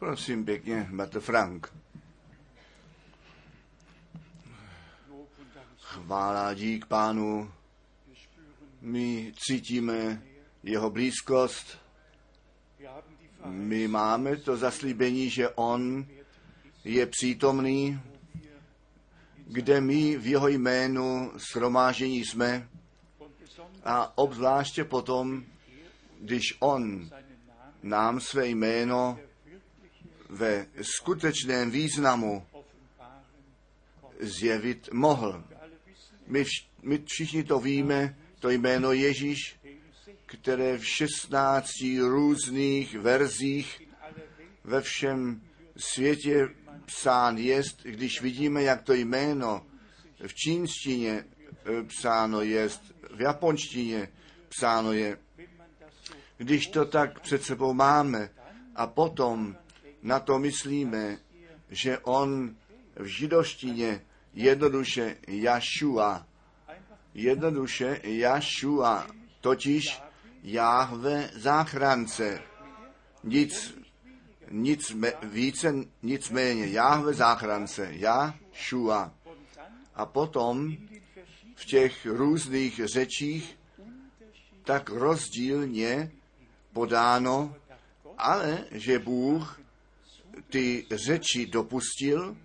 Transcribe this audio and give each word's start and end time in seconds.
Prosím 0.00 0.44
pěkně, 0.44 0.86
Mate 0.90 1.20
Frank. 1.20 1.72
Chvála 5.78 6.54
dík 6.54 6.86
pánu. 6.86 7.52
My 8.80 9.32
cítíme 9.36 10.22
jeho 10.62 10.90
blízkost. 10.90 11.78
My 13.44 13.88
máme 13.88 14.36
to 14.36 14.56
zaslíbení, 14.56 15.30
že 15.30 15.48
on 15.48 16.06
je 16.84 17.06
přítomný, 17.06 18.00
kde 19.46 19.80
my 19.80 20.16
v 20.18 20.26
jeho 20.26 20.48
jménu 20.48 21.32
shromážení 21.38 22.24
jsme 22.24 22.68
a 23.84 24.18
obzvláště 24.18 24.84
potom, 24.84 25.44
když 26.20 26.56
on 26.60 27.10
nám 27.82 28.20
své 28.20 28.48
jméno 28.48 29.18
ve 30.30 30.66
skutečném 30.82 31.70
významu 31.70 32.46
zjevit 34.20 34.88
mohl. 34.92 35.44
My, 36.26 36.42
vš- 36.42 36.66
my 36.82 37.02
všichni 37.06 37.44
to 37.44 37.60
víme, 37.60 38.16
to 38.38 38.50
jméno 38.50 38.92
Ježíš, 38.92 39.56
které 40.26 40.78
v 40.78 40.86
16 40.86 41.70
různých 42.00 42.98
verzích 42.98 43.82
ve 44.64 44.80
všem 44.80 45.42
světě 45.76 46.48
psán 46.86 47.38
jest, 47.38 47.82
když 47.82 48.22
vidíme, 48.22 48.62
jak 48.62 48.82
to 48.82 48.92
jméno 48.92 49.66
v 50.26 50.34
čínštině 50.34 51.24
eh, 51.24 51.82
psáno 51.82 52.42
jest, 52.42 52.82
v 53.16 53.20
japonštině 53.20 54.08
psáno 54.48 54.92
je, 54.92 55.18
když 56.36 56.66
to 56.66 56.84
tak 56.84 57.20
před 57.20 57.42
sebou 57.42 57.72
máme 57.72 58.30
a 58.76 58.86
potom 58.86 59.56
na 60.02 60.20
to 60.20 60.38
myslíme, 60.38 61.18
že 61.70 61.98
on 61.98 62.56
v 62.96 63.04
židovštině 63.04 64.00
jednoduše 64.34 65.16
Jašua, 65.28 66.26
jednoduše 67.14 68.00
Jašua, 68.02 69.06
totiž 69.40 70.02
Jáhve 70.42 71.30
záchrance. 71.34 72.42
Nic, 73.24 73.74
nic 74.50 74.90
me, 74.90 75.12
více, 75.22 75.74
nicméně 76.02 76.66
Jáhve 76.66 77.14
záchrance, 77.14 77.88
Jašua. 77.90 79.14
A 79.94 80.06
potom 80.06 80.76
v 81.54 81.64
těch 81.64 82.06
různých 82.06 82.80
řečích 82.84 83.58
tak 84.64 84.90
rozdílně 84.90 86.12
podáno, 86.72 87.54
ale 88.18 88.64
že 88.70 88.98
Bůh 88.98 89.59
ty 90.50 90.86
řeči 90.90 91.46
dopustil, 91.46 92.36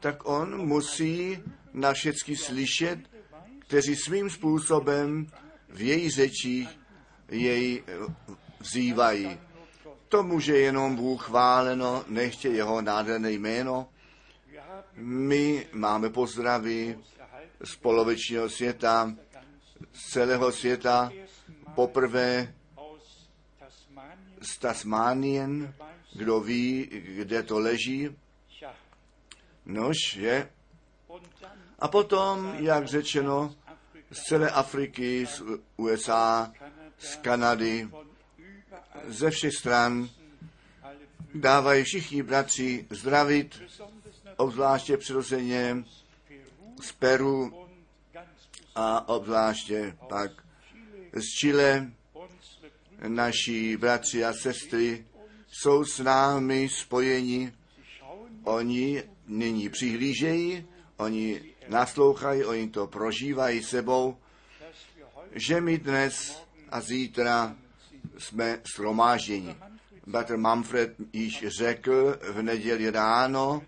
tak 0.00 0.28
on 0.28 0.66
musí 0.66 1.38
na 1.72 1.92
všechny 1.92 2.36
slyšet, 2.36 2.98
kteří 3.58 3.96
svým 3.96 4.30
způsobem 4.30 5.26
v 5.68 5.80
její 5.80 6.10
řečích 6.10 6.68
jej 7.28 7.82
vzývají. 8.60 9.38
To 10.08 10.22
může 10.22 10.58
jenom 10.58 10.96
Bůh 10.96 11.24
chváleno, 11.24 12.04
nechtě 12.08 12.48
jeho 12.48 12.82
nádherné 12.82 13.32
jméno. 13.32 13.88
My 14.96 15.66
máme 15.72 16.10
pozdravy 16.10 16.98
z 17.64 17.76
polovečního 17.76 18.48
světa, 18.48 19.14
z 19.92 20.10
celého 20.10 20.52
světa, 20.52 21.12
poprvé 21.74 22.54
z 24.42 24.58
Tasmánien, 24.58 25.74
kdo 26.14 26.40
ví, 26.40 26.86
kde 26.90 27.42
to 27.42 27.58
leží. 27.58 28.16
Nož 29.66 30.16
je. 30.16 30.50
A 31.78 31.88
potom, 31.88 32.54
jak 32.58 32.86
řečeno, 32.86 33.54
z 34.10 34.22
celé 34.22 34.50
Afriky, 34.50 35.26
z 35.26 35.42
USA, 35.76 36.52
z 36.98 37.16
Kanady, 37.16 37.88
ze 39.06 39.30
všech 39.30 39.52
stran 39.54 40.08
dávají 41.34 41.84
všichni 41.84 42.22
bratři 42.22 42.86
zdravit, 42.90 43.62
obzvláště 44.36 44.96
přirozeně 44.96 45.84
z 46.82 46.92
Peru 46.92 47.66
a 48.74 49.08
obzvláště 49.08 49.96
pak 50.08 50.30
z 51.12 51.24
Chile, 51.40 51.92
naši 53.08 53.76
bratři 53.76 54.24
a 54.24 54.32
sestry 54.32 55.04
jsou 55.54 55.84
s 55.84 55.98
námi 55.98 56.68
spojeni. 56.68 57.52
Oni 58.44 59.02
nyní 59.26 59.68
přihlížejí, 59.68 60.66
oni 60.96 61.40
naslouchají, 61.68 62.44
oni 62.44 62.68
to 62.68 62.86
prožívají 62.86 63.62
sebou, 63.62 64.16
že 65.32 65.60
my 65.60 65.78
dnes 65.78 66.42
a 66.70 66.80
zítra 66.80 67.56
jsme 68.18 68.60
shromážděni. 68.74 69.56
Bratr 70.06 70.36
Manfred 70.36 70.94
již 71.12 71.44
řekl 71.46 72.18
v 72.32 72.42
neděli 72.42 72.90
ráno, 72.90 73.62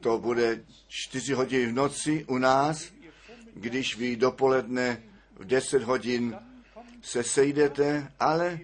to 0.00 0.18
bude 0.18 0.64
čtyři 0.88 1.32
hodiny 1.32 1.66
v 1.66 1.72
noci 1.72 2.24
u 2.28 2.38
nás, 2.38 2.92
když 3.54 3.96
vy 3.96 4.16
dopoledne 4.16 5.02
v 5.34 5.44
deset 5.44 5.82
hodin 5.82 6.36
se 7.02 7.22
sejdete, 7.22 8.12
ale 8.20 8.60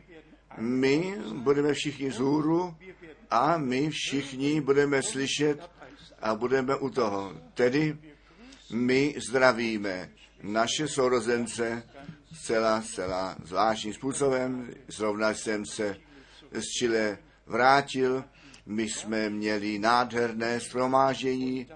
my 0.59 1.15
budeme 1.33 1.75
všichni 1.75 2.11
zhůru 2.11 2.77
a 3.31 3.59
my 3.59 3.91
všichni 3.91 4.61
budeme 4.61 5.03
slyšet 5.03 5.71
a 6.23 6.35
budeme 6.35 6.77
u 6.77 6.91
toho. 6.91 7.33
Tedy 7.55 7.99
my 8.73 9.15
zdravíme 9.29 10.11
naše 10.43 10.89
sourozence 10.89 11.83
zcela, 12.33 12.83
zcela 12.83 13.37
zvláštním 13.45 13.95
způsobem. 13.95 14.71
Zrovna 14.89 15.31
jsem 15.31 15.67
se 15.67 15.97
z 16.53 16.65
Chile 16.79 17.19
vrátil, 17.47 18.25
my 18.67 18.89
jsme 18.89 19.31
měli 19.31 19.79
nádherné 19.79 20.61
shromáždění 20.61 21.67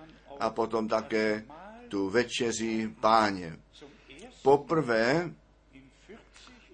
a 0.41 0.51
potom 0.51 0.89
také 0.89 1.45
tu 1.89 2.11
večeři 2.11 2.95
páně. 3.01 3.57
Poprvé 4.43 5.31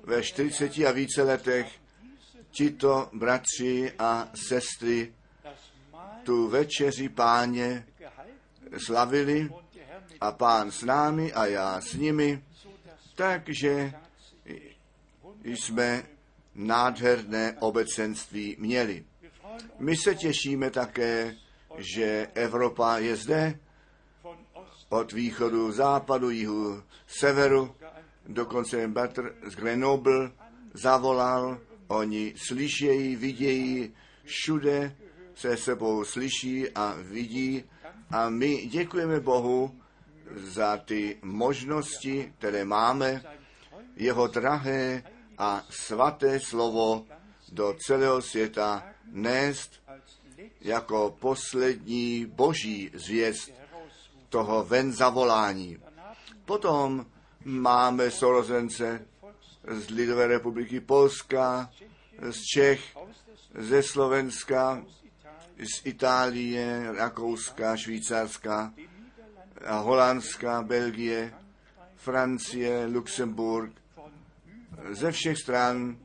ve 0.04 0.22
40 0.22 0.78
a 0.78 0.90
více 0.92 1.22
letech 1.22 1.77
tito 2.58 3.08
bratři 3.12 3.92
a 3.98 4.28
sestry 4.34 5.14
tu 6.22 6.48
večeři 6.48 7.08
páně 7.08 7.86
slavili 8.86 9.50
a 10.20 10.32
pán 10.32 10.70
s 10.70 10.82
námi 10.82 11.32
a 11.32 11.46
já 11.46 11.80
s 11.80 11.94
nimi, 11.94 12.44
takže 13.14 13.92
jsme 15.44 16.02
nádherné 16.54 17.56
obecenství 17.60 18.56
měli. 18.58 19.04
My 19.78 19.96
se 19.96 20.14
těšíme 20.14 20.70
také, 20.70 21.36
že 21.76 22.28
Evropa 22.34 22.98
je 22.98 23.16
zde 23.16 23.58
od 24.88 25.12
východu, 25.12 25.72
západu, 25.72 26.30
jihu, 26.30 26.82
severu, 27.06 27.74
dokonce 28.26 28.88
Batr 28.88 29.34
z 29.46 29.54
Grenoble 29.54 30.30
zavolal, 30.74 31.67
oni 31.88 32.34
slyšejí, 32.36 33.16
vidějí, 33.16 33.94
všude 34.24 34.96
se 35.34 35.56
sebou 35.56 36.04
slyší 36.04 36.70
a 36.70 36.94
vidí 36.98 37.64
a 38.10 38.28
my 38.28 38.66
děkujeme 38.66 39.20
Bohu 39.20 39.80
za 40.36 40.76
ty 40.76 41.18
možnosti, 41.22 42.32
které 42.38 42.64
máme, 42.64 43.22
jeho 43.96 44.26
drahé 44.26 45.02
a 45.38 45.66
svaté 45.70 46.40
slovo 46.40 47.06
do 47.52 47.74
celého 47.86 48.22
světa 48.22 48.84
nést 49.12 49.70
jako 50.60 51.16
poslední 51.20 52.26
boží 52.26 52.90
zvěst 52.94 53.52
toho 54.28 54.64
ven 54.64 54.92
zavolání. 54.92 55.78
Potom 56.44 57.06
máme 57.44 58.10
sorozence 58.10 59.06
z 59.70 59.90
Lidové 59.90 60.26
republiky 60.26 60.80
Polska, 60.80 61.70
z 62.30 62.42
Čech, 62.54 62.96
ze 63.54 63.82
Slovenska, 63.82 64.84
z 65.58 65.86
Itálie, 65.86 66.92
Rakouska, 66.92 67.76
Švýcarska, 67.76 68.72
Holandska, 69.66 70.62
Belgie, 70.62 71.34
Francie, 71.96 72.86
Luxemburg, 72.86 73.72
ze 74.90 75.12
všech 75.12 75.38
stran, 75.38 75.98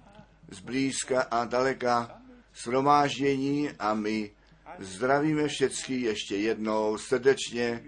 z 0.51 0.59
blízka 0.59 1.21
a 1.21 1.45
daleka, 1.45 2.21
shromáždění 2.55 3.69
a 3.79 3.93
my 3.93 4.31
zdravíme 4.79 5.47
všechny 5.47 5.95
ještě 5.95 6.35
jednou 6.35 6.97
srdečně, 6.97 7.83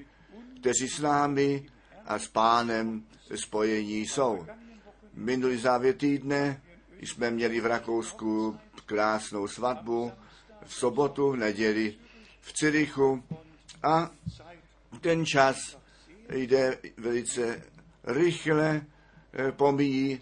kteří 0.60 0.90
s 0.90 1.00
námi 1.00 1.66
a 2.06 2.20
s 2.20 2.28
pánem 2.28 3.04
spojení 3.36 4.02
jsou. 4.02 4.46
Minulý 5.16 5.58
závěr 5.58 5.96
týdne 5.96 6.62
jsme 7.00 7.32
měli 7.32 7.60
v 7.60 7.66
Rakousku 7.66 8.60
krásnou 8.86 9.48
svatbu 9.48 10.12
v 10.66 10.74
sobotu, 10.74 11.32
v 11.32 11.36
neděli 11.36 11.96
v 12.42 12.54
Cirichu 12.54 13.24
a 13.84 14.12
ten 15.02 15.26
čas 15.26 15.78
jde 16.30 16.78
velice 16.98 17.64
rychle, 18.04 18.82
eh, 19.34 19.52
pomíjí 19.52 20.22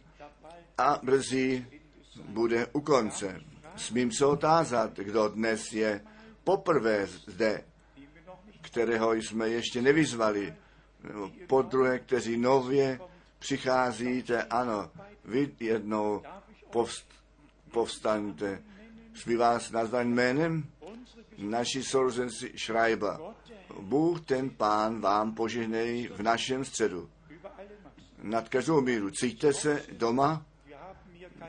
a 0.77 0.99
brzy 1.03 1.65
bude 2.27 2.67
u 2.73 2.81
konce. 2.81 3.41
Smím 3.75 4.11
se 4.11 4.25
otázat, 4.25 4.99
kdo 4.99 5.27
dnes 5.27 5.73
je 5.73 6.01
poprvé 6.43 7.07
zde, 7.07 7.63
kterého 8.61 9.13
jsme 9.13 9.49
ještě 9.49 9.81
nevyzvali, 9.81 10.53
po 11.47 11.61
druhé, 11.61 11.99
kteří 11.99 12.37
nově 12.37 12.99
přicházíte, 13.43 14.43
ano, 14.43 14.91
vy 15.25 15.51
jednou 15.59 16.23
povst, 16.71 17.07
povstaňte. 17.71 18.63
Jsme 19.15 19.37
vás 19.37 19.71
nazvat 19.71 20.07
jménem? 20.07 20.63
Naši 21.37 21.83
sourozenci 21.83 22.53
Schreiber. 22.57 23.17
Bůh, 23.79 24.21
ten 24.21 24.49
pán, 24.49 25.01
vám 25.01 25.35
požehnej 25.35 26.07
v 26.07 26.19
našem 26.21 26.65
středu. 26.65 27.09
Nad 28.21 28.49
každou 28.49 28.81
míru. 28.81 29.11
Cítíte 29.11 29.53
se 29.53 29.83
doma? 29.91 30.45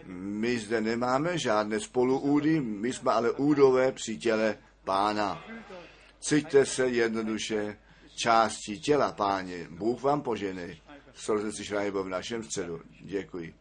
My 0.07 0.59
zde 0.59 0.81
nemáme 0.81 1.39
žádné 1.39 1.81
spoluúdy, 1.81 2.61
my 2.61 2.93
jsme 2.93 3.13
ale 3.13 3.31
údové 3.31 3.93
při 3.93 4.19
těle 4.19 4.59
pána. 4.85 5.45
Cítíte 6.21 6.67
se 6.67 6.89
jednoduše 6.89 7.79
částí 8.17 8.81
těla, 8.81 9.13
páně. 9.13 9.67
Bůh 9.71 10.03
vám 10.03 10.23
poženej. 10.23 10.81
Sourozenci 11.15 11.65
Schreiber 11.65 12.03
v 12.03 12.09
našem 12.09 12.43
středu. 12.43 12.81
Děkuji. 13.01 13.55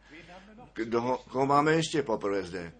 Kdo, 0.74 1.18
koho 1.28 1.46
máme 1.46 1.72
ještě 1.72 2.02
poprvé 2.02 2.42
zde? 2.42 2.72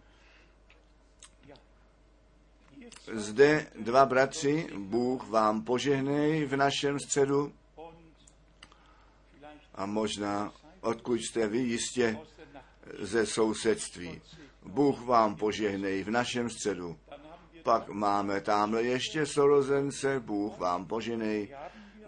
Zde 3.12 3.66
dva 3.80 4.06
bratři, 4.06 4.68
Bůh 4.78 5.28
vám 5.28 5.62
požehnej 5.62 6.44
v 6.44 6.56
našem 6.56 7.00
středu 7.00 7.52
a 9.74 9.86
možná 9.86 10.52
odkud 10.80 11.20
jste 11.20 11.48
vy, 11.48 11.58
jistě 11.58 12.18
ze 12.98 13.26
sousedství. 13.26 14.22
Bůh 14.62 15.00
vám 15.00 15.36
požehnej 15.36 16.04
v 16.04 16.10
našem 16.10 16.50
středu. 16.50 16.98
Pak 17.62 17.88
máme 17.88 18.40
tamhle 18.40 18.82
ještě 18.82 19.26
sorozence, 19.26 20.20
Bůh 20.20 20.58
vám 20.58 20.86
požehnej. 20.86 21.56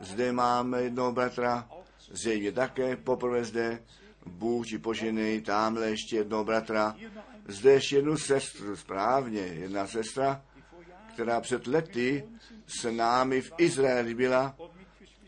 Zde 0.00 0.32
máme 0.32 0.82
jednoho 0.82 1.12
bratra, 1.12 1.68
zřejmě 2.10 2.52
také 2.52 2.96
poprvé 2.96 3.44
zde, 3.44 3.82
Bůh 4.26 4.66
ti 4.66 4.78
poženej, 4.78 5.40
tamhle 5.40 5.90
ještě 5.90 6.16
jednoho 6.16 6.44
bratra, 6.44 6.96
zde 7.48 7.72
ještě 7.72 7.96
jednu 7.96 8.16
sestru, 8.16 8.76
správně, 8.76 9.40
jedna 9.40 9.86
sestra, 9.86 10.42
která 11.14 11.40
před 11.40 11.66
lety 11.66 12.24
s 12.66 12.90
námi 12.90 13.40
v 13.40 13.52
Izraeli 13.58 14.14
byla 14.14 14.56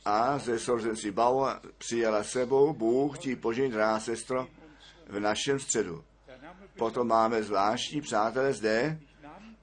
a 0.05 0.39
ze 0.39 0.59
sorzenci 0.59 1.11
Bauer 1.11 1.61
přijala 1.79 2.25
sebou, 2.25 2.73
Bůh 2.73 3.19
ti 3.19 3.37
poženej, 3.37 3.71
drahá 3.71 4.01
sestro, 4.01 4.49
v 5.09 5.21
našem 5.21 5.59
středu. 5.59 6.05
Potom 6.77 7.09
máme 7.09 7.43
zvláštní 7.43 8.01
přátelé 8.01 8.53
zde, 8.53 8.99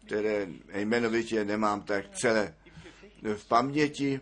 které 0.06 0.48
jmenovitě 0.74 1.46
nemám 1.46 1.82
tak 1.82 2.10
celé 2.10 2.56
v 3.36 3.48
paměti, 3.48 4.20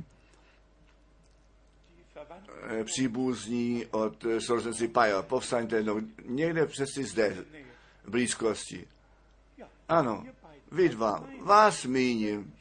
příbuzní 2.83 3.85
od 3.91 4.25
eh, 4.25 4.41
sourozenci 4.41 4.87
Paja. 4.87 5.21
Povstaňte 5.21 5.75
jednou 5.75 6.01
někde 6.25 6.65
přesně 6.65 7.03
zde, 7.03 7.45
v 8.03 8.09
blízkosti. 8.09 8.87
Ano, 9.89 10.25
vy 10.71 10.89
dva, 10.89 11.27
vás 11.41 11.85
míním. 11.85 12.53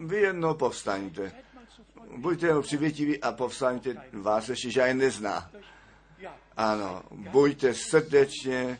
Vy 0.00 0.16
jednou 0.16 0.54
povstaňte. 0.54 1.32
Buďte 2.16 2.46
jenom 2.46 2.62
přivětiví 2.62 3.22
a 3.22 3.32
povstaňte, 3.32 3.96
vás 4.12 4.48
ještě 4.48 4.70
žádný 4.70 4.98
nezná. 4.98 5.50
Ano, 6.56 7.02
buďte 7.10 7.74
srdečně 7.74 8.78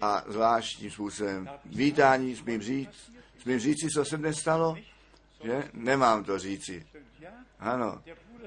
a 0.00 0.24
zvláštním 0.28 0.90
způsobem. 0.90 1.50
Vítání 1.64 2.36
smím 2.36 2.62
říct, 2.62 3.12
smím 3.42 3.58
říci, 3.58 3.88
co 3.94 4.04
se 4.04 4.16
dnes 4.16 4.36
stalo? 4.36 4.76
Že? 5.44 5.70
Nemám 5.72 6.24
to 6.24 6.38
říci. 6.38 6.86
Ano, 7.58 8.02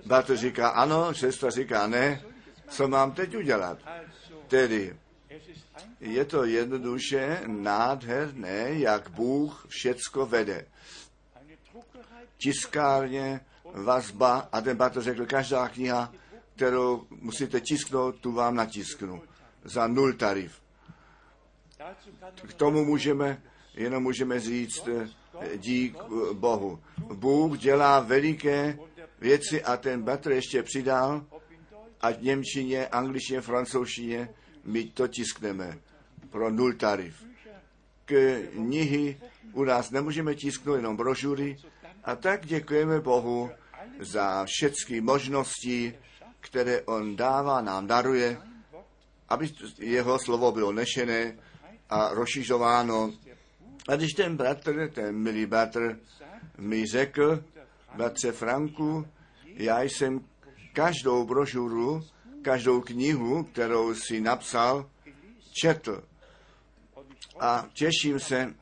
Bratr 0.06 0.36
říká 0.36 0.70
ano, 0.70 1.14
sestra 1.14 1.50
říká 1.50 1.88
ne, 1.88 2.22
co 2.68 2.88
mám 2.88 3.12
teď 3.12 3.36
udělat? 3.36 3.78
Tedy 4.48 4.96
je 6.00 6.26
to 6.26 6.44
jednoduše 6.44 7.42
nádherné, 7.48 8.70
jak 8.70 9.10
Bůh 9.10 9.66
všecko 9.70 10.26
vede. 10.26 10.66
Tiskárně, 12.38 13.40
vazba 13.74 14.50
a 14.52 14.62
ten 14.62 14.78
bratr 14.78 15.02
řekl, 15.02 15.26
každá 15.26 15.68
kniha, 15.68 16.14
kterou 16.56 17.08
musíte 17.10 17.62
tisknout, 17.62 18.16
tu 18.16 18.32
vám 18.32 18.56
natisknu 18.56 19.22
za 19.64 19.88
nul 19.88 20.14
tarif. 20.14 20.62
K 22.48 22.54
tomu 22.54 22.86
můžeme, 22.86 23.42
jenom 23.74 24.04
můžeme 24.04 24.40
říct 24.40 24.88
eh, 24.88 25.58
dík 25.58 25.98
Bohu. 26.34 26.80
Bůh 27.14 27.58
dělá 27.58 28.00
veliké 28.00 28.78
věci 29.24 29.64
a 29.64 29.78
ten 29.78 30.04
bratr 30.04 30.32
ještě 30.32 30.64
přidal, 30.64 31.26
ať 32.02 32.22
Němčině, 32.22 32.88
angličtině, 32.88 33.42
francouzštině, 33.42 34.30
my 34.64 34.84
to 34.84 35.08
tiskneme 35.08 35.80
pro 36.30 36.52
nul 36.52 36.74
tarif. 36.74 37.24
Knihy 38.06 39.18
u 39.54 39.64
nás 39.64 39.92
nemůžeme 39.92 40.36
tisknout 40.36 40.76
jenom 40.76 40.98
brožury 40.98 41.58
a 42.04 42.16
tak 42.16 42.46
děkujeme 42.46 43.00
Bohu 43.00 43.52
za 44.00 44.46
všechny 44.46 45.02
možnosti, 45.02 45.96
které 46.40 46.82
On 46.82 47.16
dává, 47.16 47.62
nám 47.62 47.88
daruje, 47.88 48.38
aby 49.30 49.50
jeho 49.80 50.20
slovo 50.20 50.52
bylo 50.52 50.72
nešené 50.72 51.40
a 51.90 52.14
rozšiřováno. 52.14 53.14
A 53.88 53.96
když 53.96 54.12
ten 54.14 54.38
bratr, 54.38 54.90
ten 54.94 55.16
milý 55.16 55.46
bratr, 55.46 56.00
mi 56.58 56.86
řekl, 56.86 57.44
bratře 57.94 58.32
Franku, 58.32 59.08
já 59.46 59.82
jsem 59.82 60.26
každou 60.74 61.26
brožuru, 61.26 62.04
každou 62.42 62.82
knihu, 62.82 63.44
kterou 63.44 63.96
si 63.96 64.22
napsal, 64.22 64.90
četl. 65.62 66.04
A 67.40 67.70
těším 67.74 68.20
se, 68.20 68.54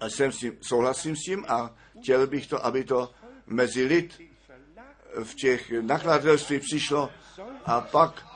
a 0.00 0.08
jsem 0.08 0.32
s 0.32 0.38
tím, 0.38 0.58
souhlasím 0.60 1.16
s 1.16 1.20
tím 1.20 1.44
a 1.48 1.74
chtěl 2.00 2.26
bych 2.26 2.46
to, 2.46 2.66
aby 2.66 2.84
to 2.84 3.10
mezi 3.46 3.84
lid 3.84 4.20
v 5.24 5.34
těch 5.34 5.70
nakladatelství 5.80 6.58
přišlo 6.58 7.10
a 7.64 7.80
pak, 7.80 8.26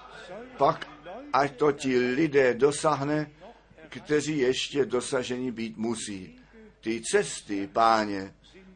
pak, 0.57 0.89
ať 1.33 1.57
to 1.57 1.73
ti 1.73 1.99
lidé 1.99 2.55
dosáhne, 2.55 3.31
kteří 3.89 4.39
ještě 4.39 4.85
dosažení 4.85 5.51
být 5.51 5.77
musí. 5.77 6.39
Ty 6.81 7.03
cesty, 7.13 7.67
páně, 7.67 8.35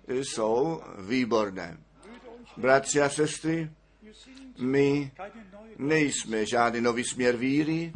jsou 0.09 0.83
výborné. 0.99 1.79
Bratři 2.57 3.01
a 3.01 3.09
sestry, 3.09 3.71
my 4.59 5.13
nejsme 5.79 6.47
žádný 6.47 6.81
nový 6.81 7.05
směr 7.05 7.37
víry, 7.37 7.93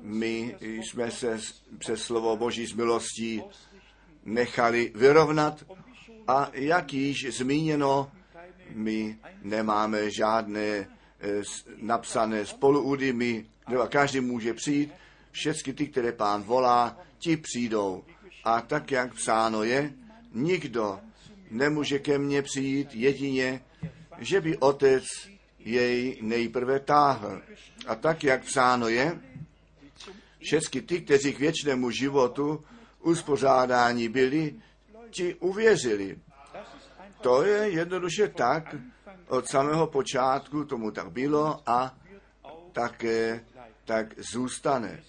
my 0.00 0.56
jsme 0.60 1.10
se 1.10 1.38
přes 1.78 2.02
slovo 2.02 2.36
Boží 2.36 2.66
z 2.66 2.72
milostí 2.72 3.42
nechali 4.24 4.92
vyrovnat 4.94 5.64
a 6.28 6.50
jak 6.52 6.92
již 6.92 7.26
zmíněno, 7.30 8.12
my 8.74 9.18
nemáme 9.42 10.10
žádné 10.10 10.60
e, 10.60 10.86
napsané 11.76 12.46
spoluúdy, 12.46 13.12
my, 13.12 13.46
každý 13.88 14.20
může 14.20 14.54
přijít, 14.54 14.92
všechny 15.30 15.72
ty, 15.72 15.86
které 15.86 16.12
pán 16.12 16.42
volá, 16.42 16.98
ti 17.18 17.36
přijdou. 17.36 18.04
A 18.44 18.60
tak, 18.60 18.90
jak 18.90 19.14
psáno 19.14 19.62
je, 19.62 19.92
nikdo 20.34 21.00
nemůže 21.50 21.98
ke 21.98 22.18
mně 22.18 22.42
přijít 22.42 22.94
jedině, 22.94 23.60
že 24.18 24.40
by 24.40 24.56
otec 24.56 25.04
jej 25.58 26.18
nejprve 26.22 26.80
táhl. 26.80 27.42
A 27.86 27.94
tak, 27.94 28.24
jak 28.24 28.44
psáno 28.44 28.88
je, 28.88 29.20
všechny 30.40 30.82
ty, 30.82 31.00
kteří 31.00 31.32
k 31.32 31.38
věčnému 31.38 31.90
životu 31.90 32.64
uspořádání 33.02 34.08
byli, 34.08 34.54
ti 35.10 35.34
uvěřili. 35.34 36.18
To 37.20 37.42
je 37.42 37.68
jednoduše 37.68 38.28
tak, 38.28 38.74
od 39.28 39.48
samého 39.48 39.86
počátku 39.86 40.64
tomu 40.64 40.90
tak 40.90 41.10
bylo 41.10 41.62
a 41.66 41.98
také 42.72 43.44
tak 43.84 44.14
zůstane. 44.32 45.02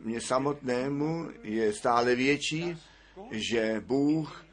Mně 0.00 0.20
samotnému 0.20 1.28
je 1.42 1.72
stále 1.72 2.14
větší, 2.14 2.76
že 3.30 3.82
Bůh 3.86 4.43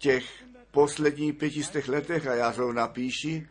těch 0.00 0.24
posledních 0.70 1.34
pětistech 1.34 1.88
letech, 1.88 2.26
a 2.26 2.34
já 2.34 2.52
zrovna 2.52 2.88
píši 2.88 3.48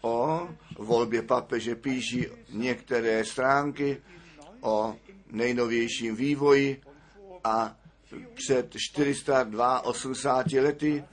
o 0.00 0.48
volbě 0.78 1.22
papeže, 1.22 1.74
píši 1.74 2.30
některé 2.50 3.24
stránky 3.24 4.02
o 4.60 4.96
nejnovějším 5.30 6.16
vývoji 6.16 6.82
a 7.44 7.76
před 8.34 8.74
482 8.76 10.62
lety. 10.62 11.04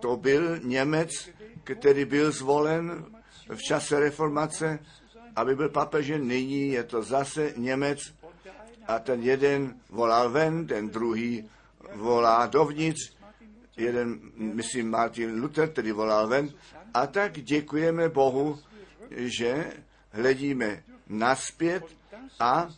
To 0.00 0.16
byl 0.16 0.58
Němec, 0.58 1.10
který 1.64 2.04
byl 2.04 2.32
zvolen 2.32 3.04
v 3.54 3.62
čase 3.62 4.00
reformace, 4.00 4.78
aby 5.36 5.56
byl 5.56 5.68
papežem. 5.68 6.28
Nyní 6.28 6.68
je 6.68 6.84
to 6.84 7.02
zase 7.02 7.52
Němec 7.56 7.98
a 8.86 8.98
ten 8.98 9.22
jeden 9.22 9.74
volal 9.90 10.30
ven, 10.30 10.66
ten 10.66 10.88
druhý 10.90 11.48
volá 11.94 12.46
dovnitř, 12.46 13.14
jeden, 13.76 14.20
myslím, 14.36 14.90
Martin 14.90 15.40
Luther, 15.40 15.68
který 15.68 15.92
volal 15.92 16.28
ven. 16.28 16.50
A 16.94 17.06
tak 17.06 17.32
děkujeme 17.32 18.08
Bohu, 18.08 18.58
že 19.10 19.72
hledíme 20.10 20.82
naspět 21.08 21.84
a 22.40 22.68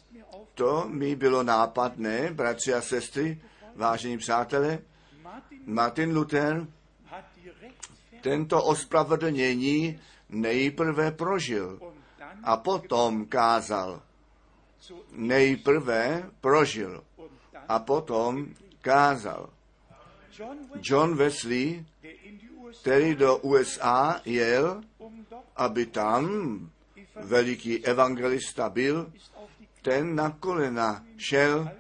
to 0.55 0.85
mi 0.89 1.17
bylo 1.17 1.43
nápadné, 1.43 2.31
bratři 2.33 2.75
a 2.75 2.81
sestry, 2.81 3.41
vážení 3.75 4.19
přátelé, 4.19 4.79
Martin 5.67 6.17
Luther 6.17 6.67
tento 8.21 8.65
ospravedlnění 8.65 10.01
nejprve 10.29 11.11
prožil 11.11 11.81
a 12.45 12.57
potom 12.57 13.27
kázal. 13.27 14.03
Nejprve 15.13 16.31
prožil 16.41 17.05
a 17.69 17.79
potom 17.79 18.47
kázal. 18.81 19.51
John 20.83 21.17
Wesley, 21.17 21.85
který 22.81 23.15
do 23.15 23.37
USA 23.37 24.21
jel, 24.25 24.83
aby 25.57 25.87
tam 25.87 26.27
veliký 27.15 27.85
evangelista 27.85 28.71
byl, 28.71 29.13
ten 29.83 30.15
na 30.15 30.31
kolena 30.31 31.05
šel, 31.17 31.71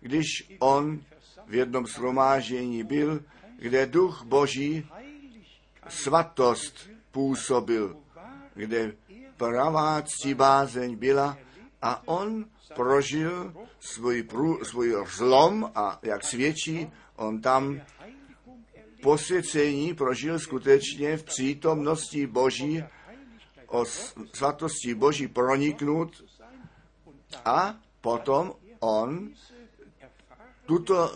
když 0.00 0.26
on 0.58 1.00
v 1.46 1.54
jednom 1.54 1.86
shromáždění 1.86 2.84
byl, 2.84 3.22
kde 3.58 3.86
duch 3.86 4.22
Boží 4.24 4.86
svatost 5.88 6.90
působil, 7.12 7.96
kde 8.54 8.92
pravá 9.36 10.02
bázeň 10.34 10.96
byla 10.96 11.38
a 11.82 12.08
on 12.08 12.44
prožil 12.74 13.54
svůj, 13.80 14.22
prů, 14.22 14.64
svůj 14.64 14.96
zlom 15.16 15.70
a 15.74 15.98
jak 16.02 16.24
svědčí, 16.24 16.90
on 17.20 17.40
tam 17.40 17.80
posvěcení 19.02 19.94
prožil 19.94 20.38
skutečně 20.38 21.16
v 21.16 21.22
přítomnosti 21.22 22.26
Boží, 22.26 22.84
o 23.66 23.84
svatosti 24.34 24.94
Boží 24.94 25.28
proniknut 25.28 26.24
a 27.44 27.80
potom 28.00 28.52
on 28.80 29.30
tuto 30.66 31.12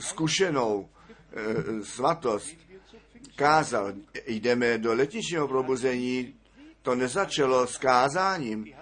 zkušenou 0.00 0.88
e, 0.88 1.84
svatost 1.84 2.56
kázal. 3.36 3.92
Jdeme 4.26 4.78
do 4.78 4.94
letničního 4.94 5.48
probuzení, 5.48 6.34
to 6.82 6.94
nezačalo 6.94 7.66
s 7.66 7.78
kázáním, 7.78 8.74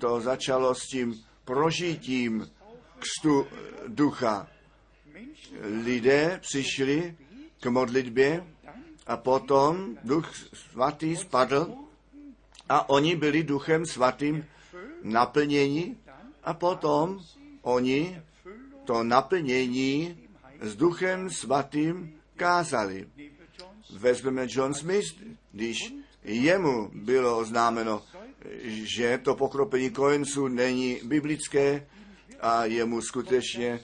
to 0.00 0.20
začalo 0.20 0.74
s 0.74 0.82
tím 0.86 1.14
prožitím 1.44 2.50
křtu 2.98 3.46
ducha. 3.88 4.48
Lidé 5.84 6.38
přišli 6.42 7.16
k 7.60 7.66
modlitbě 7.66 8.44
a 9.06 9.16
potom 9.16 9.96
duch 10.04 10.34
svatý 10.54 11.16
spadl 11.16 11.74
a 12.68 12.88
oni 12.88 13.16
byli 13.16 13.42
duchem 13.42 13.86
svatým 13.86 14.44
naplněni 15.02 15.96
a 16.44 16.54
potom 16.54 17.20
oni 17.62 18.22
to 18.84 19.02
naplnění 19.04 20.18
s 20.60 20.76
duchem 20.76 21.30
svatým 21.30 22.20
kázali. 22.36 23.08
Vezmeme 23.90 24.46
John 24.48 24.74
Smith, 24.74 25.06
když 25.52 25.94
jemu 26.24 26.90
bylo 26.94 27.38
oznámeno, 27.38 28.02
že 28.64 29.18
to 29.18 29.34
pokropení 29.34 29.90
kojenců 29.90 30.48
není 30.48 31.00
biblické 31.04 31.86
a 32.40 32.64
jemu 32.64 33.02
skutečně 33.02 33.80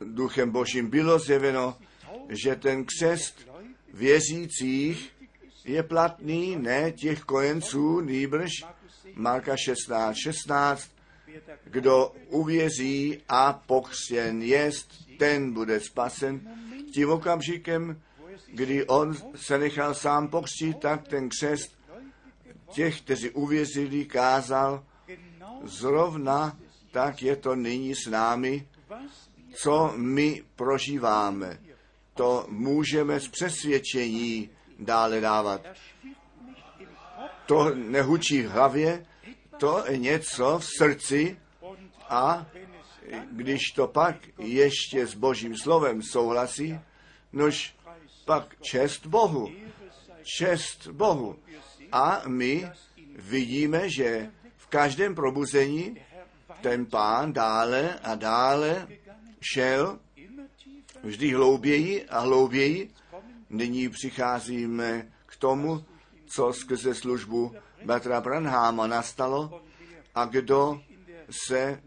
duchem 0.00 0.50
božím 0.50 0.90
bylo 0.90 1.18
zjeveno, 1.18 1.78
že 2.28 2.56
ten 2.56 2.84
křest 2.84 3.48
věřících 3.94 5.12
je 5.64 5.82
platný 5.82 6.56
ne 6.56 6.92
těch 6.92 7.20
kojenců, 7.20 8.00
nýbrž 8.00 8.50
Marka 9.14 9.56
16, 9.56 10.16
16, 10.16 10.90
kdo 11.64 12.12
uvěří 12.28 13.22
a 13.28 13.52
pokřtěn 13.52 14.42
jest, 14.42 14.88
ten 15.18 15.52
bude 15.52 15.80
spasen. 15.80 16.40
Tím 16.94 17.10
okamžikem, 17.10 18.02
kdy 18.52 18.86
on 18.86 19.16
se 19.34 19.58
nechal 19.58 19.94
sám 19.94 20.28
pokřtít, 20.28 20.78
tak 20.80 21.08
ten 21.08 21.28
křest 21.28 21.78
těch, 22.70 23.00
kteří 23.00 23.30
uvěřili, 23.30 24.04
kázal 24.04 24.84
zrovna 25.62 26.58
tak 26.94 27.22
je 27.22 27.36
to 27.36 27.56
nyní 27.56 27.94
s 27.94 28.06
námi, 28.06 28.68
co 29.54 29.92
my 29.96 30.42
prožíváme. 30.56 31.58
To 32.14 32.46
můžeme 32.48 33.20
z 33.20 33.28
přesvědčení 33.28 34.50
dále 34.78 35.20
dávat. 35.20 35.60
To 37.46 37.74
nehučí 37.74 38.42
v 38.42 38.50
hlavě, 38.50 39.06
to 39.58 39.84
je 39.88 39.98
něco 39.98 40.58
v 40.58 40.64
srdci 40.78 41.38
a 42.08 42.46
když 43.32 43.70
to 43.70 43.86
pak 43.86 44.16
ještě 44.38 45.06
s 45.06 45.14
Božím 45.14 45.56
slovem 45.56 46.02
souhlasí, 46.02 46.80
nož 47.32 47.74
pak 48.24 48.56
čest 48.60 49.06
Bohu. 49.06 49.52
Čest 50.38 50.86
Bohu. 50.86 51.38
A 51.92 52.22
my 52.26 52.70
vidíme, 53.16 53.90
že 53.90 54.30
v 54.56 54.66
každém 54.66 55.14
probuzení 55.14 55.96
ten 56.60 56.86
pán 56.86 57.32
dále 57.32 57.98
a 58.02 58.14
dále 58.14 58.88
šel 59.52 59.98
vždy 61.02 61.30
hlouběji 61.30 62.04
a 62.04 62.18
hlouběji. 62.18 62.90
Nyní 63.50 63.88
přicházíme 63.88 65.12
k 65.26 65.36
tomu, 65.36 65.84
co 66.26 66.52
skrze 66.52 66.94
službu 66.94 67.54
Batra 67.84 68.20
Branhama 68.20 68.86
nastalo 68.86 69.62
a 70.14 70.24
kdo 70.24 70.80
se 71.46 71.82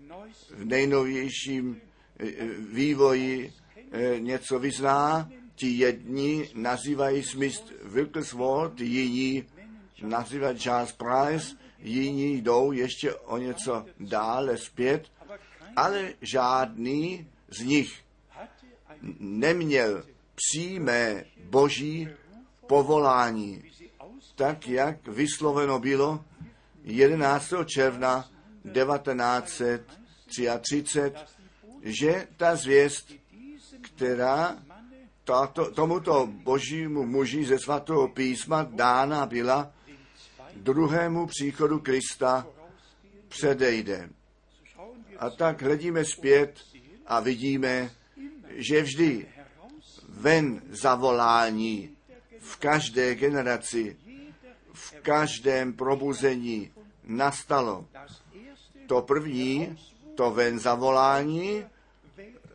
v 0.50 0.66
nejnovějším 0.66 1.82
eh, 2.20 2.26
vývoji 2.60 3.54
eh, 3.92 4.20
něco 4.20 4.60
vyzná, 4.60 5.30
ti 5.56 5.68
jedni 5.68 6.50
nazývají 6.56 7.24
Smith 7.24 7.74
Wilkesworth, 7.84 8.82
jiní 8.82 9.44
nazývají 10.04 10.60
Charles 10.60 10.92
Price, 10.92 11.58
jiní 11.80 12.42
jdou 12.42 12.72
ještě 12.72 13.14
o 13.14 13.38
něco 13.38 13.86
dále 14.00 14.58
zpět, 14.58 15.12
ale 15.76 16.14
žádný 16.22 17.28
z 17.50 17.60
nich 17.60 18.04
neměl 19.20 20.04
přímé 20.36 21.24
boží 21.44 22.10
povolání, 22.68 23.64
tak 24.36 24.68
jak 24.68 25.08
vysloveno 25.08 25.80
bylo 25.80 26.26
11. 26.84 27.54
června 27.66 28.30
1933, 28.74 31.14
že 31.82 32.28
ta 32.38 32.56
zvěst, 32.56 33.14
která 33.82 34.58
tato, 35.24 35.72
tomuto 35.72 36.28
božímu 36.28 37.06
muži 37.06 37.46
ze 37.46 37.60
svatého 37.60 38.08
písma 38.08 38.64
dána 38.64 39.26
byla, 39.26 39.74
druhému 40.56 41.28
příchodu 41.28 41.80
Krista 41.80 42.48
předejde. 43.28 44.10
A 45.20 45.30
tak 45.30 45.62
hledíme 45.62 46.06
zpět 46.06 46.60
a 47.08 47.20
vidíme, 47.20 47.92
že 48.56 48.82
vždy 48.82 49.26
ven 50.10 50.62
zavolání 50.70 51.90
v 52.40 52.56
každé 52.58 53.16
generaci, 53.16 53.98
v 54.74 54.94
každém 55.02 55.74
probuzení 55.74 56.72
nastalo. 57.04 57.86
To 58.88 59.02
první, 59.02 59.78
to 60.16 60.32
ven 60.32 60.60
zavolání 60.60 61.66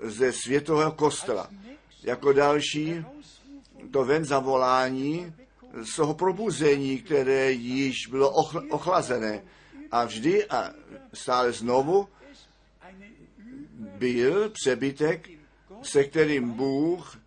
ze 0.02 0.32
světového 0.32 0.92
kostela. 0.92 1.50
Jako 2.02 2.32
další, 2.32 3.04
to 3.90 4.04
ven 4.04 4.25
zavolání 4.25 5.35
z 5.82 5.97
toho 5.97 6.14
probuzení, 6.14 6.99
které 6.99 7.52
již 7.52 8.06
bylo 8.06 8.30
ochlazené. 8.71 9.42
A 9.90 10.04
vždy 10.04 10.47
a 10.47 10.71
stále 11.14 11.52
znovu 11.52 12.09
byl 14.02 14.50
přebytek, 14.50 15.30
se 15.82 16.04
kterým 16.04 16.50
Bůh 16.50 17.18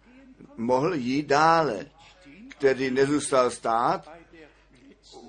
mohl 0.57 0.93
jít 0.93 1.27
dále, 1.27 1.85
který 2.47 2.91
nezůstal 2.91 3.51
stát 3.51 4.11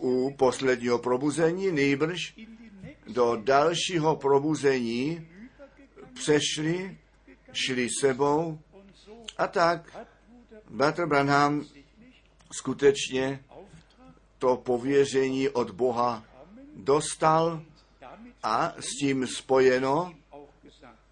u 0.01 0.35
posledního 0.39 0.99
probuzení, 0.99 1.73
nejbrž 1.73 2.35
do 3.07 3.37
dalšího 3.37 4.17
probuzení 4.17 5.29
přešli 6.15 6.99
šli 7.53 7.89
sebou 8.01 8.59
a 9.39 9.47
tak 9.47 10.07
bratr 10.71 11.07
Branham 11.07 11.65
skutečně 12.53 13.45
to 14.39 14.57
pověření 14.57 15.49
od 15.49 15.71
Boha 15.71 16.25
dostal 16.77 17.63
a 18.43 18.75
s 18.81 18.99
tím 19.01 19.27
spojeno 19.27 20.15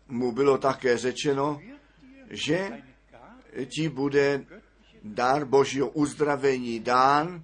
mu 0.09 0.33
bylo 0.33 0.59
také 0.59 0.99
řečeno, 0.99 1.61
že 2.31 2.83
ti 3.67 3.89
bude 3.89 4.45
dar 5.05 5.45
Božího 5.45 5.89
uzdravení 5.89 6.81
dán, 6.81 7.43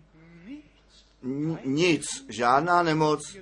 nic, 1.64 2.04
žádná 2.28 2.82
nemoc 2.82 3.36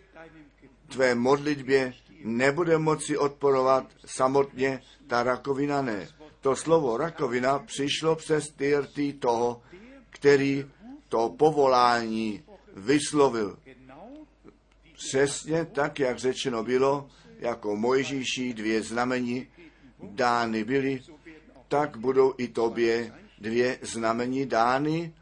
tvé 0.89 1.15
modlitbě 1.15 1.95
nebude 2.25 2.79
moci 2.79 3.19
odporovat 3.19 3.87
samotně, 4.05 4.83
ta 5.07 5.23
rakovina 5.23 5.83
ne. 5.83 6.09
To 6.41 6.57
slovo 6.57 6.97
rakovina 6.97 7.59
přišlo 7.59 8.17
přes 8.17 8.49
tyrty 8.49 9.13
toho, 9.13 9.63
který 10.11 10.67
to 11.09 11.29
povolání 11.29 12.43
vyslovil. 12.77 13.59
Přesně 14.93 15.65
tak, 15.65 15.99
jak 16.01 16.19
řečeno 16.19 16.65
bylo, 16.65 17.09
jako 17.39 17.77
Mojžíši 17.77 18.55
dvě 18.55 18.83
znamení 18.83 19.47
dány 20.03 20.65
byly, 20.65 21.01
tak 21.69 21.97
budou 21.97 22.35
i 22.39 22.49
tobě 22.49 23.13
dvě 23.41 23.79
znamení 23.83 24.47
dány, 24.47 25.15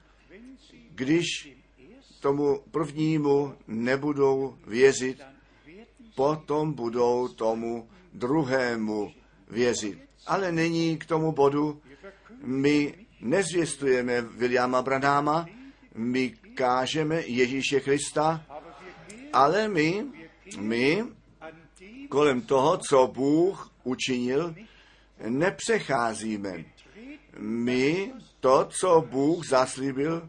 když 0.90 1.24
tomu 2.20 2.60
prvnímu 2.70 3.54
nebudou 3.66 4.58
věřit, 4.66 5.22
potom 6.14 6.72
budou 6.72 7.28
tomu 7.28 7.88
druhému 8.12 9.12
věřit. 9.50 9.98
Ale 10.26 10.52
nyní 10.52 10.98
k 10.98 11.04
tomu 11.04 11.32
bodu, 11.32 11.80
my 12.42 12.94
nezvěstujeme 13.20 14.20
Williama 14.20 14.82
Branáma, 14.82 15.46
my 15.94 16.34
kážeme 16.54 17.22
Ježíše 17.26 17.80
Krista, 17.80 18.46
ale 19.32 19.68
my, 19.68 20.06
my 20.58 21.04
kolem 22.08 22.40
toho, 22.40 22.78
co 22.88 23.06
Bůh 23.06 23.72
učinil, 23.84 24.54
nepřecházíme. 25.28 26.64
My 27.38 28.12
to, 28.40 28.68
co 28.80 29.04
Bůh 29.10 29.46
zaslíbil 29.46 30.28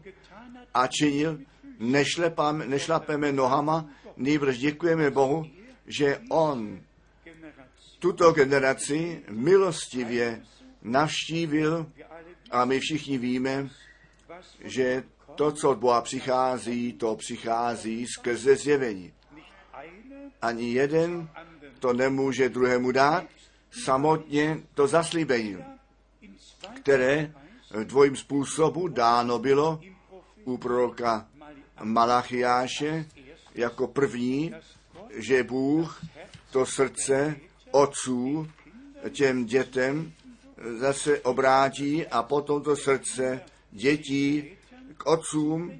a 0.74 0.86
činil, 0.86 1.38
nešlepáme, 1.78 2.66
nešlapeme 2.66 3.32
nohama, 3.32 3.90
nejbrž 4.16 4.58
děkujeme 4.58 5.10
Bohu, 5.10 5.46
že 5.86 6.20
On 6.30 6.80
tuto 7.98 8.32
generaci 8.32 9.22
milostivě 9.30 10.42
navštívil 10.82 11.86
a 12.50 12.64
my 12.64 12.80
všichni 12.80 13.18
víme, 13.18 13.68
že 14.64 15.04
to, 15.34 15.52
co 15.52 15.70
od 15.70 15.78
Boha 15.78 16.00
přichází, 16.00 16.92
to 16.92 17.16
přichází 17.16 18.06
skrze 18.06 18.56
zjevení. 18.56 19.12
Ani 20.42 20.72
jeden 20.72 21.28
to 21.78 21.92
nemůže 21.92 22.48
druhému 22.48 22.92
dát, 22.92 23.24
samotně 23.84 24.60
to 24.74 24.86
zaslíbení, 24.86 25.56
které 26.82 27.32
dvojím 27.84 28.16
způsobu 28.16 28.88
dáno 28.88 29.38
bylo 29.38 29.80
u 30.44 30.56
proroka 30.56 31.28
Malachiáše 31.82 33.06
jako 33.54 33.86
první, 33.86 34.54
že 35.10 35.42
Bůh 35.42 36.04
to 36.50 36.66
srdce 36.66 37.36
otců 37.70 38.48
těm 39.10 39.44
dětem 39.44 40.12
zase 40.78 41.20
obrátí 41.20 42.06
a 42.06 42.22
potom 42.22 42.62
to 42.62 42.76
srdce 42.76 43.40
dětí 43.70 44.50
k 44.96 45.06
otcům 45.06 45.72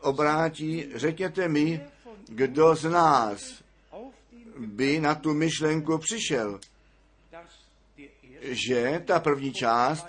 obrátí. 0.00 0.86
Řekněte 0.94 1.48
mi, 1.48 1.80
kdo 2.28 2.74
z 2.74 2.90
nás 2.90 3.65
by 4.58 5.00
na 5.00 5.14
tu 5.14 5.34
myšlenku 5.34 5.98
přišel, 5.98 6.60
že 8.42 9.02
ta 9.06 9.20
první 9.20 9.52
část 9.52 10.06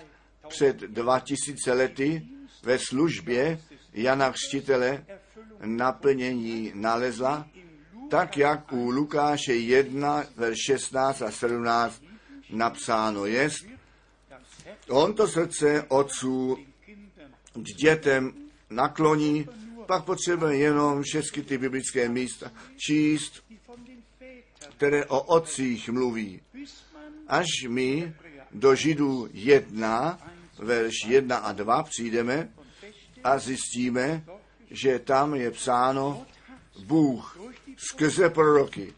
před 0.48 0.78
2000 0.78 1.74
lety 1.74 2.28
ve 2.64 2.80
službě 2.80 3.60
Jana 3.94 4.32
Křtitele 4.32 5.06
naplnění 5.66 6.72
nalezla, 6.76 7.48
tak 8.10 8.38
jak 8.38 8.74
u 8.74 8.90
Lukáše 8.90 9.54
1, 9.54 10.24
verš 10.36 10.58
16 10.66 11.22
a 11.22 11.32
17 11.32 12.04
napsáno 12.50 13.26
jest, 13.26 13.66
on 14.90 15.14
to 15.14 15.28
srdce 15.28 15.86
otců 15.88 16.58
k 17.54 17.64
dětem 17.64 18.34
nakloní, 18.70 19.48
pak 19.86 20.06
potřebuje 20.06 20.58
jenom 20.58 21.04
všechny 21.04 21.44
ty 21.44 21.58
biblické 21.58 22.10
místa 22.10 22.52
číst, 22.78 23.44
které 24.78 25.06
o 25.06 25.22
otcích 25.22 25.90
mluví. 25.90 26.42
Až 27.28 27.48
my 27.68 28.14
do 28.52 28.76
Židů 28.76 29.30
1, 29.34 30.20
verš 30.60 30.94
1 31.08 31.38
a 31.38 31.52
2 31.52 31.84
přijdeme 31.84 32.50
a 33.24 33.40
zjistíme, 33.40 34.24
že 34.72 35.00
tam 35.00 35.36
je 35.36 35.52
psáno, 35.52 36.26
Bůh 36.86 37.40
skrze 37.78 38.30
proroky 38.30 38.94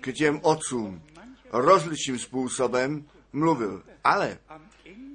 k 0.00 0.12
těm 0.12 0.40
otcům 0.42 1.02
rozličným 1.52 2.18
způsobem 2.18 3.04
mluvil. 3.32 3.82
Ale 4.04 4.38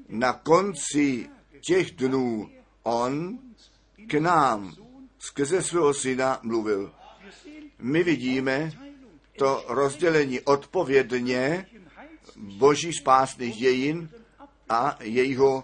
na 0.10 0.34
konci 0.34 1.30
těch 1.68 1.92
dnů 1.92 2.50
on 2.84 3.40
k 4.08 4.14
nám 4.14 4.76
skrze 5.20 5.64
svého 5.64 5.94
syna 5.94 6.40
mluvil. 6.44 6.92
My 7.80 8.04
vidíme 8.04 8.72
to 9.38 9.65
rozdělení 9.67 10.39
odpovědně 10.39 11.65
boží 12.36 12.94
spásných 12.94 13.56
dějin 13.56 14.10
a 14.70 14.98
jejího 15.02 15.63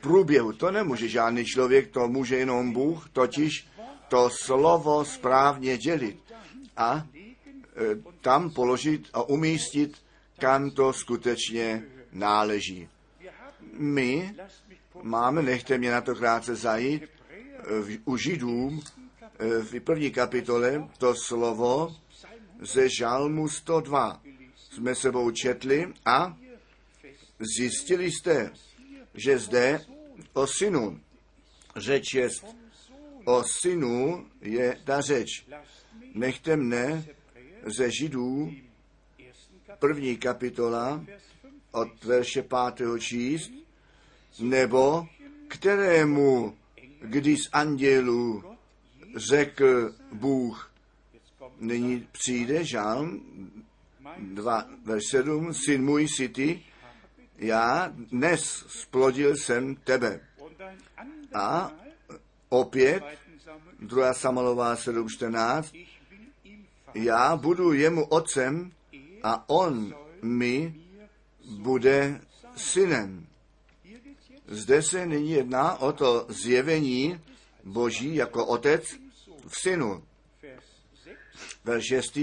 průběhu. 0.00 0.52
To 0.52 0.70
nemůže 0.70 1.08
žádný 1.08 1.44
člověk, 1.44 1.90
to 1.90 2.08
může 2.08 2.36
jenom 2.36 2.72
Bůh, 2.72 3.08
totiž 3.12 3.66
to 4.08 4.30
slovo 4.44 5.04
správně 5.04 5.78
dělit 5.78 6.18
a 6.76 6.94
e, 6.96 7.02
tam 8.20 8.50
položit 8.50 9.08
a 9.12 9.22
umístit, 9.22 9.96
kam 10.38 10.70
to 10.70 10.92
skutečně 10.92 11.82
náleží. 12.12 12.88
My 13.72 14.34
máme, 15.02 15.42
nechte 15.42 15.78
mě 15.78 15.90
na 15.90 16.00
to 16.00 16.14
krátce 16.14 16.54
zajít, 16.54 17.02
v, 17.82 17.98
u 18.04 18.16
Židům 18.16 18.82
e, 19.38 19.62
v 19.62 19.80
první 19.80 20.10
kapitole 20.10 20.88
to 20.98 21.14
slovo 21.14 21.96
ze 22.60 22.88
Žalmu 22.88 23.48
102 23.48 24.22
jsme 24.70 24.94
sebou 24.94 25.30
četli 25.30 25.92
a 26.04 26.38
zjistili 27.56 28.12
jste, 28.12 28.50
že 29.14 29.38
zde 29.38 29.80
o 30.32 30.46
synu. 30.46 31.00
Řeč 31.76 32.14
je, 32.14 32.28
o 33.24 33.44
synu 33.44 34.26
je 34.40 34.80
ta 34.84 35.00
řeč. 35.00 35.46
Nechte 36.14 36.56
mne 36.56 37.04
ze 37.66 37.90
Židů. 37.90 38.52
První 39.78 40.16
kapitola 40.16 41.04
od 41.70 42.04
verše 42.04 42.42
pátého 42.42 42.98
číst, 42.98 43.50
nebo 44.38 45.06
kterému, 45.48 46.56
když 47.00 47.38
z 47.38 47.48
andělů 47.52 48.44
řekl 49.16 49.94
Bůh, 50.12 50.72
nyní 51.58 52.08
přijde 52.12 52.64
žálm 52.64 53.20
2, 54.18 54.66
verš 54.84 55.02
7, 55.10 55.54
syn 55.54 55.84
můj 55.84 56.08
si 56.08 56.28
ty, 56.28 56.62
já 57.36 57.92
dnes 57.94 58.64
splodil 58.68 59.36
jsem 59.36 59.76
tebe. 59.76 60.20
A 61.34 61.72
opět, 62.48 63.02
2. 63.80 64.14
Samolová 64.14 64.74
7.14, 64.74 65.86
já 66.94 67.36
budu 67.36 67.72
jemu 67.72 68.04
otcem 68.04 68.72
a 69.22 69.48
on 69.48 69.94
mi 70.22 70.74
bude 71.58 72.20
synem. 72.56 73.26
Zde 74.46 74.82
se 74.82 75.06
nyní 75.06 75.30
jedná 75.30 75.80
o 75.80 75.92
to 75.92 76.26
zjevení 76.28 77.20
Boží 77.64 78.14
jako 78.14 78.46
otec 78.46 78.84
v 79.48 79.60
synu. 79.62 80.07
6. 81.80 82.18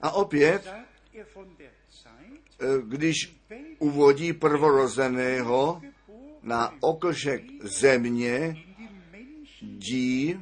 A 0.00 0.10
opět, 0.10 0.66
eh, 0.66 1.24
když 2.84 3.36
uvodí 3.78 4.32
prvorozeného 4.32 5.82
na 6.42 6.74
oklšek 6.80 7.42
země, 7.62 8.56
dí, 9.62 10.40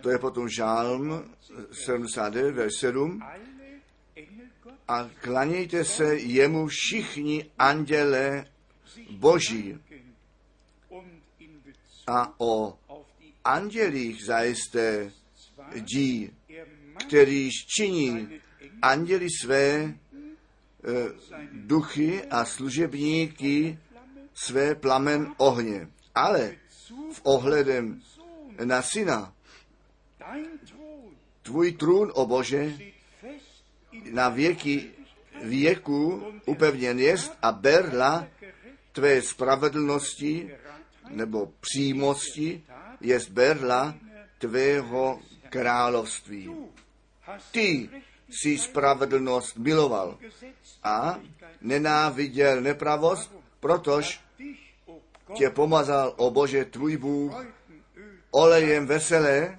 to 0.00 0.10
je 0.10 0.18
potom 0.18 0.48
žálm 0.48 1.34
79, 1.72 2.52
verš 2.52 2.72
7, 2.80 3.22
a 4.88 5.10
klanějte 5.20 5.84
se 5.84 6.16
jemu 6.16 6.66
všichni 6.66 7.50
anděle 7.58 8.46
boží. 9.10 9.78
A 12.06 12.40
o 12.40 12.78
andělích 13.44 14.24
zajisté 14.24 15.12
dí, 15.74 16.30
kterýž 17.06 17.52
činí 17.76 18.40
anděli 18.82 19.28
své 19.42 19.64
e, 19.74 19.94
duchy 21.52 22.22
a 22.24 22.44
služebníky 22.44 23.78
své 24.34 24.74
plamen 24.74 25.34
ohně. 25.36 25.88
Ale 26.14 26.56
v 27.12 27.20
ohledem 27.22 28.02
na 28.64 28.82
syna, 28.82 29.32
tvůj 31.42 31.72
trůn, 31.72 32.12
o 32.14 32.26
Bože, 32.26 32.72
na 34.10 34.28
věky 34.28 34.90
věku 35.42 36.22
upevněn 36.46 36.98
jest 36.98 37.32
a 37.42 37.52
berla 37.52 38.28
tvé 38.92 39.22
spravedlnosti 39.22 40.54
nebo 41.10 41.52
přímosti 41.60 42.64
jest 43.04 43.30
berla 43.30 43.94
tvého 44.38 45.20
království. 45.48 46.50
Ty 47.50 47.88
si 48.30 48.58
spravedlnost 48.58 49.56
miloval 49.56 50.18
a 50.82 51.20
nenáviděl 51.60 52.60
nepravost, 52.60 53.34
protož 53.60 54.20
tě 55.36 55.50
pomazal, 55.50 56.14
o 56.16 56.30
Bože, 56.30 56.64
tvůj 56.64 56.96
Bůh, 56.96 57.46
olejem 58.30 58.86
veselé 58.86 59.58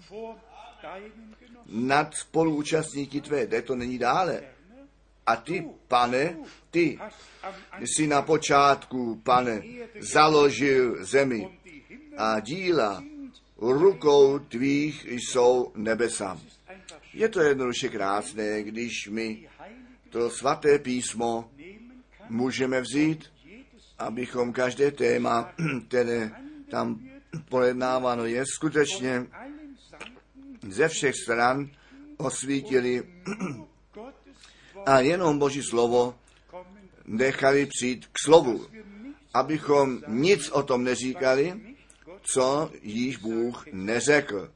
nad 1.66 2.14
spoluúčastníky 2.14 3.22
tvé. 3.22 3.46
Kde 3.46 3.62
to 3.62 3.76
není 3.76 3.98
dále. 3.98 4.42
A 5.26 5.36
ty, 5.36 5.70
pane, 5.88 6.38
ty 6.72 7.00
jsi 7.80 8.08
na 8.08 8.22
počátku, 8.22 9.22
pane, 9.24 9.62
založil 10.00 11.06
zemi 11.06 11.60
a 12.18 12.40
díla 12.40 13.04
rukou 13.58 14.40
tvých 14.40 15.06
jsou 15.06 15.72
nebesa. 15.76 16.42
Je 17.14 17.30
to 17.30 17.42
jednoduše 17.42 17.90
krásné, 17.90 18.64
když 18.64 19.08
my 19.08 19.48
to 20.10 20.30
svaté 20.30 20.80
písmo 20.80 21.52
můžeme 22.30 22.82
vzít, 22.82 23.32
abychom 24.00 24.54
každé 24.54 24.92
téma, 24.92 25.54
které 25.88 26.32
tam 26.70 27.00
pojednáváno 27.50 28.26
je, 28.26 28.44
skutečně 28.46 29.28
ze 30.70 30.88
všech 30.88 31.16
stran 31.16 31.70
osvítili 32.18 33.04
a 34.86 35.00
jenom 35.00 35.40
Boží 35.40 35.64
slovo 35.64 36.16
nechali 37.06 37.66
přijít 37.66 38.06
k 38.06 38.20
slovu, 38.26 38.68
abychom 39.34 40.02
nic 40.08 40.50
o 40.50 40.64
tom 40.64 40.84
neříkali, 40.84 41.75
co 42.34 42.72
již 42.82 43.18
Bůh 43.18 43.66
neřekl. 43.72 44.52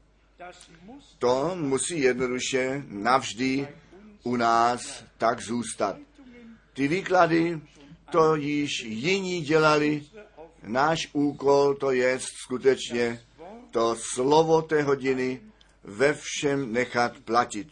To 1.20 1.56
musí 1.56 2.00
jednoduše 2.00 2.84
navždy 2.88 3.68
u 4.24 4.36
nás 4.36 5.04
tak 5.18 5.42
zůstat. 5.42 5.98
Ty 6.74 6.88
výklady, 6.88 7.62
to 8.12 8.36
již 8.36 8.84
jiní 8.84 9.42
dělali, 9.42 10.04
náš 10.64 11.10
úkol 11.14 11.76
to 11.76 11.92
je 11.92 12.20
skutečně 12.44 13.22
to 13.72 13.96
slovo 14.14 14.62
té 14.62 14.82
hodiny 14.84 15.42
ve 15.84 16.14
všem 16.14 16.74
nechat 16.74 17.20
platit. 17.26 17.68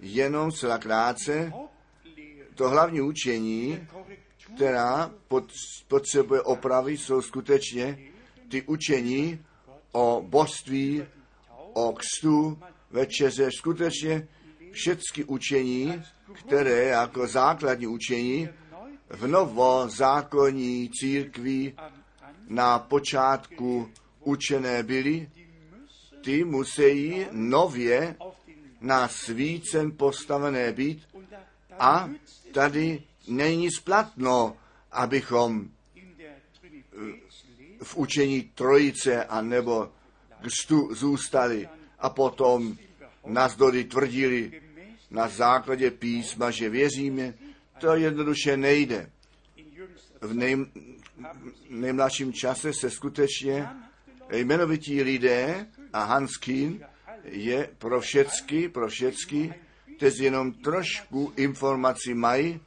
Jenom 0.00 0.52
celá 0.52 0.78
krátce 0.78 1.52
to 2.54 2.68
hlavní 2.68 3.00
učení, 3.00 3.86
která 4.54 5.10
potřebuje 5.88 6.40
opravy, 6.40 6.98
jsou 6.98 7.22
skutečně 7.22 7.98
ty 8.48 8.62
učení 8.62 9.44
o 9.92 10.24
božství, 10.26 11.04
o 11.72 11.92
kstu, 11.92 12.58
večeře, 12.90 13.48
skutečně 13.52 14.28
všechny 14.72 15.24
učení, 15.24 16.02
které 16.32 16.84
jako 16.84 17.26
základní 17.26 17.86
učení 17.86 18.48
v 19.10 19.26
novozákonní 19.26 20.90
církvi 20.90 21.74
na 22.48 22.78
počátku 22.78 23.90
učené 24.20 24.82
byly, 24.82 25.30
ty 26.24 26.44
musí 26.44 27.26
nově 27.32 28.16
na 28.80 29.08
svícen 29.08 29.92
postavené 29.96 30.72
být 30.72 31.02
a 31.78 32.10
tady 32.52 33.02
není 33.28 33.70
splatno, 33.70 34.56
abychom 34.92 35.68
v 37.82 37.96
učení 37.96 38.42
trojice 38.42 39.24
a 39.24 39.40
nebo 39.40 39.88
kstu 40.42 40.94
zůstali 40.94 41.68
a 41.98 42.10
potom 42.10 42.76
nazdory 43.26 43.84
tvrdili 43.84 44.62
na 45.10 45.28
základě 45.28 45.90
písma, 45.90 46.50
že 46.50 46.68
věříme, 46.68 47.34
to 47.78 47.96
jednoduše 47.96 48.56
nejde. 48.56 49.10
V 50.20 50.34
nej, 50.34 50.56
nejmladším 51.70 52.32
čase 52.32 52.72
se 52.72 52.90
skutečně 52.90 53.68
jmenovití 54.32 55.02
lidé 55.02 55.66
a 55.92 56.04
Hans 56.04 56.36
Kien 56.36 56.86
je 57.24 57.68
pro 57.78 58.00
všecky, 58.00 58.68
pro 58.68 58.88
všecky, 58.88 59.54
kteří 59.96 60.24
jenom 60.24 60.52
trošku 60.52 61.32
informací 61.36 62.14
mají 62.14 62.60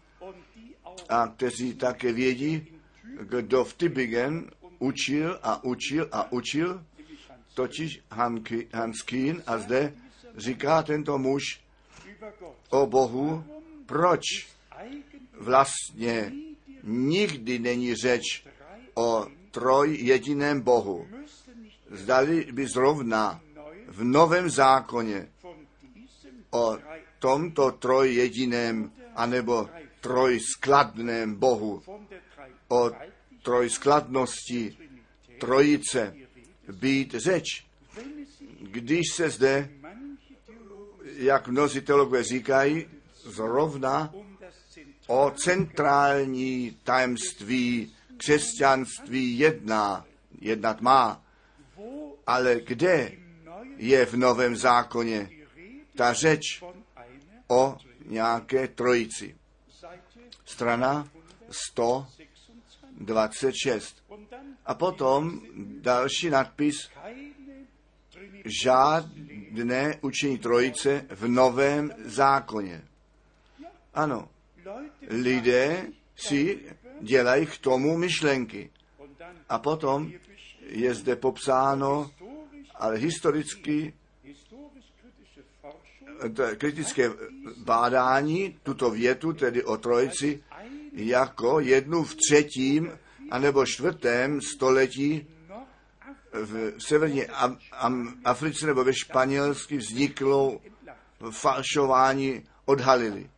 a 1.09 1.27
kteří 1.27 1.73
také 1.73 2.13
vědí, 2.13 2.67
kdo 3.21 3.63
v 3.63 3.73
Tübingen 3.73 4.49
učil 4.79 5.39
a 5.43 5.63
učil 5.63 6.07
a 6.11 6.31
učil, 6.31 6.85
totiž 7.53 8.01
Hans 8.73 9.01
Kien 9.01 9.43
a 9.47 9.57
zde 9.57 9.93
říká 10.37 10.83
tento 10.83 11.17
muž 11.17 11.61
o 12.69 12.87
Bohu, 12.87 13.43
proč 13.85 14.21
vlastně 15.39 16.31
nikdy 16.83 17.59
není 17.59 17.95
řeč 17.95 18.45
o 18.93 19.27
troj 19.51 19.97
jediném 20.01 20.61
Bohu. 20.61 21.07
Zdali 21.91 22.47
by 22.51 22.67
zrovna 22.67 23.41
v 23.87 24.03
Novém 24.03 24.49
zákoně 24.49 25.27
o 26.51 26.77
tomto 27.19 27.71
troj 27.71 28.13
jediném 28.13 28.91
anebo 29.15 29.69
trojskladném 30.01 31.35
Bohu, 31.35 31.83
o 32.67 32.91
trojskladnosti 33.43 34.77
trojice 35.39 36.15
být 36.71 37.13
řeč. 37.13 37.65
Když 38.61 39.05
se 39.13 39.29
zde, 39.29 39.69
jak 41.03 41.47
mnozí 41.47 41.81
teologové 41.81 42.23
říkají, 42.23 42.85
zrovna 43.23 44.13
o 45.07 45.31
centrální 45.35 46.77
tajemství 46.83 47.95
křesťanství 48.17 49.39
jedná, 49.39 50.05
jednat 50.41 50.81
má. 50.81 51.23
Ale 52.27 52.59
kde 52.59 53.11
je 53.77 54.05
v 54.05 54.13
Novém 54.13 54.55
zákoně 54.55 55.29
ta 55.95 56.13
řeč 56.13 56.63
o 57.47 57.77
nějaké 58.05 58.67
trojici? 58.67 59.35
Strana 60.45 61.09
126. 62.99 64.03
A 64.65 64.73
potom 64.73 65.41
další 65.81 66.29
nadpis 66.29 66.89
žádné 68.63 69.99
učení 70.01 70.37
trojice 70.37 71.05
v 71.09 71.27
Novém 71.27 71.93
zákoně. 72.05 72.81
Ano, 73.93 74.29
lidé 75.07 75.87
si 76.15 76.59
dělají 77.01 77.45
k 77.45 77.57
tomu 77.57 77.97
myšlenky. 77.97 78.69
A 79.49 79.59
potom 79.59 80.11
je 80.61 80.93
zde 80.93 81.15
popsáno, 81.15 82.11
ale 82.75 82.97
historicky 82.97 83.93
kritické 86.57 87.09
bádání, 87.57 88.59
tuto 88.63 88.91
větu, 88.91 89.33
tedy 89.33 89.63
o 89.63 89.77
trojici, 89.77 90.43
jako 90.93 91.59
jednu 91.59 92.03
v 92.03 92.15
třetím 92.15 92.91
anebo 93.31 93.65
čtvrtém 93.65 94.41
století 94.41 95.27
v 96.33 96.73
severní 96.77 97.23
Africe 98.25 98.65
nebo 98.65 98.83
ve 98.83 98.93
Španělsku 98.93 99.77
vzniklo 99.77 100.61
falšování 101.31 102.43
odhalili. 102.65 103.29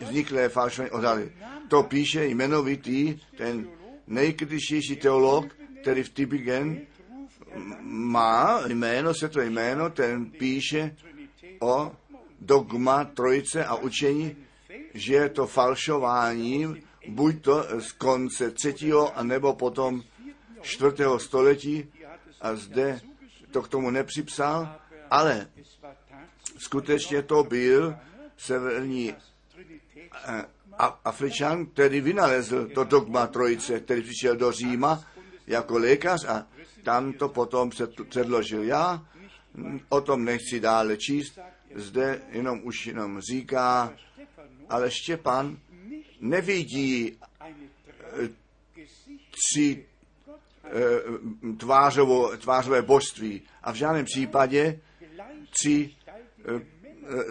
Vzniklé 0.00 0.48
falšování 0.48 0.90
odhalili. 0.90 1.32
To 1.68 1.82
píše 1.82 2.26
jmenovitý 2.26 3.20
ten 3.36 3.68
nejkritičtější 4.06 4.96
teolog, 4.96 5.46
který 5.82 6.02
v 6.02 6.08
Tübingen 6.08 6.80
má 7.82 8.66
jméno, 8.66 9.14
se 9.14 9.28
to 9.28 9.40
jméno, 9.40 9.90
ten 9.90 10.30
píše 10.30 10.96
o 11.60 11.92
dogma 12.40 13.04
trojice 13.04 13.64
a 13.64 13.74
učení, 13.74 14.36
že 14.96 15.14
je 15.14 15.28
to 15.28 15.46
falšováním, 15.46 16.82
buď 17.08 17.42
to 17.42 17.64
z 17.80 17.92
konce 17.92 18.50
třetího, 18.50 19.12
nebo 19.22 19.54
potom 19.54 20.02
čtvrtého 20.62 21.18
století, 21.18 21.92
a 22.40 22.54
zde 22.54 23.00
to 23.50 23.62
k 23.62 23.68
tomu 23.68 23.90
nepřipsal, 23.90 24.76
ale 25.10 25.48
skutečně 26.58 27.22
to 27.22 27.44
byl 27.44 27.96
severní 28.36 29.14
eh, 30.28 30.44
Afričan, 31.04 31.66
který 31.66 32.00
vynalezl 32.00 32.68
to 32.68 32.84
dogma 32.84 33.26
trojice, 33.26 33.80
který 33.80 34.02
přišel 34.02 34.36
do 34.36 34.52
Říma 34.52 35.04
jako 35.46 35.78
lékař 35.78 36.24
a 36.24 36.46
tam 36.82 37.12
to 37.12 37.28
potom 37.28 37.70
předložil. 38.08 38.62
Já 38.62 39.06
o 39.88 40.00
tom 40.00 40.24
nechci 40.24 40.60
dále 40.60 40.96
číst, 40.96 41.38
zde 41.74 42.22
jenom 42.30 42.60
už 42.64 42.86
jenom 42.86 43.20
říká, 43.20 43.92
ale 44.68 44.90
Štěpan 44.90 45.58
nevidí 46.20 47.18
eh, 47.40 48.28
tři 49.30 49.86
eh, 50.64 51.56
tvářovo, 51.56 52.36
tvářové 52.36 52.82
božství 52.82 53.42
a 53.62 53.72
v 53.72 53.74
žádném 53.74 54.04
případě 54.04 54.80
tři 55.50 55.94
eh, 56.44 56.60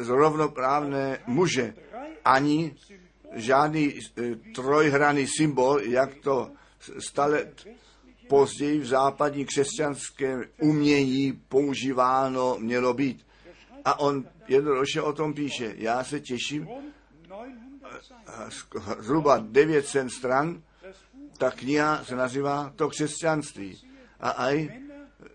rovnoprávné 0.07 1.19
muže, 1.27 1.75
ani 2.25 2.75
žádný 3.33 3.99
trojhraný 4.55 5.27
symbol, 5.37 5.81
jak 5.81 6.15
to 6.15 6.51
stále 6.99 7.51
později 8.27 8.79
v 8.79 8.85
západní 8.85 9.45
křesťanském 9.45 10.43
umění 10.61 11.41
používáno 11.49 12.57
mělo 12.59 12.93
být. 12.93 13.25
A 13.85 13.99
on 13.99 14.25
jednoduše 14.47 15.01
o 15.01 15.13
tom 15.13 15.33
píše. 15.33 15.73
Já 15.77 16.03
se 16.03 16.19
těším, 16.19 16.67
zhruba 18.99 19.37
900 19.37 20.11
stran, 20.11 20.61
ta 21.37 21.51
kniha 21.51 22.03
se 22.03 22.15
nazývá 22.15 22.73
to 22.75 22.89
křesťanství. 22.89 23.77
A 24.19 24.29
aj 24.29 24.69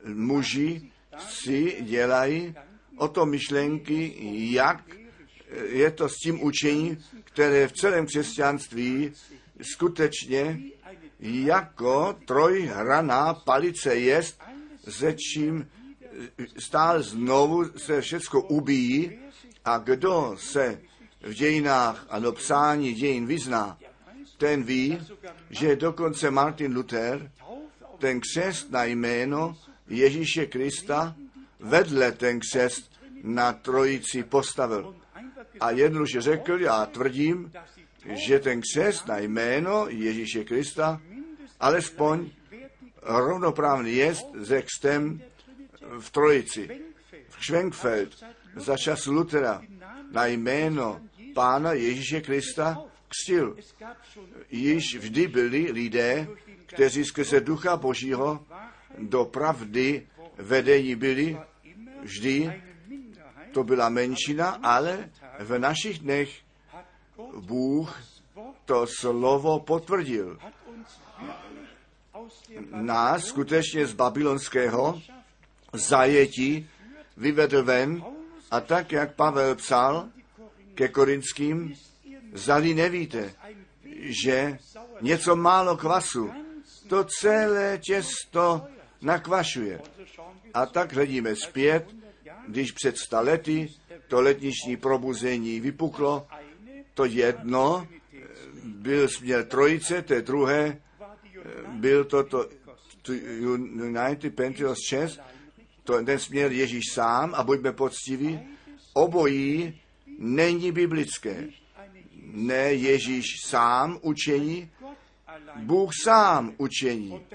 muži 0.05 0.93
si 1.29 1.77
dělají 1.83 2.55
o 2.97 3.09
to 3.09 3.27
myšlenky, 3.27 4.15
jak 4.53 4.85
je 5.69 5.91
to 5.91 6.09
s 6.09 6.17
tím 6.17 6.43
učením, 6.43 6.99
které 7.25 7.69
v 7.69 7.73
celém 7.73 8.07
křesťanství 8.07 9.13
skutečně 9.63 10.61
jako 11.21 12.17
trojhraná 12.27 13.35
palice 13.35 13.95
jest, 13.95 14.41
ze 14.87 15.15
čím 15.15 15.69
stále 16.59 17.03
znovu 17.03 17.79
se 17.79 18.01
všechno 18.01 18.41
ubíjí 18.41 19.19
a 19.65 19.79
kdo 19.79 20.37
se 20.39 20.81
v 21.23 21.33
dějinách 21.33 22.07
a 22.11 22.19
do 22.19 22.33
psání 22.33 22.95
dějin 22.95 23.27
vyzná, 23.27 23.79
ten 24.39 24.63
ví, 24.63 25.07
že 25.51 25.77
dokonce 25.77 26.31
Martin 26.31 26.77
Luther 26.77 27.31
ten 27.99 28.21
křest 28.21 28.71
na 28.71 28.85
jméno 28.85 29.57
Ježíše 29.89 30.47
Krista 30.47 31.17
vedle 31.61 32.13
ten 32.13 32.41
křest 32.41 32.93
na 33.23 33.53
trojici 33.53 34.23
postavil. 34.23 34.97
A 35.61 35.71
jednoduše 35.71 36.21
řekl, 36.21 36.61
já 36.61 36.87
tvrdím, 36.87 37.53
že 38.07 38.39
ten 38.39 38.61
křest 38.61 39.07
na 39.07 39.19
jméno 39.19 39.87
Ježíše 39.89 40.45
Krista 40.45 41.01
alespoň 41.61 42.31
rovnoprávný 43.03 43.95
jest 43.95 44.27
se 44.45 44.63
křtem 44.63 45.23
v 45.99 46.11
trojici. 46.11 46.81
V 47.29 47.45
Schwenkfeld 47.45 48.25
za 48.57 48.77
čas 48.77 49.07
Lutera 49.07 49.63
na 50.11 50.27
jméno 50.27 51.01
Pána 51.35 51.73
Ježíše 51.73 52.21
Krista 52.21 52.83
křtil. 53.09 53.57
Již 54.51 54.97
vždy 54.97 55.29
byli 55.29 55.73
lidé, 55.73 56.29
kteří 56.67 57.05
skrze 57.05 57.41
Ducha 57.41 57.77
Božího 57.77 58.47
do 58.99 59.25
pravdy 59.25 60.07
vedení 60.37 60.97
byli, 60.97 61.39
vždy 62.03 62.63
to 63.53 63.65
byla 63.65 63.89
menšina, 63.89 64.59
ale 64.63 65.11
v 65.39 65.59
našich 65.59 65.99
dnech 65.99 66.31
Bůh 67.41 68.03
to 68.65 68.87
slovo 68.87 69.61
potvrdil. 69.61 70.39
Nás 72.71 73.25
skutečně 73.25 73.87
z 73.87 73.93
babylonského 73.93 75.03
zajetí 75.73 76.69
vyvedl 77.17 77.63
ven 77.63 78.05
a 78.51 78.61
tak, 78.61 78.93
jak 78.93 79.15
Pavel 79.15 79.55
psal 79.55 80.09
ke 80.81 80.89
Korinským, 80.89 81.77
zali 82.33 82.73
nevíte, 82.75 83.37
že 84.25 84.57
něco 85.01 85.37
málo 85.37 85.77
kvasu, 85.77 86.33
to 86.89 87.05
celé 87.05 87.79
těsto 87.79 88.65
nakvašuje. 89.01 89.81
A 90.55 90.67
tak 90.67 90.93
hledíme 90.93 91.37
zpět, 91.37 91.85
když 92.49 92.73
před 92.73 92.97
sta 92.97 93.21
lety 93.21 93.69
to 94.09 94.21
letniční 94.21 94.77
probuzení 94.77 95.61
vypuklo, 95.61 96.27
to 96.95 97.05
jedno 97.05 97.87
byl 98.65 99.09
směr 99.09 99.45
trojice, 99.45 100.03
to 100.03 100.21
druhé 100.21 100.81
byl 101.69 102.05
to, 102.05 102.25
to, 102.25 102.49
to 103.03 103.13
United 103.13 104.35
Pentecost 104.35 104.81
Church, 104.89 105.21
to 105.85 106.03
ten 106.05 106.19
směr 106.19 106.53
Ježíš 106.53 106.85
sám 106.93 107.35
a 107.37 107.43
buďme 107.45 107.73
poctiví, 107.73 108.41
obojí 108.93 109.81
není 110.21 110.73
biblické. 110.73 111.49
Ne 112.23 112.73
Ježíš 112.73 113.25
sám 113.47 113.99
učení, 114.03 114.71
Bůh 115.57 115.91
sám 116.05 116.55
učení. 116.57 117.27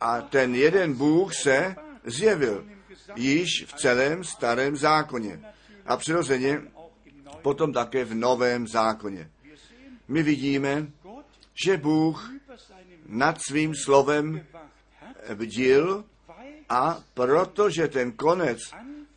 A 0.00 0.20
ten 0.20 0.54
jeden 0.54 0.94
Bůh 0.94 1.34
se 1.34 1.76
zjevil 2.04 2.66
již 3.16 3.64
v 3.66 3.72
celém 3.72 4.24
starém 4.24 4.76
zákoně. 4.76 5.40
A 5.86 5.96
přirozeně 5.96 6.62
potom 7.42 7.72
také 7.72 8.04
v 8.04 8.14
novém 8.14 8.68
zákoně. 8.68 9.30
My 10.08 10.22
vidíme, 10.22 10.86
že 11.64 11.76
Bůh 11.76 12.32
nad 13.06 13.40
svým 13.40 13.74
slovem 13.74 14.46
bdil 15.34 16.04
a 16.68 17.02
protože 17.14 17.88
ten 17.88 18.12
konec 18.12 18.58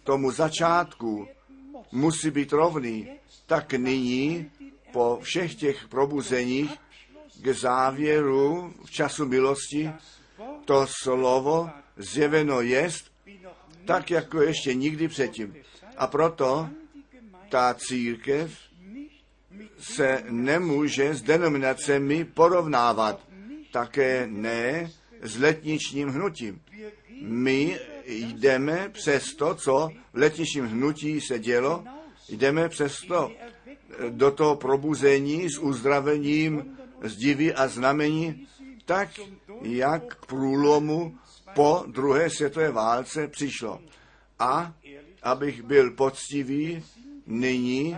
tomu 0.04 0.32
začátku 0.32 1.28
musí 1.92 2.32
být 2.32 2.54
rovný, 2.54 3.08
tak 3.46 3.74
nyní 3.74 4.52
po 4.92 5.20
všech 5.22 5.56
těch 5.56 5.88
probuzeních 5.88 6.72
k 7.42 7.48
závěru 7.48 8.74
v 8.86 8.92
času 8.92 9.26
milosti 9.26 9.92
to 10.66 10.86
slovo 11.02 11.70
zjeveno 11.98 12.62
jest 12.62 13.12
tak, 13.86 14.12
jako 14.12 14.42
ještě 14.42 14.74
nikdy 14.74 15.08
předtím. 15.08 15.56
A 15.98 16.08
proto 16.08 16.70
ta 17.50 17.74
církev 17.74 18.58
se 19.80 20.24
nemůže 20.30 21.14
s 21.14 21.22
denominacemi 21.22 22.26
porovnávat. 22.26 23.28
Také 23.72 24.28
ne 24.28 24.92
s 25.22 25.38
letničním 25.38 26.08
hnutím. 26.08 26.62
My 27.22 27.80
jdeme 28.06 28.90
přes 28.90 29.36
to, 29.36 29.56
co 29.56 29.90
v 30.14 30.18
letničním 30.18 30.66
hnutí 30.66 31.22
se 31.22 31.40
dělo, 31.40 31.84
jdeme 32.30 32.70
přes 32.70 32.98
to 33.08 33.32
do 34.10 34.32
toho 34.32 34.56
probuzení 34.56 35.50
s 35.50 35.58
uzdravením, 35.58 36.78
s 37.02 37.16
divy 37.16 37.54
a 37.54 37.68
znamení, 37.68 38.48
tak 38.86 39.10
jak 39.62 40.16
k 40.16 40.26
průlomu 40.26 41.16
po 41.56 41.84
druhé 41.88 42.30
světové 42.30 42.72
válce 42.72 43.28
přišlo. 43.28 43.82
A 44.40 44.74
abych 45.24 45.64
byl 45.64 45.92
poctivý, 45.92 46.84
nyní 47.28 47.98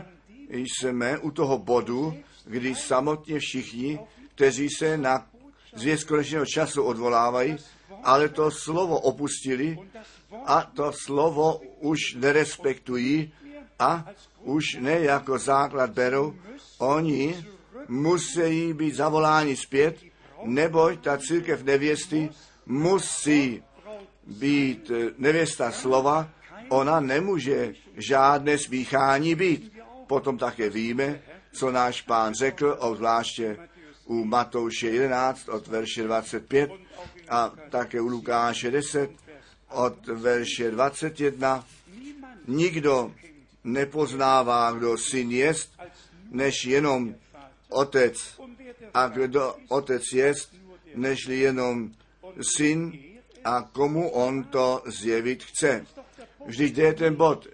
jsme 0.50 1.18
u 1.18 1.32
toho 1.32 1.58
bodu, 1.58 2.18
kdy 2.46 2.76
samotně 2.76 3.39
všichni, 3.39 4.00
kteří 4.36 4.68
se 4.78 4.98
na 4.98 5.28
zvěst 5.76 6.04
konečného 6.04 6.46
času 6.46 6.84
odvolávají, 6.84 7.56
ale 8.04 8.30
to 8.30 8.52
slovo 8.52 9.00
opustili 9.00 9.80
a 10.46 10.63
to 10.63 10.92
slovo 10.92 11.62
už 11.80 12.16
nerespektují 12.16 13.34
a 13.80 14.06
už 14.44 14.78
ne 14.80 15.00
jako 15.00 15.38
základ 15.38 15.89
berou. 15.89 16.36
Oni 16.78 17.46
musí 17.88 18.74
být 18.74 18.96
zavoláni 18.96 19.56
zpět, 19.56 19.98
neboť 20.44 21.00
ta 21.00 21.18
církev 21.18 21.63
nevěsty 21.63 22.30
musí 22.66 23.63
být 24.28 24.92
nevěsta 25.18 25.72
slova, 25.72 26.30
ona 26.70 27.00
nemůže 27.00 27.74
žádné 27.98 28.58
smíchání 28.58 29.36
být. 29.36 29.74
Potom 30.08 30.38
také 30.38 30.70
víme, 30.70 31.22
co 31.54 31.72
náš 31.72 32.02
pán 32.02 32.34
řekl, 32.34 32.78
obzvláště 32.80 33.58
u 34.06 34.26
Matouše 34.26 34.88
11 34.88 35.50
od 35.50 35.68
verše 35.68 36.04
25 36.04 36.72
a 37.30 37.52
také 37.70 38.02
u 38.02 38.08
Lukáše 38.08 38.72
10 38.72 39.10
od 39.70 40.08
verše 40.08 40.72
21. 40.72 41.66
Nikdo 42.48 43.12
nepoznává, 43.64 44.72
kdo 44.72 44.98
syn 44.98 45.32
jest, 45.32 45.70
než 46.32 46.66
jenom 46.66 47.16
otec. 47.70 48.40
A 48.94 49.08
kdo 49.08 49.56
otec 49.68 50.04
jest, 50.14 50.54
nežli 50.96 51.40
jenom 51.40 51.92
syn 52.42 52.94
a 53.44 53.62
komu 53.62 54.10
on 54.10 54.44
to 54.44 54.84
zjevit 54.86 55.44
chce. 55.44 55.86
Vždyť 56.46 56.78
je 56.78 56.94
ten 56.94 57.16
bod. 57.16 57.48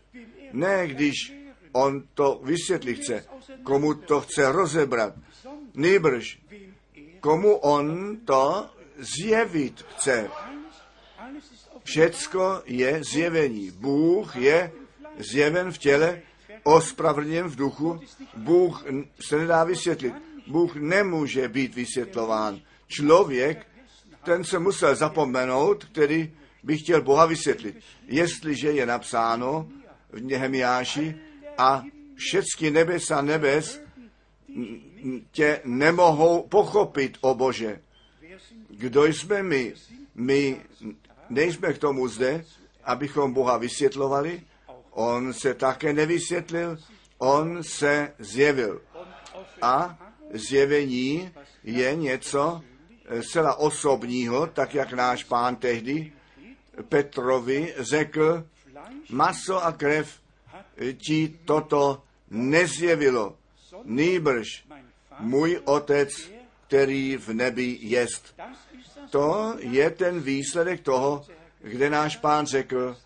Ne, 0.54 0.88
když 0.88 1.34
on 1.72 2.04
to 2.14 2.42
vysvětlit 2.44 3.00
chce, 3.00 3.26
komu 3.64 3.94
to 3.94 4.22
chce 4.22 4.52
rozebrat. 4.52 5.14
Nýbrž, 5.76 6.40
komu 7.20 7.56
on 7.56 8.18
to 8.26 8.70
zjevit 9.00 9.86
chce. 9.90 10.30
Všecko 11.84 12.62
je 12.66 13.04
zjevení. 13.04 13.72
Bůh 13.72 14.36
je 14.36 14.72
zjeven 15.18 15.72
v 15.72 15.78
těle, 15.78 16.22
ospravedlněn 16.64 17.48
v 17.48 17.56
duchu. 17.56 18.00
Bůh 18.38 18.86
se 19.22 19.38
nedá 19.38 19.64
vysvětlit. 19.64 20.14
Bůh 20.48 20.76
nemůže 20.76 21.48
být 21.48 21.76
vysvětlován. 21.76 22.60
Člověk, 22.88 23.68
ten 24.24 24.44
se 24.44 24.60
musel 24.60 24.96
zapomenout, 24.96 25.86
který 25.86 26.34
by 26.64 26.78
chtěl 26.78 27.02
Boha 27.02 27.26
vysvětlit. 27.26 27.80
Jestliže 28.08 28.72
je 28.72 28.86
napsáno 28.86 29.70
v 30.12 30.22
Nehemiáši 30.22 31.16
a 31.58 31.84
všechny 32.16 32.72
nebesa 32.72 33.22
nebes 33.22 33.82
tě 35.32 35.62
nemohou 35.66 36.48
pochopit, 36.48 37.18
o 37.22 37.36
Bože. 37.36 37.82
Kdo 38.70 39.06
jsme 39.06 39.44
my? 39.44 39.74
My 40.16 40.62
nejsme 41.30 41.74
k 41.74 41.78
tomu 41.78 42.08
zde, 42.08 42.46
abychom 42.84 43.34
Boha 43.34 43.58
vysvětlovali. 43.58 44.42
On 44.92 45.34
se 45.34 45.54
také 45.54 45.94
nevysvětlil, 45.94 46.78
on 47.18 47.64
se 47.64 48.14
zjevil. 48.20 48.82
A 49.62 50.00
zjevení 50.34 51.32
je 51.64 51.96
něco 51.96 52.62
zcela 53.22 53.56
osobního, 53.56 54.48
tak 54.48 54.76
jak 54.76 54.94
náš 54.94 55.24
pán 55.24 55.56
tehdy 55.56 56.14
Petrovi 56.90 57.74
řekl, 57.78 58.46
maso 59.10 59.64
a 59.64 59.72
krev 59.72 60.20
ti 60.98 61.40
toto 61.46 62.04
nezjevilo, 62.30 63.38
nýbrž 63.84 64.66
můj 65.20 65.62
otec, 65.66 66.10
který 66.70 67.18
v 67.18 67.34
nebi 67.34 67.78
jest. 67.82 68.36
To 69.10 69.56
je 69.60 69.90
ten 69.90 70.22
výsledek 70.22 70.82
toho, 70.82 71.26
kde 71.62 71.90
náš 71.90 72.18
pán 72.18 72.46
řekl, 72.46 72.98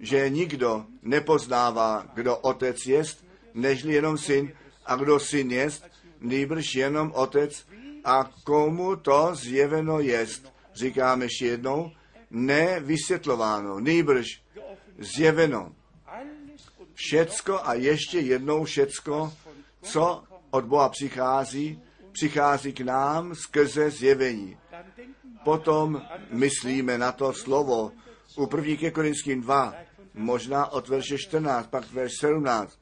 že 0.00 0.30
nikdo 0.30 0.84
nepoznává, 1.02 2.06
kdo 2.14 2.36
otec 2.36 2.86
jest, 2.86 3.24
nežli 3.54 3.94
jenom 3.94 4.18
syn, 4.18 4.52
a 4.86 4.96
kdo 4.96 5.20
syn 5.20 5.50
jest, 5.50 5.86
nýbrž 6.20 6.74
jenom 6.74 7.12
otec, 7.14 7.66
a 8.04 8.30
komu 8.44 8.96
to 8.96 9.30
zjeveno 9.34 10.00
jest. 10.00 10.52
Říkáme 10.74 11.24
ještě 11.24 11.46
jednou, 11.46 11.90
nevysvětlováno, 12.30 13.80
nýbrž 13.80 14.42
zjeveno. 14.98 15.72
Všecko 16.94 17.60
a 17.62 17.74
ještě 17.74 18.18
jednou 18.18 18.64
všecko, 18.64 19.32
co 19.82 20.24
od 20.50 20.64
Boha 20.64 20.88
přichází, 20.88 21.82
přichází 22.12 22.72
k 22.72 22.80
nám 22.80 23.34
skrze 23.34 23.90
zjevení. 23.90 24.56
Potom 25.44 26.02
myslíme 26.30 26.98
na 26.98 27.12
to 27.12 27.32
slovo 27.32 27.92
u 28.36 28.48
1. 28.56 28.76
ke 28.76 28.90
Korinským 28.90 29.40
2, 29.40 29.74
možná 30.14 30.66
od 30.66 30.88
verše 30.88 31.18
14, 31.18 31.66
pak 31.66 31.92
verš 31.92 32.12
17. 32.20 32.78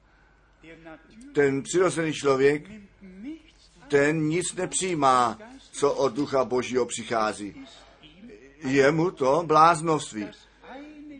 Ten 1.34 1.62
přirozený 1.62 2.12
člověk, 2.12 2.70
ten 3.88 4.28
nic 4.28 4.54
nepřijímá, 4.54 5.38
co 5.72 5.92
od 5.92 6.14
ducha 6.14 6.44
božího 6.44 6.86
přichází. 6.86 7.66
Je 8.64 8.92
mu 8.92 9.10
to 9.10 9.42
bláznoství. 9.46 10.26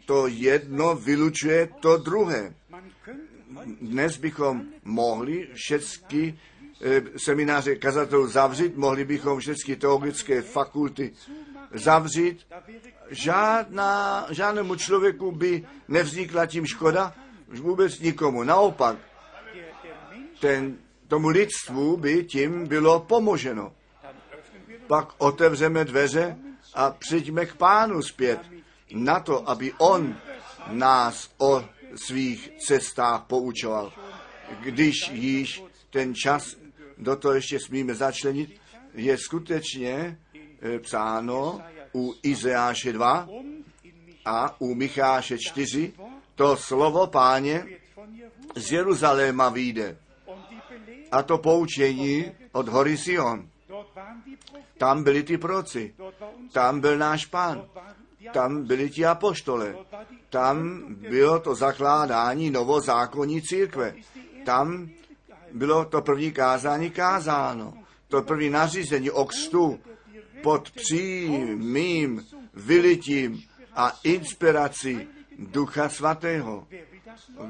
To 0.07 0.27
jedno 0.27 0.95
vylučuje 0.95 1.69
to 1.81 1.97
druhé. 1.97 2.55
Dnes 3.81 4.17
bychom 4.17 4.63
mohli 4.85 5.49
všechny 5.55 6.39
semináře 7.17 7.77
kazatelů 7.77 8.27
zavřít, 8.27 8.77
mohli 8.77 9.05
bychom 9.05 9.41
všechny 9.41 9.77
teologické 9.77 10.43
fakulty 10.43 11.13
zavřít. 11.73 12.47
Žádná, 13.11 14.27
žádnému 14.31 14.77
člověku 14.77 15.33
by 15.33 15.67
nevznikla 15.89 16.47
tím 16.47 16.67
škoda, 16.67 17.15
vůbec 17.49 18.01
nikomu. 18.01 18.43
Naopak, 18.43 18.97
ten, 20.41 20.77
tomu 21.09 21.29
lidstvu 21.29 21.97
by 21.97 22.25
tím 22.25 22.67
bylo 22.67 23.01
pomoženo. 23.01 23.73
Pak 24.87 25.09
otevřeme 25.19 25.85
dveře 25.85 26.37
a 26.75 26.91
přijďme 26.91 27.47
k 27.47 27.55
pánu 27.55 28.03
zpět 28.03 28.41
na 28.95 29.21
to, 29.21 29.51
aby 29.51 29.73
on 29.79 30.17
nás 30.71 31.31
o 31.39 31.65
svých 31.95 32.51
cestách 32.67 33.25
poučoval. 33.25 33.93
Když 34.61 34.95
již 35.13 35.63
ten 35.91 36.15
čas 36.15 36.57
do 37.01 37.17
toho 37.17 37.35
ještě 37.35 37.59
smíme 37.61 37.95
začlenit, 37.95 38.61
je 38.95 39.19
skutečně 39.19 40.19
e, 40.63 40.79
psáno 40.79 41.61
u 41.95 42.15
Izeáše 42.23 42.93
2 42.93 43.29
a 44.25 44.61
u 44.61 44.75
Micháše 44.75 45.39
4, 45.39 45.93
to 46.35 46.57
slovo 46.57 47.07
páně 47.07 47.67
z 48.57 48.73
Jeruzaléma 48.73 49.49
vyjde. 49.49 49.97
A 51.13 51.23
to 51.23 51.39
poučení 51.39 52.33
od 52.53 52.69
hory 52.69 52.97
Sion. 52.97 53.49
Tam 54.79 55.03
byli 55.03 55.23
ty 55.23 55.39
proci, 55.39 55.95
tam 56.53 56.81
byl 56.81 56.99
náš 56.99 57.27
pán, 57.27 57.65
tam 58.33 58.67
byli 58.67 58.91
ti 58.91 59.07
apoštole, 59.07 59.77
tam 60.31 60.85
bylo 60.95 61.41
to 61.41 61.55
zakládání 61.55 62.51
novozákonní 62.51 63.43
církve, 63.43 63.95
tam 64.45 64.91
bylo 65.53 65.85
to 65.85 66.03
první 66.03 66.33
kázání 66.33 66.91
kázáno, 66.91 67.75
to 68.09 68.23
první 68.23 68.51
nařízení 68.51 69.11
o 69.11 69.25
kstu 69.25 69.81
pod 70.43 70.71
přímým 70.71 72.27
vylitím 72.55 73.43
a 73.75 73.99
inspirací 74.05 75.09
Ducha 75.39 75.89
Svatého. 75.89 76.67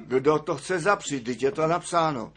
Kdo 0.07 0.39
to 0.39 0.57
chce 0.57 0.79
zapřít, 0.79 1.25
teď 1.25 1.43
je 1.43 1.53
to 1.53 1.67
napsáno. 1.67 2.33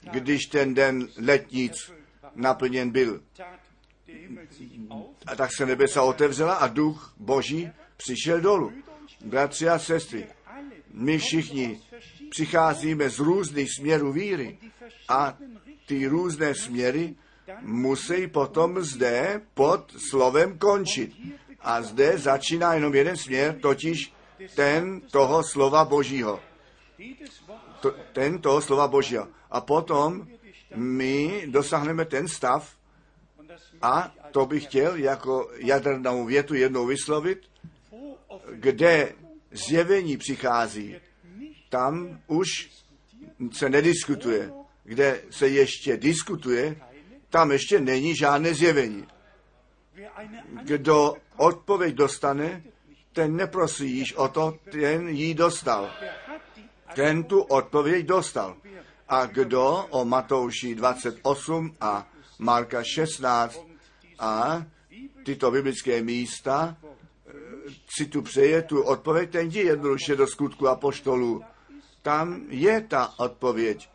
Když 0.00 0.46
ten 0.46 0.74
den 0.74 1.08
letnic 1.18 1.92
naplněn 2.34 2.90
byl, 2.90 3.20
a 5.26 5.36
tak 5.36 5.50
se 5.56 5.66
nebesa 5.66 6.02
otevřela 6.02 6.54
a 6.54 6.66
duch 6.66 7.14
boží 7.16 7.70
přišel 7.96 8.40
dolů. 8.40 8.72
Bratři 9.24 9.68
a 9.68 9.78
sestry, 9.78 10.26
my 10.92 11.18
všichni 11.18 11.80
přicházíme 12.32 13.10
z 13.10 13.18
různých 13.18 13.68
směrů 13.76 14.12
víry 14.12 14.58
a 15.08 15.38
ty 15.86 16.06
různé 16.06 16.54
směry 16.54 17.14
musí 17.60 18.26
potom 18.26 18.80
zde 18.80 19.40
pod 19.54 19.92
slovem 20.08 20.58
končit. 20.58 21.12
A 21.60 21.82
zde 21.82 22.18
začíná 22.18 22.74
jenom 22.74 22.94
jeden 22.94 23.16
směr, 23.16 23.58
totiž 23.60 24.12
ten 24.56 25.00
toho 25.00 25.42
slova 25.42 25.84
božího. 25.84 26.40
To, 27.80 27.94
ten 28.12 28.38
toho 28.38 28.60
slova 28.60 28.88
božího. 28.88 29.28
A 29.50 29.60
potom 29.60 30.26
my 30.74 31.44
dosáhneme 31.46 32.04
ten 32.04 32.28
stav, 32.28 32.76
a 33.82 34.14
to 34.30 34.46
bych 34.46 34.64
chtěl 34.64 34.96
jako 34.96 35.50
jadernou 35.56 36.24
větu 36.24 36.54
jednou 36.54 36.86
vyslovit, 36.86 37.38
kde 38.52 39.12
zjevení 39.50 40.16
přichází, 40.16 40.96
tam 41.72 42.20
už 42.26 42.70
se 43.52 43.68
nediskutuje. 43.68 44.52
Kde 44.84 45.22
se 45.30 45.48
ještě 45.48 45.96
diskutuje, 45.96 46.76
tam 47.30 47.52
ještě 47.52 47.80
není 47.80 48.16
žádné 48.16 48.54
zjevení. 48.54 49.06
Kdo 50.62 51.14
odpověď 51.36 51.94
dostane, 51.94 52.62
ten 53.12 53.36
neprosí 53.36 53.90
již 53.90 54.14
o 54.14 54.28
to, 54.28 54.58
ten 54.70 55.08
ji 55.08 55.34
dostal. 55.34 55.90
Ten 56.94 57.24
tu 57.24 57.40
odpověď 57.40 58.06
dostal. 58.06 58.56
A 59.08 59.26
kdo 59.26 59.86
o 59.90 60.04
Matouši 60.04 60.74
28 60.74 61.76
a 61.80 62.08
Marka 62.38 62.82
16 62.84 63.60
a 64.18 64.66
tyto 65.24 65.50
biblické 65.50 66.02
místa 66.02 66.76
si 67.96 68.06
tu 68.06 68.22
přeje 68.22 68.62
tu 68.62 68.82
odpověď, 68.82 69.30
ten 69.30 69.46
jdi 69.46 69.60
jednoduše 69.60 70.16
do 70.16 70.26
skutku 70.26 70.68
apoštolů. 70.68 71.42
Tam 72.02 72.42
je 72.48 72.80
ta 72.80 73.14
odpověď. 73.18 73.88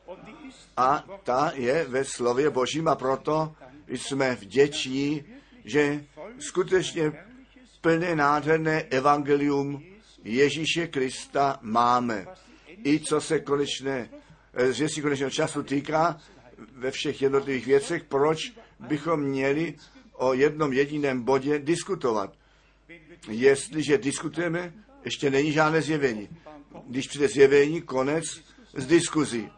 A 0.77 1.03
ta 1.23 1.51
je 1.55 1.85
ve 1.85 2.03
slově 2.03 2.49
Božím 2.49 2.87
a 2.87 2.95
proto 2.95 3.55
jsme 3.87 4.35
vděční, 4.35 5.23
že 5.65 6.03
skutečně 6.39 7.11
plné 7.81 8.15
nádherné 8.15 8.81
evangelium 8.81 9.83
Ježíše 10.23 10.87
Krista 10.87 11.59
máme. 11.61 12.27
I 12.85 12.99
co 12.99 13.21
se 13.21 13.39
konečné, 13.39 14.09
že 14.71 14.89
si 14.89 15.01
konečného 15.01 15.31
času 15.31 15.63
týká, 15.63 16.19
ve 16.57 16.91
všech 16.91 17.21
jednotlivých 17.21 17.65
věcech, 17.65 18.03
proč 18.03 18.53
bychom 18.79 19.19
měli 19.19 19.75
o 20.13 20.33
jednom 20.33 20.73
jediném 20.73 21.23
bodě 21.23 21.59
diskutovat. 21.59 22.33
Jestliže 23.29 23.97
diskutujeme, 23.97 24.73
ještě 25.05 25.29
není 25.29 25.51
žádné 25.51 25.81
zjevení. 25.81 26.29
Když 26.87 27.07
přijde 27.07 27.27
zjevení, 27.27 27.81
konec 27.81 28.23
z 28.73 28.85
diskuzí. 28.85 29.49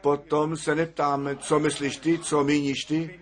Potom 0.00 0.56
se 0.56 0.74
neptáme, 0.74 1.36
co 1.36 1.60
myslíš 1.60 1.96
ty, 1.96 2.18
co 2.18 2.44
míníš 2.44 2.84
ty, 2.84 3.20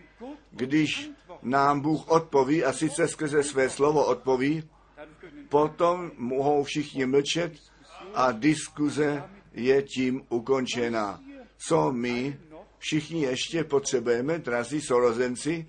když 0.50 1.10
nám 1.42 1.80
Bůh 1.80 2.08
odpoví 2.08 2.64
a 2.64 2.72
sice 2.72 3.08
skrze 3.08 3.42
své 3.42 3.70
slovo 3.70 4.06
odpoví, 4.06 4.62
potom 5.48 6.10
mohou 6.18 6.64
všichni 6.64 7.06
mlčet 7.06 7.52
a 8.14 8.32
diskuze 8.32 9.24
je 9.52 9.82
tím 9.82 10.22
ukončena. 10.28 11.20
Co 11.58 11.92
my 11.92 12.38
všichni 12.78 13.22
ještě 13.22 13.64
potřebujeme, 13.64 14.38
drazí 14.38 14.80
sorozenci, 14.80 15.66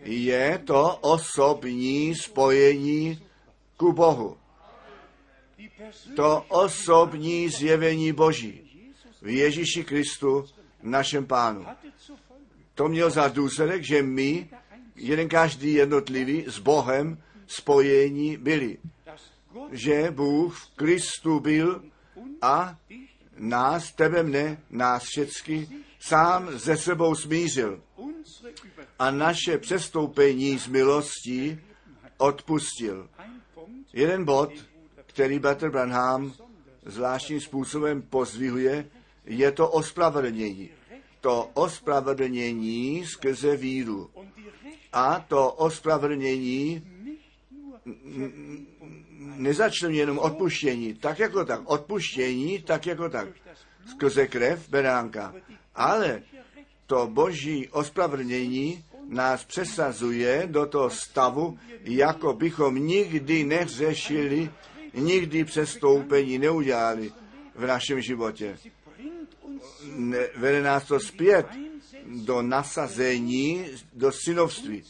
je 0.00 0.62
to 0.64 0.96
osobní 1.00 2.14
spojení 2.14 3.26
ku 3.76 3.92
Bohu. 3.92 4.39
To 6.16 6.44
osobní 6.48 7.48
zjevení 7.48 8.12
Boží 8.12 8.70
v 9.22 9.28
Ježíši 9.28 9.84
Kristu, 9.84 10.44
našem 10.82 11.26
pánu. 11.26 11.66
To 12.74 12.88
měl 12.88 13.10
za 13.10 13.28
důsledek, 13.28 13.82
že 13.82 14.02
my, 14.02 14.50
jeden 14.96 15.28
každý 15.28 15.72
jednotlivý, 15.72 16.44
s 16.48 16.58
Bohem 16.58 17.22
spojení 17.46 18.36
byli. 18.36 18.78
Že 19.70 20.10
Bůh 20.10 20.58
v 20.58 20.76
Kristu 20.76 21.40
byl 21.40 21.84
a 22.42 22.78
nás, 23.36 23.92
tebe 23.92 24.22
mne, 24.22 24.62
nás 24.70 25.02
všecky, 25.02 25.68
sám 26.00 26.58
ze 26.58 26.76
sebou 26.76 27.14
smířil 27.14 27.82
a 28.98 29.10
naše 29.10 29.58
přestoupení 29.58 30.58
z 30.58 30.66
milostí 30.66 31.60
odpustil. 32.18 33.08
Jeden 33.92 34.24
bod, 34.24 34.52
který 35.10 35.38
Bater 35.38 35.70
Branham 35.70 36.32
zvláštním 36.86 37.40
způsobem 37.40 38.02
pozvihuje, 38.02 38.86
je 39.24 39.52
to 39.52 39.68
ospravedlnění. 39.68 40.70
To 41.20 41.50
ospravedlnění 41.54 43.06
skrze 43.06 43.56
víru. 43.56 44.10
A 44.92 45.24
to 45.28 45.52
ospravedlnění 45.52 46.82
nezačne 49.36 49.92
jenom 49.92 50.18
odpuštění, 50.18 50.94
tak 50.94 51.18
jako 51.18 51.44
tak, 51.44 51.60
odpuštění, 51.64 52.62
tak 52.62 52.86
jako 52.86 53.08
tak, 53.08 53.28
skrze 53.90 54.26
krev 54.26 54.68
beránka. 54.68 55.34
Ale 55.74 56.22
to 56.86 57.06
boží 57.06 57.68
ospravedlnění 57.68 58.84
nás 59.08 59.44
přesazuje 59.44 60.42
do 60.46 60.66
toho 60.66 60.90
stavu, 60.90 61.58
jako 61.84 62.32
bychom 62.32 62.74
nikdy 62.74 63.44
neřešili, 63.44 64.50
nikdy 64.94 65.44
přestoupení 65.44 66.38
neudělali 66.38 67.12
v 67.54 67.66
našem 67.66 68.00
životě. 68.00 68.58
Ne, 69.84 70.18
vede 70.36 70.62
nás 70.62 70.84
to 70.84 71.00
zpět 71.00 71.46
do 72.06 72.42
nasazení, 72.42 73.66
do 73.92 74.12
synovství, 74.12 74.82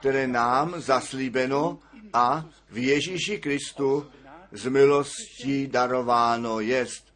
které 0.00 0.26
nám 0.26 0.80
zaslíbeno 0.80 1.78
a 2.12 2.48
v 2.70 2.78
Ježíši 2.78 3.38
Kristu 3.38 4.06
z 4.52 4.66
milostí 4.66 5.66
darováno 5.66 6.60
jest. 6.60 7.10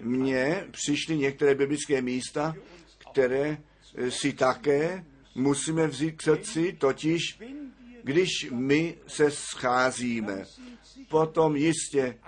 Mně 0.00 0.66
přišly 0.70 1.16
některé 1.16 1.54
biblické 1.54 2.02
místa, 2.02 2.54
které 3.10 3.58
si 4.08 4.32
také 4.32 5.04
musíme 5.34 5.86
vzít 5.86 6.12
k 6.12 6.22
srdci, 6.22 6.72
totiž 6.72 7.38
když 8.02 8.46
my 8.50 8.94
se 9.06 9.30
scházíme, 9.30 10.44
potom 11.08 11.56
jistě 11.56 12.18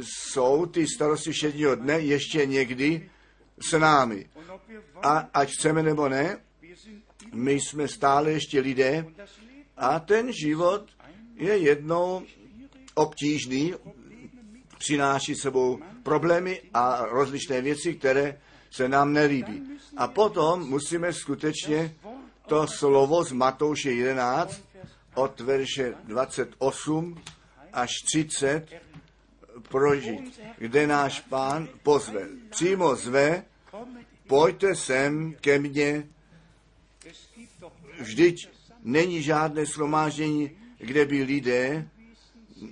jsou 0.00 0.66
ty 0.66 0.86
starosti 0.86 1.32
všedního 1.32 1.74
dne 1.74 2.00
ještě 2.00 2.46
někdy 2.46 3.10
s 3.60 3.78
námi. 3.78 4.26
A 5.02 5.18
ať 5.34 5.50
chceme 5.50 5.82
nebo 5.82 6.08
ne, 6.08 6.38
my 7.32 7.52
jsme 7.52 7.88
stále 7.88 8.32
ještě 8.32 8.60
lidé 8.60 9.06
a 9.76 10.00
ten 10.00 10.32
život 10.32 10.86
je 11.34 11.56
jednou 11.56 12.22
obtížný, 12.94 13.74
přináší 14.78 15.34
sebou 15.34 15.78
problémy 16.02 16.62
a 16.74 17.04
rozličné 17.04 17.62
věci, 17.62 17.94
které 17.94 18.40
se 18.70 18.88
nám 18.88 19.12
nelíbí. 19.12 19.62
A 19.96 20.08
potom 20.08 20.68
musíme 20.68 21.12
skutečně 21.12 21.94
to 22.46 22.66
slovo 22.66 23.24
z 23.24 23.32
Matouše 23.32 23.92
11 23.92 24.60
od 25.14 25.40
verše 25.40 25.94
28 26.04 27.22
až 27.80 27.90
30 28.04 28.82
prožít, 29.68 30.40
kde 30.58 30.86
náš 30.86 31.20
pán 31.20 31.68
pozve. 31.82 32.28
Přímo 32.50 32.96
zve, 32.96 33.44
pojďte 34.26 34.74
sem 34.74 35.34
ke 35.40 35.58
mně, 35.58 36.08
vždyť 38.00 38.48
není 38.82 39.22
žádné 39.22 39.66
shromáždění, 39.66 40.50
kde 40.78 41.04
by 41.04 41.22
lidé 41.22 41.88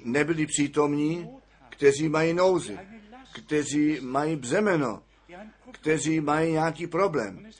nebyli 0.04 0.46
přítomní, 0.46 1.30
kteří 1.68 2.08
mají 2.08 2.34
nouzy, 2.34 2.78
kteří 3.34 4.00
mají 4.00 4.36
břemeno, 4.36 5.02
kteří 5.70 6.20
mají 6.20 6.52
nějaký 6.52 6.86
problém. 6.86 7.50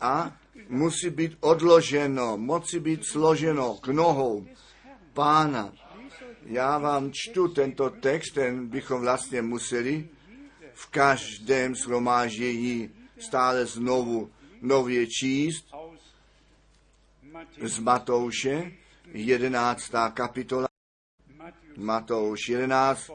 A 0.00 0.36
musí 0.68 1.10
být 1.10 1.36
odloženo, 1.40 2.36
moci 2.36 2.80
být 2.80 3.06
složeno 3.06 3.74
k 3.74 3.86
nohou 3.86 4.46
pána. 5.12 5.72
Já 6.48 6.78
vám 6.78 7.10
čtu 7.12 7.48
tento 7.48 7.90
text, 7.90 8.34
ten 8.34 8.68
bychom 8.68 9.00
vlastně 9.00 9.42
museli 9.42 10.08
v 10.74 10.86
každém 10.86 11.74
shromáždění 11.74 12.90
stále 13.18 13.66
znovu 13.66 14.30
nově 14.62 15.06
číst 15.06 15.66
z 17.62 17.78
Matouše, 17.78 18.72
11. 19.12 19.90
kapitola, 20.14 20.68
Matouš 21.76 22.48
11, 22.48 23.10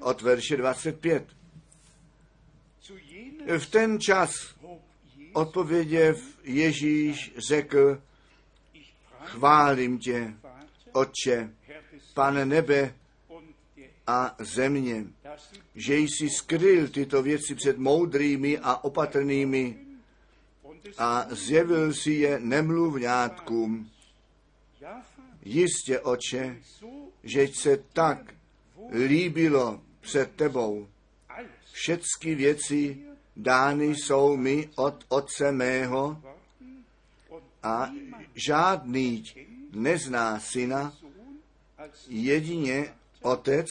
od 0.00 0.22
verše 0.22 0.56
25. 0.56 1.36
V 3.58 3.66
ten 3.70 4.00
čas 4.00 4.30
odpověděv 5.32 6.16
Ježíš 6.42 7.34
řekl, 7.48 8.02
chválím 9.24 9.98
tě, 9.98 10.34
Otče, 10.92 11.50
pane 12.16 12.44
nebe 12.46 12.94
a 14.06 14.36
země, 14.38 15.04
že 15.74 15.96
jsi 15.98 16.30
skryl 16.30 16.88
tyto 16.88 17.22
věci 17.22 17.54
před 17.54 17.78
moudrými 17.78 18.58
a 18.58 18.84
opatrnými 18.84 19.78
a 20.98 21.26
zjevil 21.30 21.94
si 21.94 22.10
je 22.10 22.38
nemluvňátkům. 22.40 23.90
Jistě, 25.44 26.00
oče, 26.00 26.56
že 27.22 27.48
se 27.48 27.76
tak 27.92 28.34
líbilo 28.92 29.80
před 30.00 30.30
tebou. 30.36 30.88
Všechny 31.72 32.34
věci 32.34 32.98
dány 33.36 33.86
jsou 33.86 34.36
mi 34.36 34.70
od 34.76 35.04
Otce 35.08 35.52
mého 35.52 36.22
a 37.62 37.90
žádný 38.34 39.24
nezná 39.72 40.40
syna, 40.40 40.92
jedině 42.08 42.94
Otec, 43.22 43.66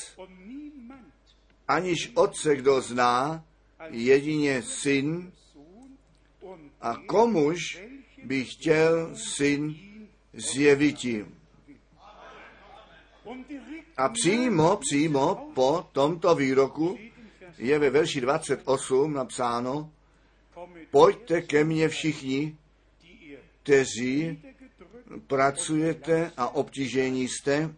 aniž 1.68 2.11
Otce 2.16 2.55
kdo 2.55 2.82
zná, 2.82 3.45
jedině 3.89 4.61
syn, 4.61 5.32
a 6.82 6.95
komuž 7.05 7.82
by 8.24 8.45
chtěl 8.45 9.16
syn 9.16 9.76
zjevit 10.34 11.05
jim. 11.05 11.36
A 13.97 14.09
přímo, 14.09 14.78
přímo 14.78 15.51
po 15.55 15.89
tomto 15.91 16.36
výroku 16.36 16.97
je 17.57 17.80
ve 17.80 17.89
verši 17.89 18.22
28 18.22 19.13
napsáno, 19.13 19.91
pojďte 20.91 21.41
ke 21.41 21.63
mně 21.63 21.89
všichni, 21.89 22.57
kteří 23.63 24.41
pracujete 25.28 26.32
a 26.38 26.55
obtížení 26.55 27.28
jste, 27.28 27.76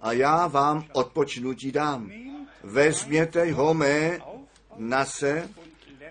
a 0.00 0.12
já 0.12 0.46
vám 0.46 0.84
odpočnutí 0.92 1.72
dám. 1.72 2.10
Vezměte 2.62 3.52
ho 3.52 3.74
mé 3.74 4.18
na 4.76 5.04
se 5.04 5.48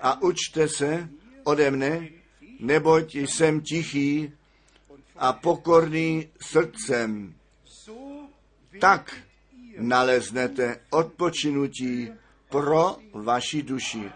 a 0.01 0.21
učte 0.21 0.69
se 0.69 1.09
ode 1.43 1.71
mne, 1.71 2.07
neboť 2.59 3.15
jsem 3.15 3.61
tichý 3.61 4.33
a 5.15 5.33
pokorný 5.33 6.29
srdcem. 6.41 7.33
Tak 8.79 9.17
naleznete 9.79 10.79
odpočinutí 10.89 12.11
pro 12.49 12.97
vaši 13.13 13.63
duši. 13.63 14.11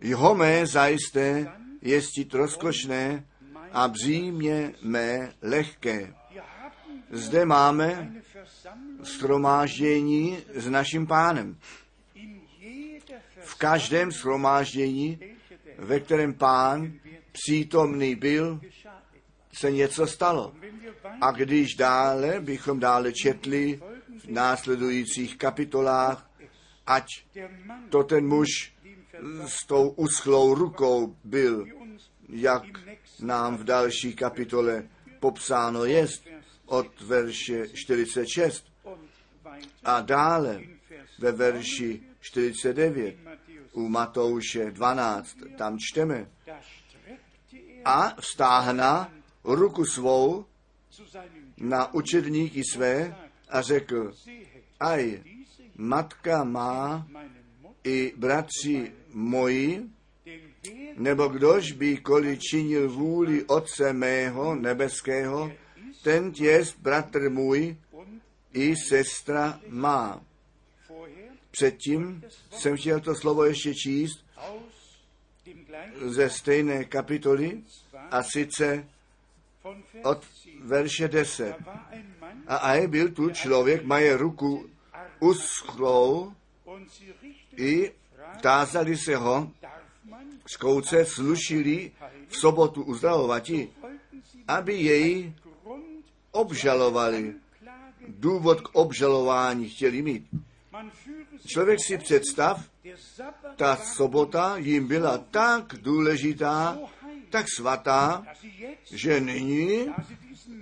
Jeho 0.00 0.34
mé 0.34 0.66
zajisté 0.66 1.52
jestit 1.82 2.34
rozkošné 2.34 3.26
a 3.72 3.88
břímě 3.88 4.72
mé 4.82 5.32
lehké. 5.42 6.14
Zde 7.14 7.44
máme 7.44 8.12
schromáždění 9.02 10.38
s 10.54 10.68
naším 10.68 11.06
pánem. 11.06 11.56
V 13.40 13.54
každém 13.54 14.12
schromáždění, 14.12 15.18
ve 15.78 16.00
kterém 16.00 16.34
pán 16.34 16.92
přítomný 17.32 18.14
byl, 18.14 18.60
se 19.52 19.70
něco 19.70 20.06
stalo. 20.06 20.54
A 21.20 21.30
když 21.30 21.74
dále 21.74 22.40
bychom 22.40 22.80
dále 22.80 23.12
četli 23.12 23.80
v 24.18 24.28
následujících 24.28 25.38
kapitolách, 25.38 26.30
ať 26.86 27.06
to 27.90 28.02
ten 28.02 28.26
muž 28.26 28.48
s 29.46 29.66
tou 29.66 29.88
uschlou 29.88 30.54
rukou 30.54 31.16
byl, 31.24 31.66
jak 32.28 32.62
nám 33.20 33.56
v 33.56 33.64
další 33.64 34.14
kapitole 34.14 34.88
popsáno 35.20 35.84
jest 35.84 36.33
od 36.66 37.00
verše 37.00 37.68
46 37.74 38.64
a 39.84 40.00
dále 40.00 40.60
ve 41.18 41.32
verši 41.32 42.00
49 42.20 43.16
u 43.72 43.88
Matouše 43.88 44.70
12, 44.70 45.36
tam 45.58 45.78
čteme, 45.78 46.26
a 47.84 48.16
vztáhna 48.20 49.12
ruku 49.44 49.84
svou 49.84 50.44
na 51.56 51.94
učedníky 51.94 52.62
své 52.72 53.16
a 53.48 53.62
řekl, 53.62 54.12
aj, 54.80 55.22
matka 55.76 56.44
má 56.44 57.08
i 57.84 58.12
bratři 58.16 58.92
moji, 59.12 59.82
nebo 60.96 61.28
kdož 61.28 61.72
by 61.72 61.96
koli 61.96 62.38
činil 62.38 62.90
vůli 62.90 63.44
Otce 63.44 63.92
mého 63.92 64.54
nebeského, 64.54 65.52
ten 66.04 66.32
jest 66.36 66.78
bratr 66.78 67.30
můj 67.30 67.76
i 68.52 68.76
sestra 68.76 69.60
má. 69.68 70.20
Předtím 71.50 72.24
jsem 72.50 72.76
chtěl 72.76 73.00
to 73.00 73.14
slovo 73.14 73.44
ještě 73.44 73.74
číst 73.74 74.24
ze 76.04 76.30
stejné 76.30 76.84
kapitoly 76.84 77.62
a 78.10 78.22
sice 78.22 78.88
od 80.02 80.24
verše 80.60 81.08
10. 81.08 81.56
A 82.46 82.56
aj 82.56 82.86
byl 82.86 83.08
tu 83.08 83.30
člověk, 83.30 83.84
maje 83.84 84.16
ruku 84.16 84.70
uschlou 85.20 86.32
i 87.56 87.92
tázali 88.40 88.96
se 88.96 89.16
ho, 89.16 89.50
zkouce 90.46 91.04
slušili 91.04 91.92
v 92.28 92.36
sobotu 92.36 92.82
uzdravovati, 92.82 93.70
aby 94.48 94.74
jej 94.74 95.32
obžalovali. 96.34 97.34
Důvod 98.08 98.60
k 98.60 98.68
obžalování 98.74 99.68
chtěli 99.68 100.02
mít. 100.02 100.26
Člověk 101.46 101.78
si 101.86 101.98
představ, 101.98 102.64
ta 103.56 103.76
sobota 103.76 104.56
jim 104.56 104.88
byla 104.88 105.18
tak 105.18 105.74
důležitá, 105.80 106.78
tak 107.30 107.46
svatá, 107.56 108.26
že 108.90 109.20
nyní, 109.20 109.88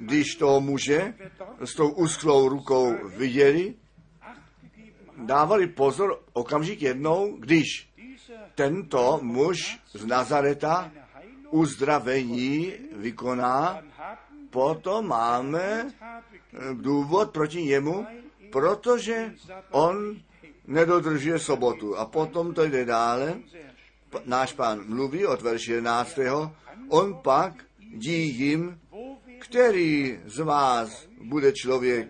když 0.01 0.35
toho 0.35 0.61
muže 0.61 1.15
s 1.61 1.75
tou 1.75 1.89
uschlou 1.89 2.49
rukou 2.49 2.95
viděli, 3.17 3.75
dávali 5.17 5.67
pozor 5.67 6.23
okamžik 6.33 6.83
jednou, 6.83 7.37
když 7.37 7.89
tento 8.55 9.19
muž 9.23 9.79
z 9.95 10.07
Nazareta 10.07 10.93
uzdravení 11.51 12.73
vykoná, 12.93 13.83
potom 14.53 15.09
máme 15.09 15.93
důvod 16.73 17.31
proti 17.31 17.63
němu, 17.63 18.07
protože 18.53 19.35
on 19.71 20.21
nedodržuje 20.67 21.39
sobotu. 21.39 21.97
A 21.97 22.07
potom 22.07 22.55
to 22.55 22.65
jde 22.65 22.85
dále. 22.85 23.41
Náš 24.25 24.53
pán 24.53 24.85
mluví 24.87 25.27
od 25.27 25.43
verše 25.43 25.73
11. 25.73 26.19
On 26.89 27.15
pak 27.23 27.65
dí 27.81 28.29
jim, 28.39 28.81
který 29.41 30.21
z 30.25 30.39
vás 30.39 31.09
bude 31.23 31.53
člověk, 31.53 32.09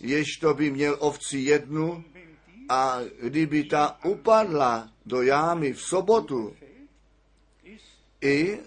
jež 0.00 0.36
to 0.36 0.54
by 0.54 0.70
měl 0.70 0.96
ovci 1.00 1.38
jednu 1.38 2.04
a 2.68 2.98
kdyby 3.22 3.64
ta 3.64 3.98
upadla 4.04 4.88
do 5.06 5.22
jámy 5.22 5.72
v 5.72 5.82
sobotu, 5.82 6.56
i 8.20 8.58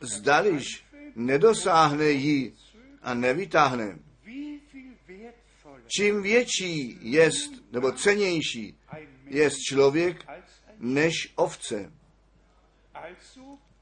zdališ 0.00 0.85
nedosáhne 1.16 2.10
jí 2.10 2.52
a 3.02 3.14
nevytáhne. 3.14 3.98
Čím 5.86 6.22
větší 6.22 6.98
jest, 7.00 7.50
nebo 7.72 7.92
cenější 7.92 8.78
jest 9.24 9.56
člověk, 9.68 10.26
než 10.78 11.32
ovce. 11.36 11.92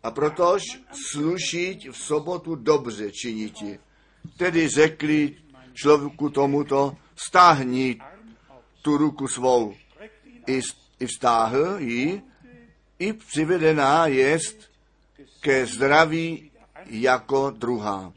A 0.03 0.11
protož 0.11 0.63
slušit 1.11 1.85
v 1.85 1.97
sobotu 1.97 2.55
dobře 2.55 3.13
činiti. 3.13 3.79
Tedy 4.37 4.69
řekli 4.69 5.37
člověku 5.75 6.31
tomuto, 6.31 6.97
stáhni 7.17 8.01
tu 8.83 8.97
ruku 8.97 9.29
svou. 9.29 9.75
I, 10.47 10.61
i 11.01 11.07
vztáhl 11.07 11.77
ji, 11.79 12.23
i 12.99 13.13
přivedená 13.13 14.07
jest 14.07 14.71
ke 15.41 15.67
zdraví 15.67 16.51
jako 16.87 17.51
druhá. 17.51 18.13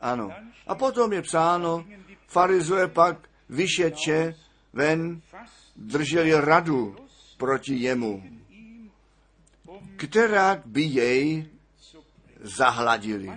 Ano. 0.00 0.30
A 0.66 0.74
potom 0.74 1.12
je 1.12 1.22
psáno, 1.22 1.84
farizoje 2.28 2.88
pak 2.88 3.28
vyšeče 3.48 4.34
ven, 4.72 5.20
drželi 5.76 6.34
radu 6.34 6.96
proti 7.36 7.74
jemu, 7.74 8.22
která 9.96 10.62
by 10.64 10.82
jej 10.82 11.46
zahladili. 12.40 13.32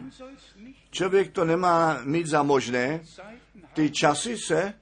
Člověk 0.92 1.32
to 1.32 1.46
nemá 1.46 2.02
mít 2.04 2.28
za 2.28 2.44
možné, 2.44 3.02
ty 3.74 3.92
časy 3.92 4.38
se 4.38 4.74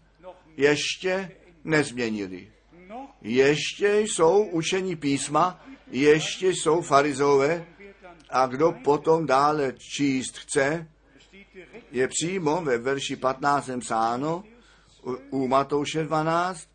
ještě 0.58 1.32
nezměnili. 1.64 2.52
Ještě 3.22 4.00
jsou 4.00 4.44
učení 4.44 4.96
písma, 4.96 5.66
ještě 5.92 6.50
jsou 6.50 6.82
farizové 6.82 7.66
a 8.30 8.46
kdo 8.46 8.72
potom 8.84 9.26
dále 9.26 9.74
číst 9.74 10.38
chce, 10.38 10.88
je 11.92 12.08
přímo 12.08 12.62
ve 12.62 12.78
verši 12.78 13.16
15. 13.16 13.70
psáno 13.80 14.44
u 15.30 15.48
Matouše 15.48 16.04
12 16.04 16.70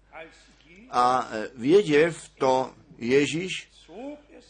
a 0.90 1.28
věděv 1.54 2.28
to 2.38 2.70
Ježíš 2.98 3.70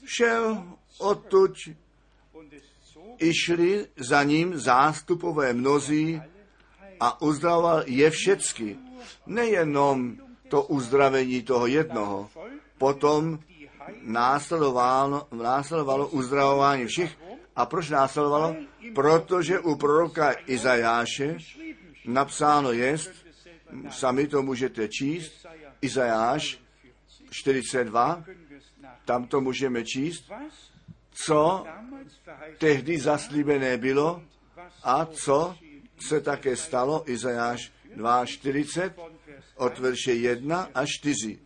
šel 0.05 0.65
odtud 0.99 1.53
i 3.19 3.35
šli 3.35 3.87
za 3.97 4.23
ním 4.23 4.59
zástupové 4.59 5.53
mnozí 5.53 6.23
a 7.01 7.23
uzdravoval 7.23 7.83
je 7.87 8.11
všecky. 8.11 8.77
Nejenom 9.27 10.17
to 10.49 10.63
uzdravení 10.63 11.43
toho 11.43 11.67
jednoho. 11.67 12.31
Potom 12.79 13.39
následovalo, 14.03 15.29
následovalo 15.33 16.09
uzdravování 16.09 16.87
všech. 16.87 17.17
A 17.57 17.67
proč 17.67 17.91
následovalo? 17.91 18.57
Protože 18.95 19.59
u 19.59 19.77
proroka 19.77 20.33
Izajáše 20.47 21.37
napsáno 22.07 22.73
jest, 22.73 23.11
sami 23.91 24.27
to 24.27 24.43
můžete 24.43 24.89
číst, 24.89 25.47
Izajáš 25.83 26.59
42, 27.31 28.25
tam 29.05 29.27
to 29.27 29.41
můžeme 29.41 29.85
číst, 29.85 30.33
co 31.13 31.67
tehdy 32.59 32.99
zaslíbené 32.99 33.77
bylo 33.77 34.23
a 34.83 35.07
co 35.07 35.57
se 36.09 36.21
také 36.21 36.57
stalo, 36.57 37.11
Izajáš 37.11 37.73
2.40, 37.97 38.93
od 39.57 39.79
verše 39.79 40.13
1 40.13 40.69
až 40.75 40.89
4. 41.01 41.39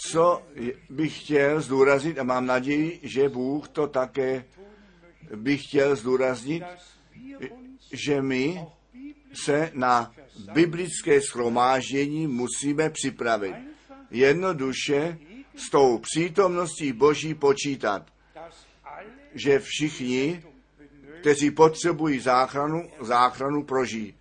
Co 0.00 0.42
bych 0.90 1.20
chtěl 1.20 1.60
zdůraznit 1.60 2.18
a 2.18 2.22
mám 2.22 2.46
naději, 2.46 3.00
že 3.02 3.28
Bůh 3.28 3.68
to 3.68 3.86
také 3.86 4.44
bych 5.36 5.64
chtěl 5.64 5.96
zdůraznit, 5.96 6.62
že 7.92 8.22
my 8.22 8.66
se 9.44 9.70
na 9.74 10.14
biblické 10.52 11.20
schromáždění 11.20 12.26
musíme 12.26 12.90
připravit. 12.90 13.54
Jednoduše 14.10 15.18
s 15.56 15.70
tou 15.70 15.98
přítomností 15.98 16.92
Boží 16.92 17.34
počítat, 17.34 18.06
že 19.34 19.58
všichni, 19.58 20.42
kteří 21.20 21.50
potřebují 21.50 22.20
záchranu, 22.20 22.90
záchranu 23.00 23.64
prožijí. 23.64 24.14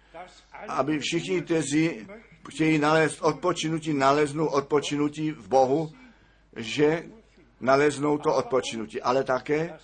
Aby 0.68 1.00
všichni, 1.00 1.42
kteří 1.42 2.08
chtějí 2.50 2.78
nalézt 2.78 3.22
odpočinutí, 3.22 3.94
naleznou 3.94 4.46
odpočinutí 4.46 5.32
v 5.32 5.48
Bohu, 5.48 5.92
že 6.56 7.04
naleznou 7.62 8.18
to 8.18 8.36
odpočinutí, 8.36 9.02
ale 9.02 9.24
také, 9.24 9.80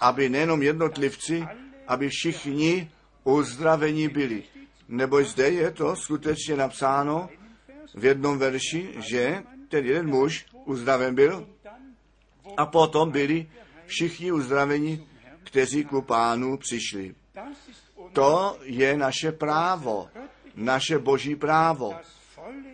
aby 0.00 0.28
nejenom 0.28 0.62
jednotlivci, 0.62 1.46
aby 1.88 2.08
všichni 2.08 2.90
uzdravení 3.24 4.08
byli. 4.08 4.42
Nebo 4.88 5.24
zde 5.24 5.48
je 5.50 5.70
to 5.70 5.96
skutečně 5.96 6.56
napsáno 6.56 7.28
v 7.94 8.04
jednom 8.04 8.38
verši, 8.38 8.94
že 8.98 9.42
ten 9.68 9.86
jeden 9.86 10.08
muž 10.08 10.46
uzdraven 10.64 11.14
byl 11.14 11.48
a 12.56 12.66
potom 12.66 13.10
byli 13.10 13.46
všichni 13.86 14.32
uzdraveni, 14.32 15.06
kteří 15.44 15.84
ku 15.84 16.02
pánu 16.02 16.56
přišli. 16.56 17.14
To 18.12 18.58
je 18.62 18.96
naše 18.96 19.32
právo, 19.32 20.08
naše 20.54 20.98
boží 20.98 21.36
právo. 21.36 21.94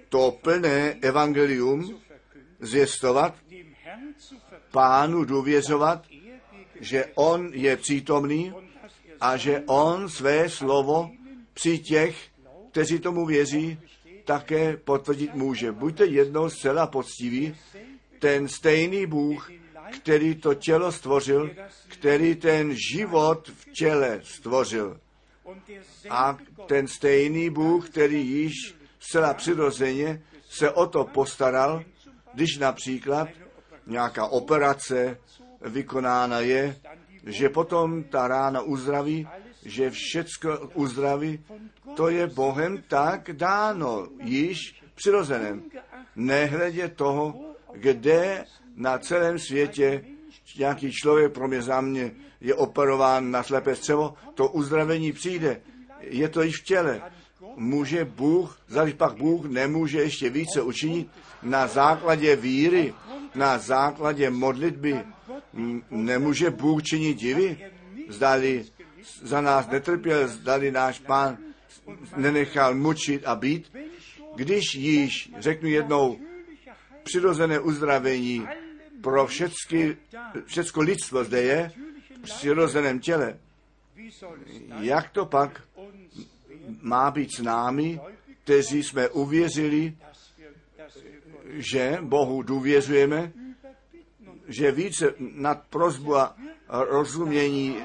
To 0.09 0.39
plné 0.43 0.97
evangelium 1.03 2.01
zvěstovat, 2.61 3.35
pánu 4.71 5.25
důvěřovat, 5.25 6.07
že 6.81 7.05
on 7.15 7.51
je 7.53 7.77
přítomný 7.77 8.53
a 9.21 9.37
že 9.37 9.63
on 9.67 10.09
své 10.09 10.49
slovo 10.51 11.11
při 11.55 11.79
těch, 11.79 12.29
kteří 12.71 12.99
tomu 12.99 13.27
věří, 13.27 13.79
také 14.25 14.77
potvrdit 14.77 15.35
může. 15.35 15.73
Buďte 15.73 16.07
jednou 16.07 16.51
zcela 16.51 16.87
poctiví, 16.87 17.57
ten 18.19 18.49
stejný 18.49 19.07
Bůh, 19.07 19.51
který 19.91 20.35
to 20.35 20.55
tělo 20.55 20.93
stvořil, 20.93 21.51
který 21.89 22.35
ten 22.35 22.77
život 22.93 23.49
v 23.49 23.73
těle 23.73 24.21
stvořil. 24.25 25.01
A 26.11 26.39
ten 26.67 26.87
stejný 26.87 27.51
Bůh, 27.51 27.91
který 27.91 28.27
již 28.27 28.75
zcela 29.01 29.35
přirozeně 29.35 30.23
se 30.51 30.71
o 30.71 30.87
to 30.87 31.05
postaral, 31.05 31.85
když 32.35 32.59
například 32.59 33.29
nějaká 33.87 34.27
operace 34.27 35.19
vykonána 35.61 36.41
je, 36.41 36.77
že 37.27 37.49
potom 37.49 38.05
ta 38.05 38.29
rána 38.29 38.61
uzdraví, 38.61 39.29
že 39.65 39.91
všecko 39.91 40.59
uzdraví, 40.75 41.45
to 41.97 42.09
je 42.09 42.27
Bohem 42.27 42.83
tak 42.89 43.33
dáno, 43.33 44.09
již 44.23 44.83
přirozeném. 44.95 45.63
Nehledě 46.17 46.89
toho, 46.89 47.55
kde 47.73 48.45
na 48.77 48.99
celém 48.99 49.39
světě 49.39 50.05
nějaký 50.59 50.93
člověk, 50.93 51.33
pro 51.33 51.49
mě 51.49 51.63
za 51.63 51.81
mě, 51.81 52.13
je 52.41 52.55
operován 52.55 53.31
na 53.31 53.43
slepé 53.43 53.77
střevo, 53.77 54.15
to 54.35 54.49
uzdravení 54.49 55.13
přijde. 55.13 55.61
Je 56.01 56.29
to 56.29 56.43
již 56.43 56.61
v 56.61 56.65
těle. 56.65 57.03
Může 57.57 58.05
Bůh, 58.05 58.61
zali 58.69 58.95
pak 58.95 59.17
Bůh 59.17 59.45
nemůže 59.45 60.01
ještě 60.01 60.31
více 60.31 60.63
učinit 60.63 61.09
na 61.43 61.67
základě 61.67 62.37
víry, 62.37 62.95
na 63.35 63.59
základě 63.59 64.31
modlitby. 64.31 65.01
Nemůže 65.91 66.51
Bůh 66.51 66.83
činit 66.83 67.15
divy? 67.15 67.71
Zdali 68.09 68.65
za 69.23 69.41
nás 69.41 69.69
netrpěl, 69.71 70.29
zdali 70.29 70.71
náš 70.71 70.99
pán 70.99 71.39
nenechal 72.17 72.75
mučit 72.75 73.27
a 73.27 73.35
být. 73.35 73.73
Když 74.35 74.75
již, 74.75 75.31
řeknu 75.39 75.69
jednou, 75.69 76.19
přirozené 77.03 77.61
uzdravení 77.61 78.49
pro 79.03 79.27
všecky, 79.27 79.97
všecko 80.47 80.81
lidstvo 80.81 81.25
zde 81.25 81.43
je 81.43 81.73
v 82.19 82.23
přirozeném 82.23 83.01
těle. 83.01 83.39
Jak 84.81 85.11
to 85.11 85.27
pak 85.27 85.63
má 86.81 87.11
být 87.11 87.35
s 87.35 87.39
námi, 87.39 88.01
kteří 88.45 88.83
jsme 88.83 89.09
uvěřili, 89.09 89.97
že 91.49 91.99
Bohu 92.01 92.43
důvěřujeme, 92.43 93.33
že 94.49 94.73
více 94.73 95.15
nad 95.19 95.67
prozbu 95.71 96.17
a 96.17 96.37
rozumění 96.69 97.77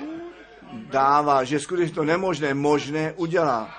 dává, 0.72 1.44
že 1.44 1.60
skutečně 1.60 1.96
to 1.96 2.04
nemožné 2.04 2.54
možné 2.54 3.14
udělá. 3.14 3.76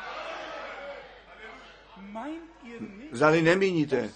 Zali 3.13 3.43
nemíníte, 3.43 4.11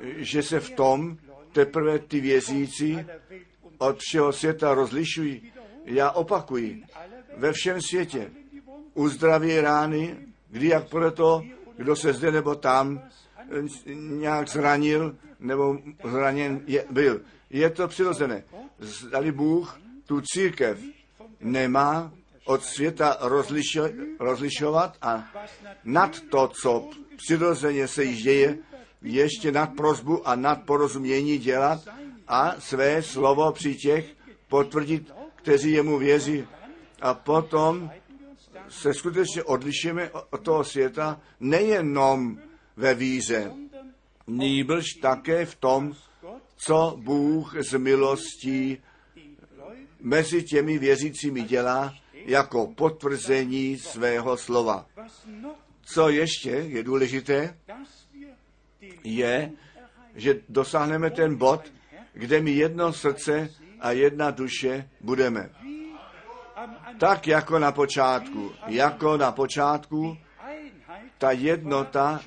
že 0.00 0.42
se 0.42 0.60
v 0.60 0.70
tom 0.70 1.18
teprve 1.56 1.98
ty 1.98 2.20
věřící 2.20 2.98
od 3.78 3.96
všeho 4.00 4.32
světa 4.32 4.74
rozlišují. 4.74 5.52
Já 5.84 6.10
opakuji, 6.10 6.82
ve 7.36 7.52
všem 7.52 7.82
světě 7.82 8.30
uzdraví 8.94 9.60
rány, 9.60 10.16
kdy 10.50 10.68
jak 10.68 10.88
proto, 10.88 11.42
kdo 11.76 11.96
se 11.96 12.12
zde 12.12 12.32
nebo 12.32 12.54
tam 12.54 13.00
nějak 13.96 14.48
zranil 14.48 15.16
nebo 15.40 15.78
zraněn 16.04 16.60
je, 16.66 16.84
byl. 16.90 17.20
Je 17.50 17.70
to 17.70 17.88
přirozené. 17.88 18.44
Zdali 18.78 19.32
Bůh 19.32 19.80
tu 20.06 20.20
církev 20.20 20.78
nemá 21.40 22.12
od 22.44 22.64
světa 22.64 23.16
rozlišo, 23.20 23.88
rozlišovat 24.20 24.96
a 25.02 25.32
nad 25.84 26.20
to, 26.20 26.48
co 26.62 26.90
přirozeně 27.16 27.88
se 27.88 28.04
již 28.04 28.22
děje, 28.22 28.58
ještě 29.02 29.52
nad 29.52 29.66
prozbu 29.66 30.28
a 30.28 30.34
nad 30.34 30.62
porozumění 30.62 31.38
dělat 31.38 31.88
a 32.28 32.60
své 32.60 33.02
slovo 33.02 33.52
při 33.52 33.74
těch 33.74 34.14
potvrdit, 34.48 35.12
kteří 35.34 35.72
jemu 35.72 35.98
věří. 35.98 36.46
A 37.00 37.14
potom 37.14 37.90
se 38.68 38.94
skutečně 38.94 39.42
odlišíme 39.42 40.10
od 40.30 40.40
toho 40.42 40.64
světa 40.64 41.20
nejenom 41.40 42.38
ve 42.76 42.94
víře, 42.94 43.52
nýbrž 44.26 44.84
také 45.02 45.46
v 45.46 45.54
tom, 45.54 45.92
co 46.56 46.96
Bůh 46.96 47.54
z 47.60 47.78
milostí 47.78 48.78
mezi 50.00 50.42
těmi 50.42 50.78
věřícími 50.78 51.42
dělá 51.42 51.94
jako 52.14 52.66
potvrzení 52.66 53.78
svého 53.78 54.36
slova. 54.36 54.86
Co 55.82 56.08
ještě 56.08 56.50
je 56.50 56.82
důležité, 56.82 57.58
je, 59.04 59.52
že 60.14 60.40
dosáhneme 60.48 61.10
ten 61.10 61.36
bod, 61.36 61.60
kde 62.12 62.40
mi 62.40 62.50
jedno 62.50 62.92
srdce 62.92 63.48
a 63.80 63.90
jedna 63.90 64.30
duše 64.30 64.88
budeme. 65.00 65.50
Tak 66.98 67.26
jako 67.26 67.58
na 67.58 67.72
počátku. 67.72 68.52
Jako 68.66 69.16
na 69.16 69.32
počátku 69.32 70.16
ta 71.18 71.30
jednota 71.30 72.20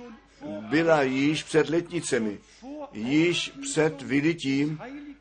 byla 0.70 1.02
již 1.02 1.44
před 1.44 1.70
letnicemi, 1.70 2.40
již 2.94 3.54
před 3.62 4.02
vylitím 4.02 4.80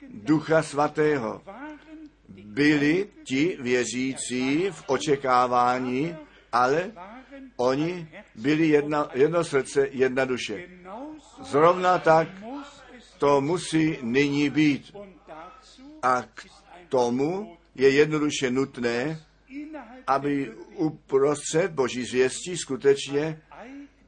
Ducha 0.08 0.62
Svatého. 0.62 1.42
Byli 2.28 3.08
ti 3.24 3.56
věřící 3.60 4.66
v 4.70 4.84
očekávání, 4.86 6.16
ale 6.52 6.92
oni 7.56 8.08
byli 8.34 8.68
jedna, 8.68 9.10
jedno 9.14 9.44
srdce, 9.44 9.88
jedna 9.90 10.24
duše. 10.24 10.68
Zrovna 11.42 11.98
tak 11.98 12.28
to 13.18 13.40
musí 13.40 13.98
nyní 14.02 14.50
být. 14.50 14.96
A 16.02 16.22
k 16.22 16.46
tomu 16.88 17.56
je 17.74 17.90
jednoduše 17.90 18.50
nutné, 18.50 19.20
aby 20.06 20.54
uprostřed 20.74 21.70
Boží 21.70 22.04
zvěstí 22.04 22.56
skutečně 22.56 23.42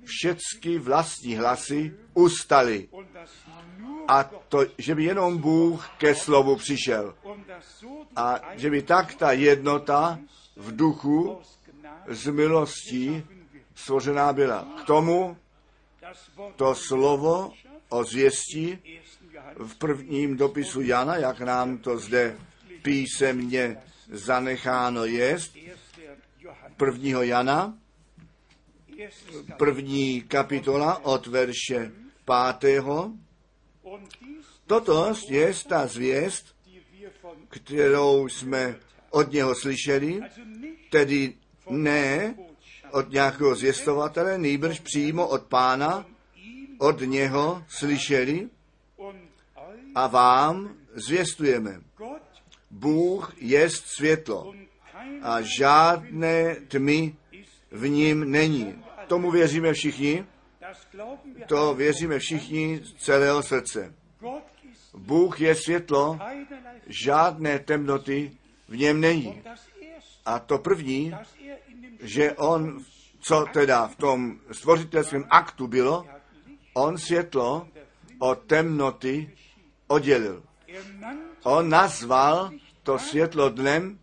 všechny 0.04 0.78
vlastní 0.78 1.36
hlasy 1.36 1.94
ustaly. 2.14 2.88
A 4.08 4.24
to, 4.24 4.66
že 4.78 4.94
by 4.94 5.04
jenom 5.04 5.38
Bůh 5.38 5.88
ke 5.98 6.14
slovu 6.14 6.56
přišel. 6.56 7.14
A 8.16 8.40
že 8.56 8.70
by 8.70 8.82
tak 8.82 9.14
ta 9.14 9.32
jednota 9.32 10.18
v 10.56 10.76
duchu 10.76 11.40
z 12.08 12.30
milostí 12.30 13.24
stvořená 13.74 14.32
byla. 14.32 14.68
K 14.82 14.86
tomu 14.86 15.36
to 16.56 16.74
slovo 16.74 17.52
o 17.88 18.04
zvěstí 18.04 18.78
v 19.58 19.76
prvním 19.78 20.36
dopisu 20.36 20.80
Jana, 20.80 21.16
jak 21.16 21.40
nám 21.40 21.78
to 21.78 21.98
zde 21.98 22.36
písemně 22.82 23.76
zanecháno 24.08 25.04
jest, 25.04 25.56
prvního 26.76 27.22
Jana, 27.22 27.78
první 29.56 30.20
kapitola 30.20 31.04
od 31.04 31.26
verše 31.26 31.92
pátého. 32.24 33.12
Toto 34.66 35.14
je 35.28 35.54
ta 35.68 35.86
zvěst, 35.86 36.56
kterou 37.48 38.28
jsme 38.28 38.76
od 39.10 39.32
něho 39.32 39.54
slyšeli, 39.54 40.20
tedy 40.90 41.34
ne 41.70 42.34
od 42.90 43.10
nějakého 43.10 43.54
zvěstovatele, 43.54 44.38
nejbrž 44.38 44.80
přímo 44.80 45.28
od 45.28 45.42
pána, 45.42 46.06
od 46.78 47.00
něho 47.00 47.64
slyšeli 47.68 48.48
a 49.94 50.06
vám 50.06 50.76
zvěstujeme. 50.94 51.80
Bůh 52.70 53.34
je 53.38 53.70
světlo 53.70 54.54
a 55.22 55.40
žádné 55.40 56.56
tmy 56.68 57.14
v 57.70 57.88
ním 57.88 58.30
není. 58.30 58.84
Tomu 59.06 59.30
věříme 59.30 59.72
všichni, 59.72 60.24
to 61.46 61.74
věříme 61.74 62.18
všichni 62.18 62.80
z 62.84 63.04
celého 63.04 63.42
srdce. 63.42 63.94
Bůh 64.96 65.40
je 65.40 65.54
světlo, 65.54 66.18
žádné 66.86 67.58
temnoty 67.58 68.32
v 68.68 68.76
něm 68.76 69.00
není. 69.00 69.42
A 70.26 70.38
to 70.38 70.58
první, 70.58 71.14
že 72.02 72.32
on, 72.32 72.84
co 73.20 73.46
teda 73.52 73.86
v 73.88 73.96
tom 73.96 74.40
stvořitelském 74.52 75.24
aktu 75.30 75.66
bylo, 75.66 76.06
on 76.74 76.98
světlo 76.98 77.68
od 78.18 78.38
temnoty 78.46 79.36
oddělil. 79.86 80.42
On 81.42 81.68
nazval 81.68 82.50
to 82.82 82.98
světlo 82.98 83.48
dnem 83.48 83.98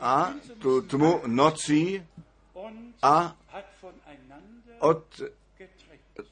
a 0.00 0.34
tu 0.58 0.82
tmu 0.82 1.20
nocí 1.26 2.06
a 3.02 3.36
od, 4.78 5.20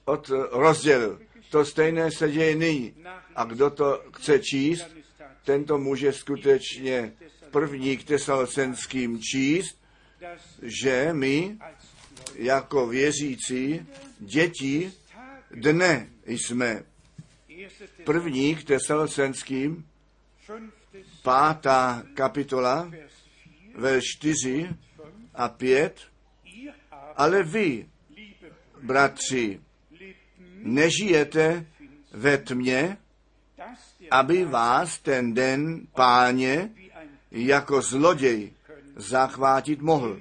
od 0.04 0.30
rozdělil. 0.50 1.20
To 1.50 1.64
stejné 1.64 2.10
se 2.10 2.30
děje 2.30 2.56
nyní. 2.56 2.94
A 3.36 3.44
kdo 3.44 3.70
to 3.70 4.02
chce 4.12 4.38
číst, 4.38 4.82
Dann 4.82 4.98
ist 4.98 5.18
da, 5.18 5.24
ten 5.44 5.64
to 5.64 5.78
může 5.78 6.12
skutečně 6.12 7.12
první 7.50 7.96
k 7.96 8.04
tesalosenským 8.04 9.20
číst, 9.20 9.81
že 10.62 11.08
my 11.12 11.58
jako 12.34 12.86
věřící 12.86 13.86
děti 14.18 14.92
dne 15.50 16.08
jsme 16.26 16.82
první 18.04 18.56
k 18.56 18.64
tesalosenským, 18.64 19.86
fünftes 20.46 21.06
pátá 21.22 22.02
kapitola, 22.14 22.90
Vers 23.74 24.04
4, 24.04 24.62
ve 24.62 24.68
4 24.68 24.68
a 25.34 25.48
5, 25.48 26.00
ihr 26.44 26.72
aber, 26.90 27.14
ale 27.16 27.42
vy, 27.42 27.88
bratři, 28.82 29.60
nežijete 30.56 31.66
ve 32.12 32.38
tmě, 32.38 32.96
aby 34.10 34.44
vás 34.44 34.98
ten 34.98 35.34
den 35.34 35.86
páně 35.94 36.70
jako 37.30 37.82
zloděj 37.82 38.52
zachvátit 38.96 39.80
mohl. 39.80 40.20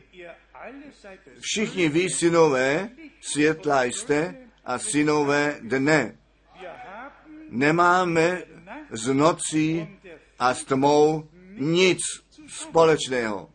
Všichni 1.40 1.90
vy, 1.90 2.10
synové, 2.10 2.90
světla 3.22 3.84
jste 3.84 4.36
a 4.66 4.80
synové 4.80 5.60
dne. 5.62 6.18
Nemáme 7.50 8.44
s 8.90 9.08
nocí 9.08 10.00
a 10.40 10.54
s 10.54 10.64
tmou 10.64 11.30
nic 11.58 12.00
společného. 12.48 13.50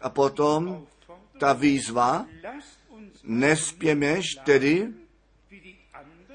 A 0.00 0.10
potom 0.10 0.86
ta 1.38 1.52
výzva, 1.52 2.26
nespěmeš 3.24 4.24
tedy 4.44 4.88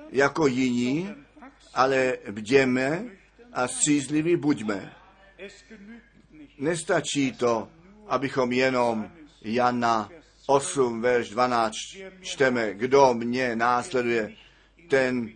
jako 0.10 0.48
jiní, 0.48 1.16
ale 1.74 2.18
bděme 2.32 3.06
a 3.54 3.68
střízliví 3.68 4.36
buďme. 4.36 4.94
Nestačí 6.62 7.32
to, 7.32 7.68
abychom 8.08 8.52
jenom 8.52 9.12
Jana 9.42 10.10
8, 10.48 11.02
verš 11.02 11.30
12 11.30 11.74
čteme, 12.22 12.74
kdo 12.74 13.14
mě 13.14 13.56
následuje, 13.56 14.34
ten 14.88 15.30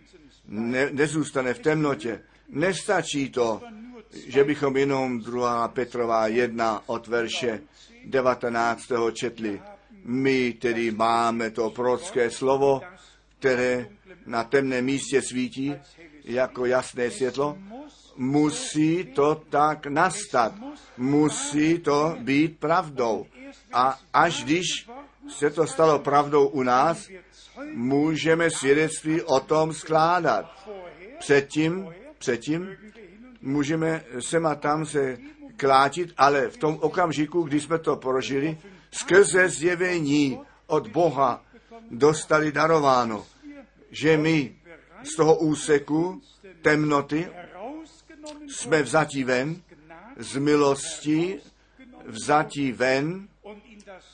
ne, 0.48 0.90
nezůstane 0.92 1.54
v 1.54 1.58
temnotě. 1.58 2.20
Nestačí 2.48 3.30
to, 3.30 3.60
že 4.26 4.44
bychom 4.44 4.76
jenom 4.76 5.20
2. 5.20 5.68
Petrová 5.68 6.26
1 6.26 6.82
od 6.86 7.06
verše 7.06 7.60
19. 8.04 8.82
četli. 9.12 9.62
My 10.04 10.52
tedy 10.52 10.90
máme 10.90 11.50
to 11.50 11.70
prorocké 11.70 12.30
slovo, 12.30 12.80
které 13.38 13.88
na 14.26 14.44
temném 14.44 14.84
místě 14.84 15.22
svítí 15.22 15.74
jako 16.24 16.66
jasné 16.66 17.10
světlo. 17.10 17.58
Musí 18.16 19.04
to 19.04 19.34
tak 19.50 19.86
nastat. 19.86 20.52
Musí 20.96 21.78
to 21.78 22.16
být 22.20 22.58
pravdou. 22.58 23.26
A 23.72 23.98
až 24.12 24.44
když 24.44 24.90
se 25.28 25.50
to 25.50 25.66
stalo 25.66 25.98
pravdou 25.98 26.48
u 26.48 26.62
nás, 26.62 27.08
můžeme 27.74 28.50
svědectví 28.50 29.22
o 29.22 29.40
tom 29.40 29.72
skládat. 29.72 30.68
Předtím, 31.18 31.88
předtím 32.18 32.76
můžeme 33.46 34.04
sem 34.20 34.46
a 34.46 34.54
tam 34.54 34.86
se 34.86 35.18
klátit, 35.56 36.12
ale 36.16 36.48
v 36.48 36.56
tom 36.56 36.78
okamžiku, 36.80 37.42
kdy 37.42 37.60
jsme 37.60 37.78
to 37.78 37.96
prožili, 37.96 38.58
skrze 38.90 39.48
zjevení 39.48 40.40
od 40.66 40.88
Boha 40.88 41.42
dostali 41.90 42.52
darováno, 42.52 43.26
že 43.90 44.16
my 44.16 44.56
z 45.02 45.16
toho 45.16 45.38
úseku 45.38 46.20
temnoty 46.62 47.28
jsme 48.48 48.82
vzatí 48.82 49.24
ven, 49.24 49.62
z 50.16 50.36
milosti 50.36 51.40
vzatí 52.06 52.72
ven 52.72 53.28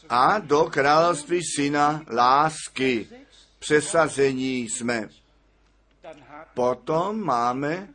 a 0.09 0.39
do 0.39 0.65
království 0.65 1.41
syna 1.57 2.03
lásky 2.11 3.09
přesazení 3.59 4.61
jsme. 4.61 5.09
Potom 6.55 7.21
máme, 7.21 7.89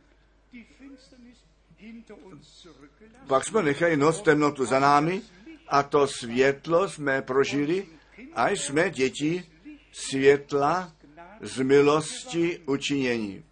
pak 3.26 3.44
jsme 3.44 3.62
nechali 3.62 3.96
noc 3.96 4.22
temnotu 4.22 4.64
za 4.64 4.78
námi 4.78 5.22
a 5.68 5.82
to 5.82 6.06
světlo 6.06 6.88
jsme 6.88 7.22
prožili 7.22 7.86
a 8.34 8.48
jsme 8.48 8.90
děti 8.90 9.44
světla 9.92 10.92
z 11.40 11.60
milosti 11.60 12.58
učinění. 12.66 13.44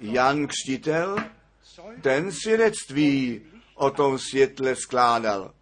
Jan 0.00 0.46
Křtitel, 0.46 1.16
ten 2.00 2.32
svědectví 2.32 3.40
o 3.74 3.90
tom 3.90 4.18
světle 4.18 4.76
skládal. 4.76 5.54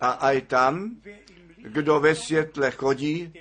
A 0.00 0.10
aj 0.10 0.40
tam, 0.42 0.96
kdo 1.56 2.00
ve 2.00 2.14
světle 2.14 2.70
chodí, 2.70 3.32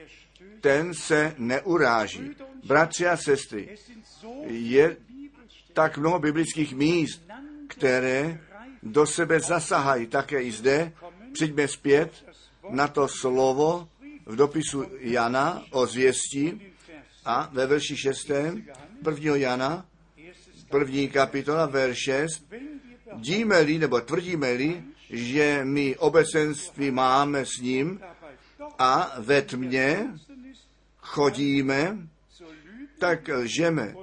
ten 0.61 0.93
se 0.93 1.35
neuráží. 1.37 2.35
Bratři 2.63 3.07
a 3.07 3.17
sestry, 3.17 3.77
je 4.47 4.97
tak 5.73 5.97
mnoho 5.97 6.19
biblických 6.19 6.75
míst, 6.75 7.21
které 7.67 8.39
do 8.83 9.05
sebe 9.05 9.39
zasahají 9.39 10.07
také 10.07 10.41
i 10.41 10.51
zde. 10.51 10.91
Přijďme 11.33 11.67
zpět 11.67 12.25
na 12.69 12.87
to 12.87 13.07
slovo 13.07 13.89
v 14.25 14.35
dopisu 14.35 14.85
Jana 14.99 15.63
o 15.71 15.85
zvěstí 15.85 16.61
a 17.25 17.49
ve 17.53 17.67
verši 17.67 17.97
6. 17.97 18.29
1. 18.29 19.35
Jana, 19.35 19.85
první 20.73 21.07
kapitola, 21.09 21.65
verš 21.65 21.97
6. 21.97 22.49
Wenn 22.49 22.81
wir 23.05 23.17
Díme-li 23.21 23.77
nebo 23.77 24.01
tvrdíme-li, 24.01 24.83
že 25.09 25.61
my 25.63 25.97
obecenství 25.97 26.91
máme 26.91 27.45
s 27.45 27.61
ním 27.61 28.01
a 28.79 29.13
ve 29.17 29.41
tmě 29.41 30.07
chodíme, 30.97 31.97
tak 32.99 33.27
lžeme 33.27 33.93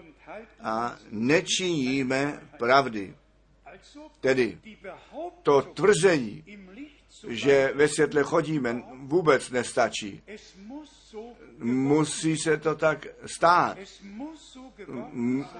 a 0.62 0.96
nečiníme 1.10 2.40
pravdy. 2.58 3.14
Tedy 4.20 4.58
to 5.42 5.62
tvrzení, 5.62 6.44
že 7.28 7.72
ve 7.74 7.88
světle 7.88 8.22
chodíme, 8.22 8.82
vůbec 8.94 9.50
nestačí. 9.50 10.22
Musí 11.58 12.36
se 12.36 12.56
to 12.56 12.74
tak 12.74 13.06
stát. 13.26 13.78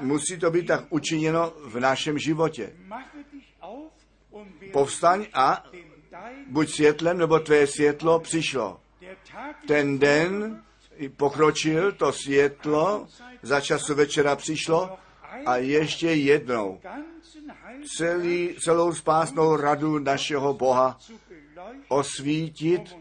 musí 0.01 0.39
to 0.39 0.51
být 0.51 0.67
tak 0.67 0.85
učiněno 0.91 1.53
v 1.65 1.81
našem 1.81 2.19
životě. 2.19 2.73
Povstaň 4.73 5.27
a 5.35 5.65
buď 6.47 6.71
světlem, 6.71 7.19
nebo 7.19 7.39
tvé 7.39 7.67
světlo 7.67 8.21
přišlo. 8.21 8.81
Ten 9.67 9.99
den 9.99 10.63
pokročil, 11.17 11.93
to 11.93 12.13
světlo 12.13 13.07
za 13.43 13.61
času 13.61 13.95
večera 13.95 14.37
přišlo 14.37 14.99
a 15.47 15.57
ještě 15.57 16.07
jednou 16.07 16.81
celý, 17.97 18.57
celou 18.65 18.95
spásnou 18.95 19.57
radu 19.57 19.99
našeho 19.99 20.55
Boha 20.55 20.99
osvítit, 21.89 22.97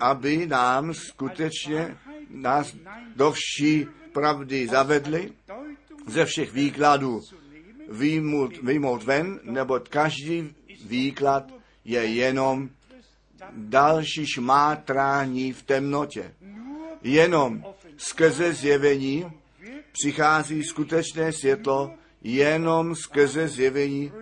aby 0.00 0.46
nám 0.46 0.94
skutečně 0.94 1.96
nás 2.30 2.76
do 3.16 3.32
vší 3.32 3.86
pravdy 4.12 4.68
zavedli, 4.68 5.32
ze 6.06 6.24
všech 6.24 6.52
výkladů 6.52 7.22
výjmout, 7.88 8.62
výjmout 8.62 9.02
ven, 9.02 9.40
neboť 9.42 9.88
každý 9.88 10.54
výklad 10.84 11.52
je 11.84 12.06
jenom 12.06 12.70
další 13.52 14.26
šmátrání 14.26 15.52
v 15.52 15.62
temnotě. 15.62 16.34
Jenom 17.02 17.64
skrze 17.96 18.52
zjevení 18.52 19.32
přichází 19.92 20.64
skutečné 20.64 21.32
světlo, 21.32 21.94
jenom 22.22 22.94
skrze 22.94 23.48
zjevení 23.48 24.12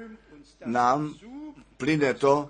nám 0.65 1.15
plyne 1.77 2.15
to, 2.15 2.49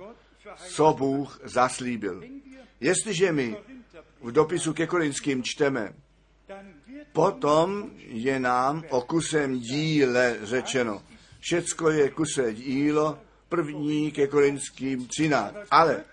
co 0.68 0.94
Bůh 0.98 1.40
zaslíbil. 1.44 2.35
Jestliže 2.80 3.32
my 3.32 3.56
v 4.22 4.32
dopisu 4.32 4.72
ke 4.72 4.86
Korinským 4.86 5.42
čteme, 5.42 5.92
Potom 7.12 7.90
je 7.96 8.40
nám 8.40 8.84
o 8.90 9.00
kusem 9.00 9.58
díle 9.58 10.36
řečeno. 10.42 11.02
Všecko 11.40 11.90
je 11.90 12.10
kuse 12.10 12.54
dílo, 12.54 13.18
první 13.48 14.12
ke 14.12 14.26
Korinským 14.26 15.06
13. 15.06 15.54
Ale 15.70 16.04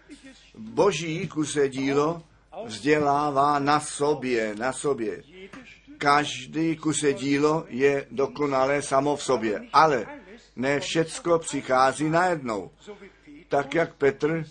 boží 0.58 1.28
kuse 1.28 1.70
dílo 1.70 2.24
vzdělává 2.66 3.60
na 3.60 3.80
sobě, 3.80 4.56
na 4.56 4.74
sobě. 4.74 5.24
Každý 5.98 6.76
kuse 6.76 7.14
dílo 7.14 7.66
je 7.70 8.08
dokonalé 8.12 8.82
samo 8.82 9.16
v 9.16 9.24
sobě, 9.24 9.68
ale 9.74 10.08
ne 10.56 10.80
všecko 10.80 11.40
přichází 11.40 12.10
najednou. 12.10 12.72
Tak 13.48 13.76
jak 13.76 13.94
Petr 13.94 14.46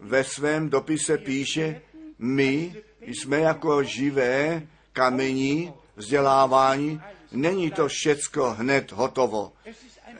ve 0.00 0.24
svém 0.24 0.68
dopise 0.70 1.18
píše, 1.18 1.80
my 2.18 2.74
jsme 3.00 3.40
jako 3.40 3.82
živé 3.82 4.62
kamení 4.92 5.72
vzdělávání, 5.96 7.00
není 7.32 7.70
to 7.70 7.88
všecko 7.88 8.50
hned 8.50 8.92
hotovo. 8.92 9.52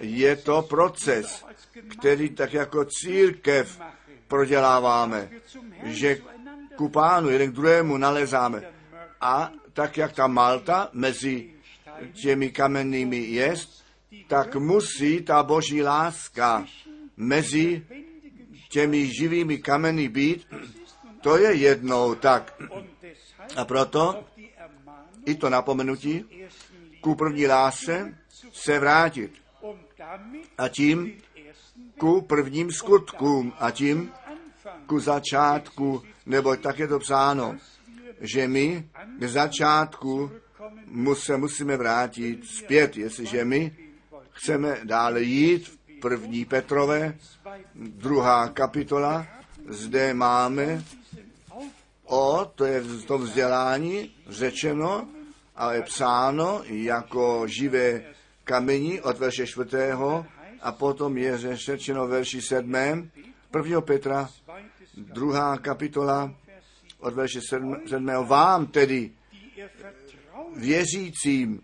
Je 0.01 0.37
to 0.37 0.63
proces, 0.63 1.45
který 1.89 2.31
tak 2.31 2.53
jako 2.53 2.85
církev 2.85 3.81
proděláváme, 4.29 5.31
že 5.85 6.19
ku 6.77 6.89
pánu 6.89 7.31
jeden 7.31 7.53
k 7.53 7.55
druhému 7.55 7.97
nalezáme. 7.97 8.63
A 9.21 9.53
tak 9.73 9.97
jak 9.97 10.13
ta 10.13 10.27
Malta 10.27 10.89
mezi 10.93 11.51
těmi 12.13 12.51
kamennými 12.51 13.19
jest, 13.19 13.85
tak 14.29 14.57
musí 14.57 15.21
ta 15.23 15.43
boží 15.43 15.83
láska 15.83 16.67
mezi 17.17 17.87
těmi 18.77 19.07
živými 19.07 19.59
kameny 19.59 20.09
být, 20.09 20.47
to 21.21 21.37
je 21.37 21.55
jednou 21.55 22.15
tak. 22.15 22.63
A 23.57 23.65
proto 23.65 24.25
i 25.27 25.35
to 25.35 25.51
napomenutí 25.51 26.25
ku 27.01 27.15
první 27.15 27.47
lásce 27.47 28.19
se 28.53 28.79
vrátit. 28.79 29.33
A 30.59 30.69
tím 30.69 31.13
ku 31.99 32.21
prvním 32.21 32.73
skutkům 32.73 33.53
a 33.59 33.71
tím 33.71 34.13
ku 34.87 35.01
začátku, 35.01 36.03
nebo 36.27 36.57
tak 36.57 36.79
je 36.79 36.89
to 36.89 36.99
psáno, 36.99 37.57
že 38.21 38.49
my 38.49 38.89
k 39.19 39.25
začátku 39.25 40.31
se 41.15 41.37
musíme 41.37 41.77
vrátit 41.77 42.45
zpět, 42.45 42.97
jestliže 42.97 43.45
my 43.45 43.77
chceme 44.31 44.81
dále 44.85 45.23
jít 45.23 45.69
v 45.69 46.01
první 46.01 46.45
Petrové, 46.45 47.17
druhá 47.75 48.49
kapitola, 48.49 49.27
zde 49.69 50.15
máme 50.15 50.85
o, 52.05 52.53
to 52.55 52.65
je 52.65 52.81
v 52.81 53.05
tom 53.05 53.23
vzdělání 53.23 54.15
řečeno, 54.29 55.09
ale 55.57 55.83
psáno 55.83 56.63
jako 56.65 57.47
živé 57.47 58.03
kamení 58.45 59.01
od 59.01 59.19
verše 59.19 59.47
čtvrtého 59.47 60.27
a 60.63 60.73
potom 60.73 61.19
je 61.19 61.39
řečeno 61.57 62.07
verši 62.07 62.43
sedmém, 62.43 63.11
prvního 63.51 63.83
Petra, 63.83 64.29
druhá 64.97 65.59
kapitola 65.59 66.35
od 66.99 67.15
verše 67.15 67.41
sedmého. 67.87 68.25
Vám 68.25 68.67
tedy 68.67 69.11
věřícím 70.57 71.63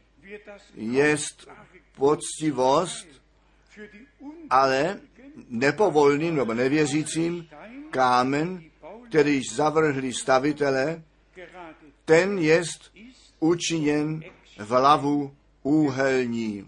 jest 0.74 1.49
poctivost, 1.97 3.07
ale 4.51 5.01
nepovolným 5.49 6.37
nebo 6.37 6.55
nevěřícím 6.55 7.49
kámen, 7.91 8.62
který 9.09 9.41
zavrhli 9.55 10.12
stavitele, 10.12 11.03
ten 12.05 12.39
jest 12.39 12.93
učiněn 13.41 14.24
v 14.59 14.70
hlavu 14.70 15.35
úhelní. 15.62 16.66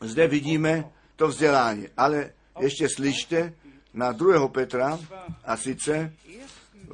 Zde 0.00 0.28
vidíme 0.28 0.84
to 1.16 1.28
vzdělání, 1.28 1.88
ale 1.96 2.32
ještě 2.60 2.88
slyšte 2.88 3.54
na 3.94 4.12
2. 4.12 4.48
Petra 4.48 4.98
a 5.44 5.56
sice 5.56 6.12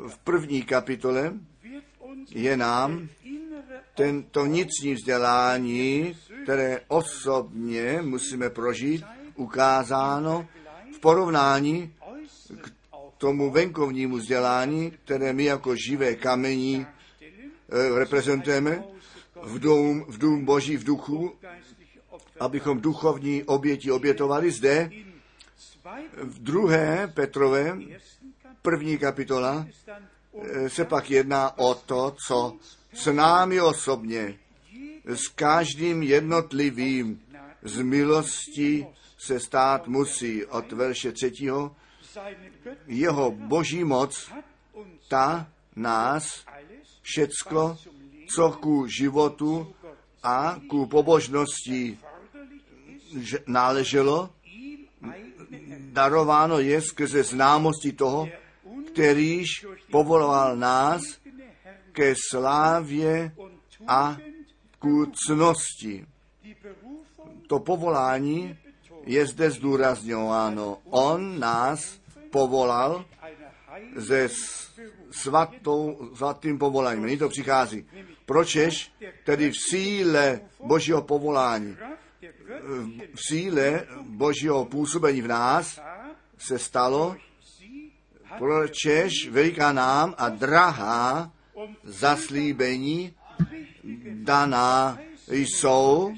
v 0.08 0.18
první 0.18 0.62
kapitole 0.62 1.34
je 2.30 2.56
nám 2.56 3.08
tento 3.94 4.44
vnitřní 4.44 4.94
vzdělání, 4.94 6.16
které 6.42 6.80
osobně 6.88 7.98
musíme 8.02 8.50
prožít, 8.50 9.04
ukázáno 9.38 10.46
v 10.96 10.98
porovnání 11.00 11.94
k 12.60 12.70
tomu 13.18 13.50
venkovnímu 13.50 14.16
vzdělání, 14.16 14.90
které 14.90 15.32
my 15.32 15.44
jako 15.44 15.76
živé 15.76 16.14
kamení 16.14 16.86
e, 16.86 17.98
reprezentujeme 17.98 18.84
v 19.42 19.58
dům, 19.58 20.04
v 20.08 20.18
dům 20.18 20.44
Boží 20.44 20.76
v 20.76 20.84
duchu, 20.84 21.34
abychom 22.40 22.80
duchovní 22.80 23.44
oběti 23.44 23.90
obětovali 23.90 24.50
zde. 24.50 24.90
V 26.22 26.38
druhé 26.38 27.12
Petrové, 27.14 27.78
první 28.62 28.98
kapitola, 28.98 29.66
e, 30.42 30.68
se 30.68 30.84
pak 30.84 31.10
jedná 31.10 31.58
o 31.58 31.74
to, 31.74 32.14
co 32.26 32.56
s 32.92 33.12
námi 33.12 33.60
osobně, 33.60 34.38
s 35.04 35.28
každým 35.28 36.02
jednotlivým 36.02 37.20
z 37.62 37.82
milosti 37.82 38.86
se 39.18 39.40
stát 39.40 39.88
musí 39.88 40.46
od 40.46 40.72
verše 40.72 41.12
třetího. 41.12 41.76
Jeho 42.86 43.30
boží 43.30 43.84
moc, 43.84 44.32
ta 45.08 45.48
nás 45.76 46.44
všecko, 47.02 47.78
co 48.34 48.52
ku 48.52 48.86
životu 48.86 49.74
a 50.22 50.60
ku 50.68 50.86
pobožnosti 50.86 51.98
náleželo, 53.46 54.30
darováno 55.78 56.58
je 56.58 56.82
skrze 56.82 57.22
známosti 57.22 57.92
toho, 57.92 58.28
kterýž 58.92 59.66
povoloval 59.90 60.56
nás 60.56 61.02
ke 61.92 62.14
slávě 62.30 63.32
a 63.86 64.16
ku 64.78 65.06
cnosti. 65.26 66.06
To 67.46 67.58
povolání 67.58 68.58
je 69.06 69.26
zde 69.26 69.50
zdůrazňováno. 69.50 70.78
On 70.84 71.38
nás 71.40 72.00
povolal 72.30 73.04
ze 73.96 74.28
svatou, 75.10 76.10
svatým 76.14 76.58
povoláním. 76.58 77.04
Nyní 77.04 77.18
to 77.18 77.28
přichází. 77.28 77.86
Pročež 78.26 78.92
tedy 79.24 79.50
v 79.50 79.56
síle 79.70 80.40
Božího 80.64 81.02
povolání, 81.02 81.76
v 83.14 83.20
síle 83.28 83.86
Božího 84.02 84.64
působení 84.64 85.22
v 85.22 85.28
nás 85.28 85.80
se 86.38 86.58
stalo, 86.58 87.16
pročež 88.38 89.28
veliká 89.30 89.72
nám 89.72 90.14
a 90.18 90.28
drahá 90.28 91.32
zaslíbení 91.84 93.14
daná 94.12 94.98
jsou. 95.28 96.14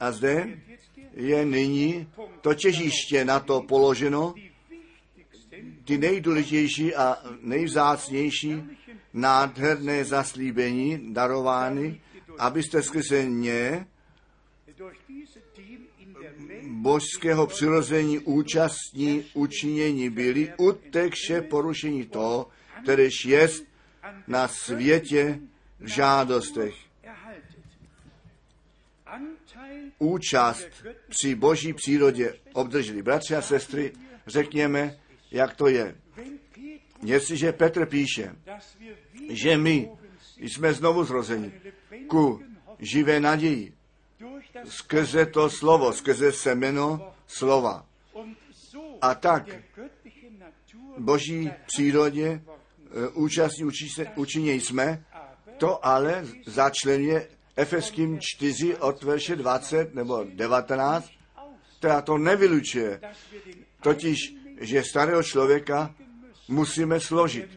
A 0.00 0.12
zde 0.12 0.58
je 1.16 1.44
nyní 1.44 2.08
to 2.40 2.54
těžiště 2.54 3.24
na 3.24 3.40
to 3.40 3.62
položeno, 3.62 4.34
ty 5.84 5.98
nejdůležitější 5.98 6.94
a 6.94 7.16
nejvzácnější 7.40 8.62
nádherné 9.12 10.04
zaslíbení 10.04 11.12
darovány, 11.12 12.00
abyste 12.38 12.82
skrze 12.82 13.24
ně 13.24 13.86
božského 16.62 17.46
přirození 17.46 18.18
účastní 18.18 19.24
učinění 19.34 20.10
byli, 20.10 20.52
utekše 20.56 21.40
porušení 21.40 22.04
toho, 22.04 22.48
kteréž 22.82 23.24
jest 23.24 23.64
na 24.26 24.48
světě 24.48 25.40
v 25.80 25.86
žádostech. 25.86 26.74
Účast 29.98 30.68
při 31.08 31.34
boží 31.34 31.72
přírodě 31.72 32.34
obdrželi. 32.52 33.02
Bratři 33.02 33.36
a 33.36 33.42
sestry, 33.42 33.92
řekněme, 34.26 34.98
jak 35.30 35.54
to 35.54 35.68
je. 35.68 35.94
Jestliže 37.02 37.52
Petr 37.52 37.86
píše, 37.86 38.36
že 39.30 39.56
my 39.56 39.90
jsme 40.38 40.72
znovu 40.72 41.04
zrozeni 41.04 41.52
ku 42.06 42.42
živé 42.78 43.20
naději, 43.20 43.72
skrze 44.64 45.26
to 45.26 45.50
slovo, 45.50 45.92
skrze 45.92 46.32
semeno 46.32 47.14
slova. 47.26 47.86
A 49.00 49.14
tak 49.14 49.48
boží 50.98 51.50
přírodě 51.66 52.26
e, 52.26 52.40
účastní 53.08 53.70
učině 54.16 54.54
jsme, 54.54 55.04
to 55.58 55.86
ale 55.86 56.26
začlenuje 56.46 57.28
Efeským 57.56 58.18
4 58.20 58.76
od 58.76 59.02
verše 59.02 59.36
20 59.36 59.94
nebo 59.94 60.24
19, 60.34 61.10
která 61.78 62.02
to 62.02 62.18
nevylučuje. 62.18 63.00
Totiž, 63.82 64.18
že 64.60 64.82
starého 64.82 65.22
člověka 65.22 65.94
musíme 66.48 67.00
složit. 67.00 67.48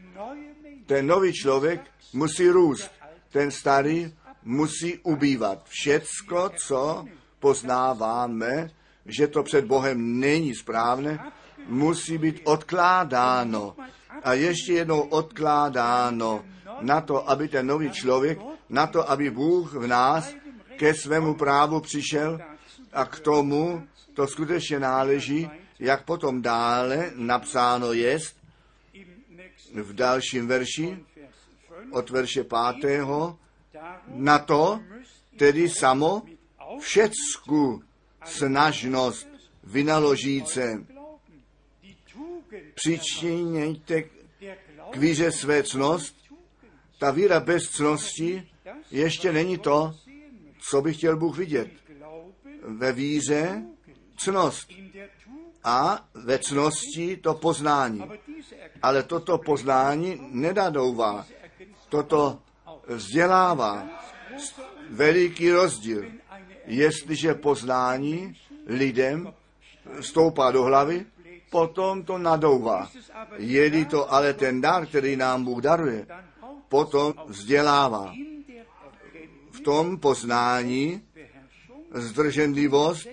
Ten 0.86 1.08
nový 1.08 1.34
člověk 1.34 1.82
musí 2.14 2.50
růst. 2.50 2.92
ten 3.30 3.52
starý 3.52 4.14
musí 4.44 4.98
ubývat. 4.98 5.66
Všecko, 5.70 6.50
co 6.66 7.06
poznáváme, 7.40 8.70
že 9.06 9.28
to 9.28 9.44
před 9.44 9.66
Bohem 9.66 10.20
není 10.20 10.56
správné, 10.56 11.32
musí 11.68 12.18
být 12.18 12.42
odkládáno. 12.44 13.76
A 14.24 14.34
ještě 14.34 14.74
jednou 14.74 15.02
odkládáno 15.02 16.46
na 16.82 17.02
to, 17.02 17.30
aby 17.30 17.48
ten 17.48 17.68
nový 17.68 17.92
člověk, 17.92 18.40
na 18.70 18.88
to, 18.88 19.10
aby 19.10 19.30
Bůh 19.30 19.74
v 19.74 19.88
nás 19.88 20.34
ke 20.78 20.94
svému 20.94 21.34
právu 21.34 21.80
přišel 21.80 22.40
a 22.94 23.06
k 23.06 23.20
tomu 23.20 23.88
to 24.14 24.28
skutečně 24.28 24.80
náleží, 24.80 25.50
jak 25.80 26.06
potom 26.06 26.42
dále 26.42 27.12
napsáno 27.16 27.94
jest 27.94 28.38
v 29.74 29.94
dalším 29.94 30.48
verši 30.48 31.00
od 31.92 32.10
verše 32.10 32.44
pátého, 32.44 33.40
na 34.08 34.40
to 34.40 34.80
tedy 35.38 35.70
samo 35.70 36.22
všecku 36.80 37.84
snažnost 38.26 39.28
vynaložíce. 39.64 40.86
Přičinějte 42.74 44.02
k 44.92 44.98
víře 44.98 45.32
své 45.32 45.64
cnost. 45.64 46.16
Ta 47.00 47.12
víra 47.12 47.40
bez 47.40 47.64
cnosti 47.64 48.50
ještě 48.92 49.32
není 49.32 49.58
to, 49.58 49.96
co 50.70 50.82
by 50.82 50.94
chtěl 50.94 51.18
Bůh 51.18 51.38
vidět. 51.38 51.68
Ve 52.64 52.92
víře 52.92 53.64
cnost 54.18 54.74
a 55.64 56.08
ve 56.14 56.40
cnosti 56.40 57.18
to 57.18 57.34
poznání. 57.34 58.04
Ale 58.82 59.04
toto 59.04 59.38
poznání 59.38 60.20
nedadouvá. 60.32 61.26
Toto 61.90 62.40
vzdělává. 62.88 63.88
Veliký 64.90 65.52
rozdíl. 65.52 66.06
Jestliže 66.66 67.34
poznání 67.34 68.38
lidem 68.66 69.34
stoupá 70.02 70.52
do 70.52 70.64
hlavy, 70.64 71.06
potom 71.50 72.04
to 72.04 72.18
nadouvá. 72.18 72.90
Je 73.38 73.86
to 73.86 74.14
ale 74.14 74.34
ten 74.34 74.62
dar, 74.62 74.86
který 74.86 75.16
nám 75.16 75.44
Bůh 75.44 75.62
daruje, 75.62 76.08
potom 76.70 77.14
vzdělává. 77.28 78.14
V 79.58 79.62
tom 79.62 79.98
poznání 79.98 81.02
zdrženlivost 81.92 83.08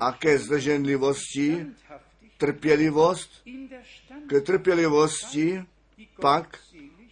a 0.00 0.12
ke 0.12 0.38
zdrženlivosti 0.38 1.66
trpělivost, 2.38 3.30
ke 4.28 4.40
trpělivosti 4.40 5.64
pak 6.20 6.58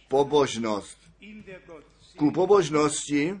pobožnost. 0.07 0.97
Ku 2.17 2.31
pobožnosti 2.31 3.39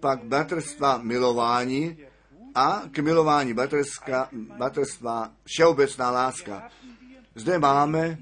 pak 0.00 0.24
bratrstva 0.24 0.98
milování 0.98 1.98
a 2.54 2.82
k 2.92 2.98
milování 2.98 3.54
bratrstva 4.58 5.32
všeobecná 5.44 6.10
láska. 6.10 6.70
Zde 7.34 7.58
máme 7.58 8.18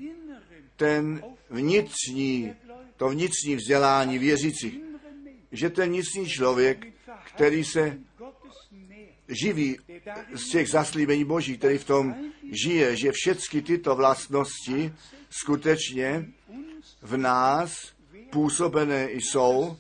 ten 0.77 1.23
vnitřní, 1.51 2.55
to 2.97 3.09
vnitřní 3.09 3.57
vzdělání 3.57 4.19
věřících, 4.19 4.86
že 5.53 5.71
ten 5.71 5.89
vnitřní 5.89 6.29
člověk, 6.29 6.87
který 7.35 7.65
se 7.65 7.99
živí 9.29 9.79
z 10.35 10.51
těch 10.51 10.69
zaslíbení 10.69 11.25
Boží, 11.25 11.59
který 11.59 11.79
v 11.79 11.85
tom 11.85 12.15
žije, 12.53 12.97
že 12.97 13.13
všechny 13.13 13.63
tyto 13.63 13.97
vlastnosti 13.97 14.93
skutečně 15.31 16.27
v 17.03 17.17
nás 17.17 17.93
působené 18.31 19.13
jsou, 19.13 19.77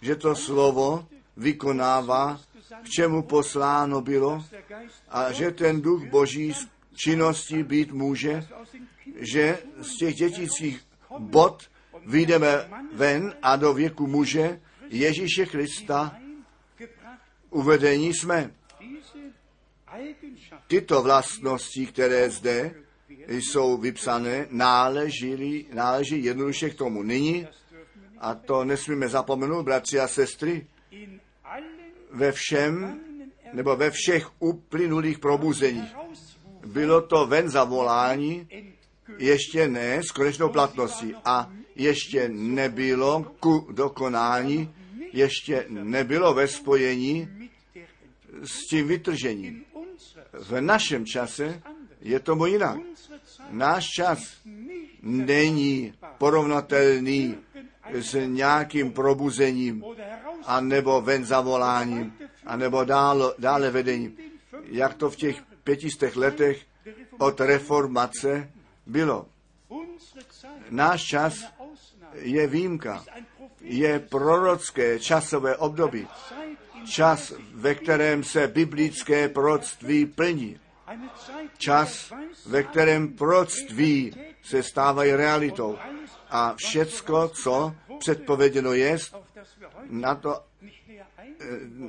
že 0.00 0.16
to 0.16 0.34
slovo 0.34 1.06
vykonává, 1.36 2.40
k 2.82 2.88
čemu 2.88 3.22
posláno 3.22 4.00
bylo 4.00 4.44
a 5.08 5.32
že 5.32 5.50
ten 5.50 5.80
duch 5.80 6.04
Boží 6.04 6.52
z 6.54 6.68
činností 6.94 7.62
být 7.62 7.92
může, 7.92 8.46
že 9.16 9.58
z 9.80 9.96
těch 9.96 10.14
dětických 10.14 10.80
bod 11.18 11.62
vyjdeme 12.06 12.68
ven 12.92 13.34
a 13.42 13.56
do 13.56 13.74
věku 13.74 14.06
muže 14.06 14.60
Ježíše 14.90 15.46
Krista 15.46 16.16
uvedení 17.50 18.14
jsme. 18.14 18.50
Tyto 20.66 21.02
vlastnosti, 21.02 21.86
které 21.86 22.30
zde 22.30 22.74
jsou 23.28 23.76
vypsané, 23.76 24.46
náleží, 24.50 25.66
náleží 25.72 26.24
jednoduše 26.24 26.70
k 26.70 26.74
tomu. 26.74 27.02
Nyní, 27.02 27.48
a 28.18 28.34
to 28.34 28.64
nesmíme 28.64 29.08
zapomenout, 29.08 29.62
bratři 29.62 30.00
a 30.00 30.08
sestry, 30.08 30.66
ve 32.10 32.32
všem, 32.32 33.00
nebo 33.52 33.76
ve 33.76 33.90
všech 33.90 34.28
uplynulých 34.38 35.18
probuzeních. 35.18 35.96
Bylo 36.66 37.00
to 37.02 37.26
ven 37.26 37.48
zavolání, 37.48 38.48
ještě 39.18 39.68
ne 39.68 40.02
s 40.02 40.10
konečnou 40.10 40.48
platností 40.48 41.14
a 41.24 41.52
ještě 41.74 42.28
nebylo 42.28 43.36
ku 43.40 43.68
dokonání, 43.72 44.74
ještě 45.12 45.64
nebylo 45.68 46.34
ve 46.34 46.48
spojení 46.48 47.28
s 48.42 48.66
tím 48.70 48.88
vytržením. 48.88 49.64
V 50.32 50.60
našem 50.60 51.06
čase 51.06 51.62
je 52.00 52.20
tomu 52.20 52.46
jinak. 52.46 52.78
Náš 53.50 53.84
čas 53.96 54.18
není 55.02 55.92
porovnatelný 56.18 57.36
s 57.92 58.26
nějakým 58.26 58.92
probuzením, 58.92 59.84
anebo 60.44 61.00
ven 61.00 61.24
zavoláním, 61.24 62.12
anebo 62.46 62.84
dále, 62.84 63.32
dále 63.38 63.70
vedením, 63.70 64.16
jak 64.64 64.94
to 64.94 65.10
v 65.10 65.16
těch 65.16 65.42
pětistech 65.64 66.16
letech 66.16 66.66
od 67.18 67.40
reformace 67.40 68.52
bylo. 68.86 69.26
Náš 70.70 71.02
čas 71.02 71.44
je 72.12 72.46
výjimka, 72.46 73.04
je 73.68 73.98
prorocké 73.98 74.98
časové 74.98 75.56
období, 75.56 76.08
čas, 76.84 77.32
ve 77.54 77.74
kterém 77.74 78.24
se 78.24 78.46
biblické 78.46 79.28
proroctví 79.28 80.06
plní, 80.06 80.60
čas, 81.58 82.12
ve 82.46 82.62
kterém 82.62 83.08
proroctví 83.08 84.14
se 84.42 84.62
stávají 84.62 85.12
realitou. 85.12 85.78
A 86.30 86.54
všecko, 86.56 87.28
co 87.28 87.74
předpověděno 87.98 88.72
je, 88.72 88.98
na 89.90 90.14
to 90.14 90.40
eh, 90.62 91.46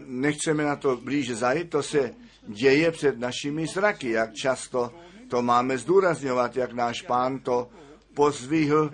nechceme 0.07 0.63
na 0.63 0.75
to 0.75 0.97
blíže 0.97 1.35
zajít, 1.35 1.69
to 1.69 1.83
se 1.83 2.13
děje 2.47 2.91
před 2.91 3.19
našimi 3.19 3.67
zraky, 3.67 4.09
jak 4.09 4.33
často 4.33 4.93
to 5.27 5.41
máme 5.41 5.77
zdůrazňovat, 5.77 6.55
jak 6.55 6.73
náš 6.73 7.01
pán 7.01 7.39
to 7.39 7.69
pozvihl, 8.13 8.91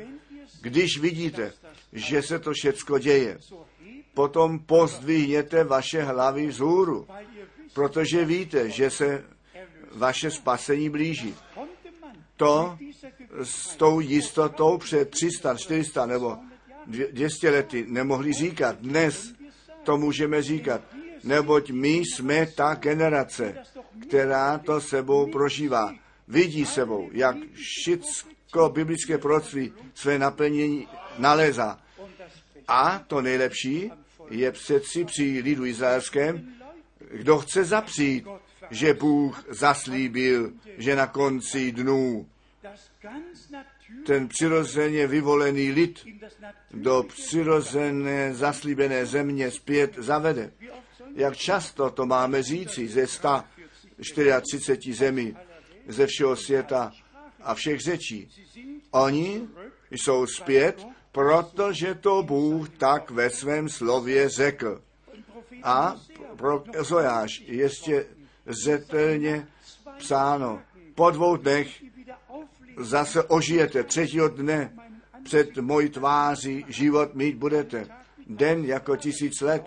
když 0.61 0.99
vidíte, 0.99 1.53
že 1.95 2.21
se 2.21 2.39
to 2.39 2.51
všecko 2.53 2.99
děje. 2.99 3.37
Potom 4.13 4.59
pozdvihněte 4.59 5.63
vaše 5.63 6.03
hlavy 6.03 6.47
vzhůru, 6.47 7.07
protože 7.73 8.25
víte, 8.25 8.69
že 8.69 8.89
se 8.89 9.23
vaše 9.95 10.31
spasení 10.31 10.89
blíží. 10.89 11.35
To 12.37 12.77
s 13.43 13.75
tou 13.75 13.99
jistotou 13.99 14.77
před 14.77 15.09
300, 15.09 15.57
400 15.57 16.05
nebo 16.05 16.37
200 17.11 17.49
lety 17.49 17.85
nemohli 17.87 18.33
říkat. 18.33 18.75
Dnes 18.79 19.33
to 19.83 19.97
můžeme 19.97 20.41
říkat, 20.41 20.81
neboť 21.23 21.71
my 21.71 21.89
jsme 21.97 22.45
ta 22.45 22.75
generace, 22.75 23.55
která 24.07 24.57
to 24.57 24.81
sebou 24.81 25.31
prožívá. 25.31 25.93
Vidí 26.27 26.65
sebou, 26.65 27.09
jak 27.11 27.35
všicko 27.53 28.69
biblické 28.69 29.17
proroctví 29.17 29.73
své 29.93 30.19
naplnění 30.19 30.87
nalézá. 31.19 31.79
A 32.67 32.99
to 33.07 33.21
nejlepší 33.21 33.91
je 34.29 34.51
přeci 34.51 35.05
při 35.05 35.41
lidu 35.43 35.65
izraelském, 35.65 36.55
kdo 37.11 37.37
chce 37.37 37.63
zapřít, 37.63 38.27
že 38.71 38.93
Bůh 38.93 39.45
zaslíbil, 39.49 40.51
že 40.77 40.95
na 40.95 41.07
konci 41.07 41.71
dnů 41.71 42.29
ten 44.05 44.27
přirozeně 44.27 45.07
vyvolený 45.07 45.71
lid 45.71 46.05
do 46.73 47.03
přirozené 47.03 48.33
zaslíbené 48.33 49.05
země 49.05 49.51
zpět 49.51 49.95
zavede. 49.97 50.51
Jak 51.15 51.37
často 51.37 51.89
to 51.89 52.05
máme 52.05 52.43
říci 52.43 52.87
ze 52.87 53.07
134 53.07 54.93
zemí 54.93 55.37
ze 55.87 56.07
všeho 56.07 56.35
světa 56.35 56.91
a 57.41 57.53
všech 57.53 57.79
řečí. 57.79 58.29
Oni 58.91 59.47
jsou 59.91 60.27
zpět, 60.27 60.85
protože 61.15 61.95
to 61.95 62.23
Bůh 62.23 62.69
tak 62.69 63.11
ve 63.11 63.29
svém 63.29 63.69
slově 63.69 64.29
řekl. 64.29 64.81
A 65.63 65.95
pro 66.35 66.63
Ezojáš 66.73 67.29
ještě 67.45 68.05
zetelně 68.45 69.47
psáno. 69.97 70.61
Po 70.95 71.11
dvou 71.11 71.35
dnech 71.37 71.83
zase 72.77 73.23
ožijete 73.23 73.83
třetího 73.83 74.27
dne 74.27 74.73
před 75.23 75.57
mojí 75.57 75.89
tváří 75.89 76.65
život 76.67 77.15
mít 77.15 77.35
budete. 77.35 77.87
Den 78.27 78.65
jako 78.65 78.95
tisíc 78.95 79.41
let, 79.41 79.63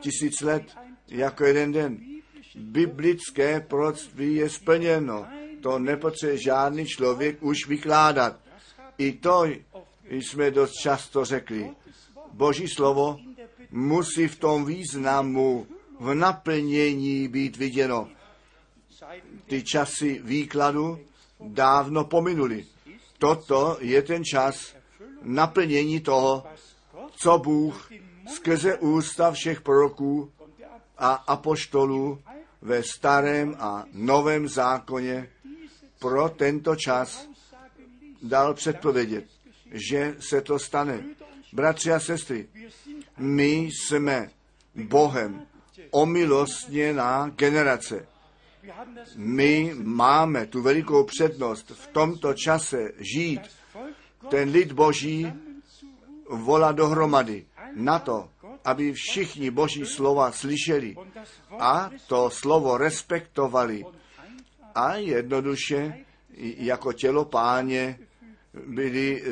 tisíc 0.00 0.40
let 0.40 0.62
jako 1.08 1.44
jeden 1.44 1.72
den. 1.72 1.98
Biblické 2.54 3.60
proroctví 3.60 4.34
je 4.34 4.50
splněno. 4.50 5.26
To 5.62 5.78
nepotřebuje 5.78 6.38
žádný 6.38 6.86
člověk 6.86 7.42
už 7.42 7.66
vykládat. 7.68 8.40
I 8.98 9.12
to 9.12 9.44
jsme 10.10 10.50
dost 10.50 10.72
často 10.72 11.24
řekli. 11.24 11.70
Boží 12.32 12.68
slovo 12.68 13.18
musí 13.70 14.28
v 14.28 14.38
tom 14.38 14.64
významu, 14.64 15.66
v 16.00 16.14
naplnění 16.14 17.28
být 17.28 17.56
viděno. 17.56 18.08
Ty 19.46 19.62
časy 19.62 20.20
výkladu 20.24 20.98
dávno 21.40 22.04
pominuli. 22.04 22.66
Toto 23.18 23.78
je 23.80 24.02
ten 24.02 24.24
čas 24.24 24.76
naplnění 25.22 26.00
toho, 26.00 26.44
co 27.16 27.38
Bůh 27.38 27.90
skrze 28.34 28.78
ústa 28.78 29.32
všech 29.32 29.60
proroků 29.60 30.32
a 30.98 31.12
apoštolů 31.12 32.22
ve 32.62 32.82
starém 32.82 33.56
a 33.58 33.84
novém 33.92 34.48
zákoně 34.48 35.30
pro 35.98 36.28
tento 36.28 36.76
čas 36.76 37.28
dal 38.22 38.54
předpovědět, 38.54 39.24
že 39.74 40.16
se 40.18 40.40
to 40.40 40.58
stane. 40.58 41.04
Bratři 41.52 41.92
a 41.92 42.00
sestry, 42.00 42.48
my 43.18 43.52
jsme 43.54 44.30
Bohem 44.74 45.46
omilostněná 45.90 47.28
generace. 47.28 48.06
My 49.16 49.74
máme 49.82 50.46
tu 50.46 50.62
velikou 50.62 51.04
přednost 51.04 51.70
v 51.70 51.86
tomto 51.86 52.34
čase 52.34 52.92
žít. 52.98 53.40
Ten 54.28 54.50
lid 54.50 54.72
boží 54.72 55.32
volá 56.30 56.72
dohromady 56.72 57.44
na 57.74 57.98
to, 57.98 58.28
aby 58.64 58.92
všichni 58.92 59.50
boží 59.50 59.86
slova 59.86 60.32
slyšeli 60.32 60.96
a 61.58 61.90
to 62.06 62.30
slovo 62.30 62.78
respektovali 62.78 63.84
a 64.74 64.94
jednoduše 64.94 66.04
jako 66.58 66.92
tělo 66.92 67.24
páně 67.24 67.98
byli 68.66 69.22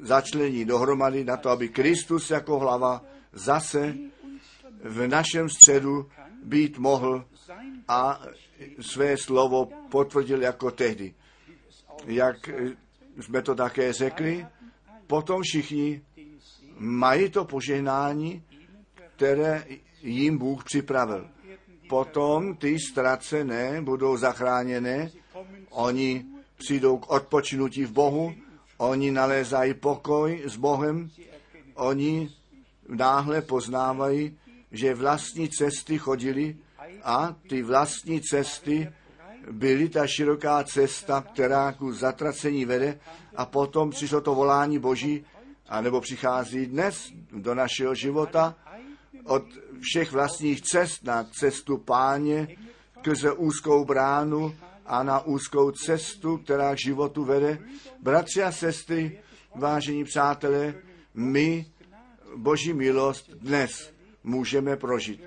začlení 0.00 0.64
dohromady 0.64 1.24
na 1.24 1.36
to, 1.36 1.50
aby 1.50 1.68
Kristus 1.68 2.30
jako 2.30 2.58
hlava 2.58 3.04
zase 3.32 3.94
v 4.84 5.08
našem 5.08 5.48
středu 5.48 6.08
být 6.42 6.78
mohl 6.78 7.24
a 7.88 8.22
své 8.80 9.16
slovo 9.16 9.68
potvrdil 9.90 10.42
jako 10.42 10.70
tehdy. 10.70 11.14
Jak 12.06 12.50
jsme 13.20 13.42
to 13.42 13.54
také 13.54 13.92
řekli, 13.92 14.46
potom 15.06 15.42
všichni 15.42 16.02
mají 16.78 17.30
to 17.30 17.44
požehnání, 17.44 18.42
které 19.16 19.64
jim 20.02 20.38
Bůh 20.38 20.64
připravil. 20.64 21.28
Potom 21.88 22.56
ty 22.56 22.78
ztracené 22.90 23.82
budou 23.82 24.16
zachráněné, 24.16 25.10
oni 25.70 26.35
přijdou 26.56 26.98
k 26.98 27.10
odpočinutí 27.10 27.84
v 27.84 27.92
Bohu, 27.92 28.34
oni 28.76 29.10
nalézají 29.10 29.74
pokoj 29.74 30.42
s 30.44 30.56
Bohem, 30.56 31.10
oni 31.74 32.30
náhle 32.88 33.42
poznávají, 33.42 34.38
že 34.72 34.94
vlastní 34.94 35.48
cesty 35.48 35.98
chodili 35.98 36.56
a 37.04 37.36
ty 37.48 37.62
vlastní 37.62 38.20
cesty 38.20 38.92
byly 39.50 39.88
ta 39.88 40.06
široká 40.06 40.64
cesta, 40.64 41.24
která 41.32 41.72
ku 41.72 41.92
zatracení 41.92 42.64
vede 42.64 43.00
a 43.36 43.46
potom 43.46 43.90
přišlo 43.90 44.20
to 44.20 44.34
volání 44.34 44.78
Boží, 44.78 45.24
anebo 45.68 46.00
přichází 46.00 46.66
dnes 46.66 47.12
do 47.32 47.54
našeho 47.54 47.94
života 47.94 48.54
od 49.24 49.44
všech 49.80 50.12
vlastních 50.12 50.60
cest 50.62 51.04
na 51.04 51.24
cestu 51.24 51.78
páně, 51.78 52.56
skrze 53.06 53.32
úzkou 53.32 53.84
bránu 53.84 54.54
a 54.86 55.02
na 55.02 55.20
úzkou 55.20 55.70
cestu, 55.70 56.36
která 56.36 56.74
k 56.74 56.78
životu 56.78 57.24
vede. 57.24 57.58
Bratři 58.02 58.42
a 58.42 58.52
sestry, 58.52 59.18
vážení 59.54 60.04
přátelé, 60.04 60.74
my 61.14 61.66
Boží 62.36 62.72
milost 62.72 63.30
dnes 63.30 63.92
můžeme 64.24 64.76
prožít. 64.76 65.20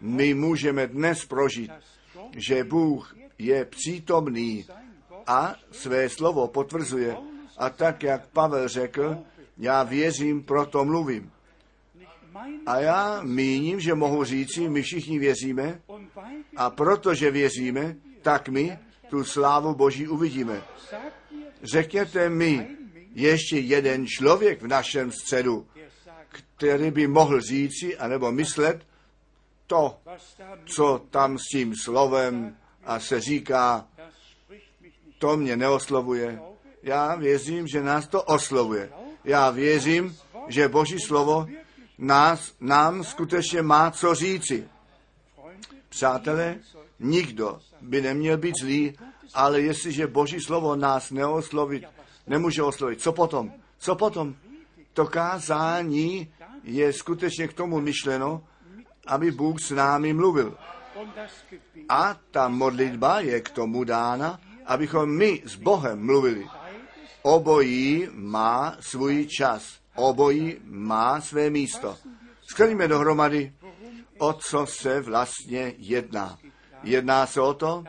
My 0.00 0.34
můžeme 0.34 0.86
dnes 0.86 1.24
prožít, 1.24 1.70
že 2.36 2.64
Bůh 2.64 3.16
je 3.38 3.64
přítomný 3.64 4.66
a 5.26 5.54
své 5.70 6.08
slovo 6.08 6.48
potvrzuje. 6.48 7.16
A 7.56 7.70
tak, 7.70 8.02
jak 8.02 8.26
Pavel 8.26 8.68
řekl, 8.68 9.18
já 9.58 9.82
věřím, 9.82 10.42
proto 10.42 10.84
mluvím. 10.84 11.30
A 12.66 12.80
já 12.80 13.22
míním, 13.22 13.80
že 13.80 13.94
mohu 13.94 14.24
říci, 14.24 14.68
my 14.68 14.82
všichni 14.82 15.18
věříme 15.18 15.80
a 16.56 16.70
protože 16.70 17.30
věříme, 17.30 17.96
tak 18.22 18.48
my 18.48 18.78
tu 19.10 19.24
slávu 19.24 19.74
Boží 19.74 20.08
uvidíme. 20.08 20.62
Řekněte 21.62 22.28
mi, 22.28 22.68
ještě 23.14 23.58
jeden 23.58 24.06
člověk 24.06 24.62
v 24.62 24.66
našem 24.66 25.12
středu, 25.12 25.66
který 26.28 26.90
by 26.90 27.06
mohl 27.06 27.40
říci, 27.40 27.96
anebo 27.96 28.32
myslet 28.32 28.86
to, 29.66 29.98
co 30.64 31.06
tam 31.10 31.38
s 31.38 31.42
tím 31.52 31.74
slovem 31.76 32.56
a 32.84 33.00
se 33.00 33.20
říká, 33.20 33.86
to 35.18 35.36
mě 35.36 35.56
neoslovuje. 35.56 36.40
Já 36.82 37.14
věřím, 37.14 37.66
že 37.66 37.82
nás 37.82 38.08
to 38.08 38.22
oslovuje. 38.22 38.92
Já 39.24 39.50
věřím, 39.50 40.16
že 40.48 40.68
Boží 40.68 41.00
slovo 41.00 41.46
nás, 41.98 42.54
nám 42.60 43.04
skutečně 43.04 43.62
má 43.62 43.90
co 43.90 44.14
říci. 44.14 44.68
Přátelé, 45.88 46.58
nikdo 47.04 47.58
by 47.80 48.02
neměl 48.02 48.38
být 48.38 48.54
zlý, 48.60 48.92
ale 49.34 49.60
jestliže 49.60 50.06
Boží 50.06 50.40
slovo 50.40 50.76
nás 50.76 51.10
neoslovit, 51.10 51.84
nemůže 52.26 52.62
oslovit, 52.62 53.00
co 53.00 53.12
potom? 53.12 53.52
Co 53.78 53.94
potom? 53.94 54.34
To 54.92 55.06
kázání 55.06 56.32
je 56.64 56.92
skutečně 56.92 57.48
k 57.48 57.52
tomu 57.52 57.80
myšleno, 57.80 58.44
aby 59.06 59.30
Bůh 59.30 59.60
s 59.60 59.70
námi 59.70 60.12
mluvil. 60.12 60.56
A 61.88 62.16
ta 62.30 62.48
modlitba 62.48 63.20
je 63.20 63.40
k 63.40 63.50
tomu 63.50 63.84
dána, 63.84 64.40
abychom 64.66 65.16
my 65.16 65.42
s 65.44 65.56
Bohem 65.56 66.06
mluvili. 66.06 66.46
Obojí 67.22 68.08
má 68.12 68.76
svůj 68.80 69.26
čas. 69.26 69.78
Obojí 69.94 70.56
má 70.64 71.20
své 71.20 71.50
místo. 71.50 71.96
Skrníme 72.46 72.88
dohromady, 72.88 73.52
o 74.18 74.32
co 74.32 74.66
se 74.66 75.00
vlastně 75.00 75.72
jedná. 75.78 76.38
Jedná 76.84 77.26
se 77.26 77.40
o 77.40 77.54
to, 77.54 77.84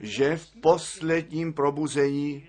že 0.00 0.36
v 0.36 0.46
posledním 0.60 1.52
probuzení 1.52 2.46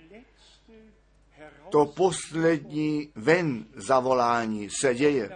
to 1.70 1.86
poslední 1.86 3.10
ven 3.16 3.66
zavolání 3.76 4.70
se 4.70 4.95
děje 4.95 5.30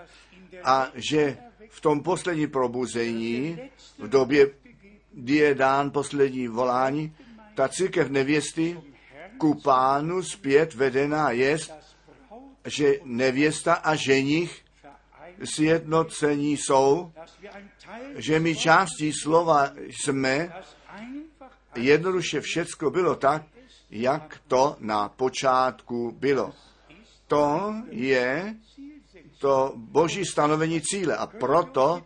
a 0.64 0.92
že 0.96 1.38
v 1.70 1.82
tom 1.82 2.04
posledním 2.04 2.50
probuzení, 2.50 3.60
v 3.98 4.10
době, 4.10 4.50
kdy 5.12 5.36
je 5.36 5.56
dán 5.56 5.92
poslední 5.92 6.48
volání, 6.48 7.16
ta 7.56 7.68
církev 7.68 8.10
nevěsty 8.10 8.80
ku 9.38 9.54
pánu 9.54 10.24
zpět 10.24 10.74
vedená 10.74 11.32
je, 11.32 11.58
že 12.66 13.00
nevěsta 13.04 13.74
a 13.74 13.96
ženich 13.96 14.67
sjednocení 15.44 16.58
jsou, 16.58 17.12
že 18.16 18.40
my 18.40 18.56
částí 18.56 19.14
slova 19.14 19.72
jsme, 19.78 20.54
jednoduše 21.76 22.42
všecko 22.42 22.92
bylo 22.92 23.16
tak, 23.16 23.44
jak 23.90 24.42
to 24.48 24.76
na 24.80 25.10
počátku 25.10 26.12
bylo. 26.20 26.54
To 27.28 27.74
je 27.90 28.56
to 29.40 29.74
boží 29.76 30.26
stanovení 30.26 30.82
cíle 30.82 31.18
a 31.18 31.28
proto 31.28 32.04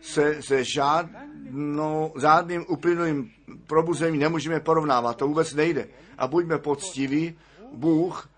se 0.00 0.42
se 0.42 0.64
žádnou, 0.64 2.14
žádným 2.20 2.64
uplynulým 2.68 3.32
probuzením 3.66 4.20
nemůžeme 4.20 4.60
porovnávat. 4.60 5.16
To 5.16 5.28
vůbec 5.28 5.54
nejde. 5.54 5.88
A 6.18 6.26
buďme 6.26 6.58
poctiví, 6.58 7.38
Bůh 7.72 8.28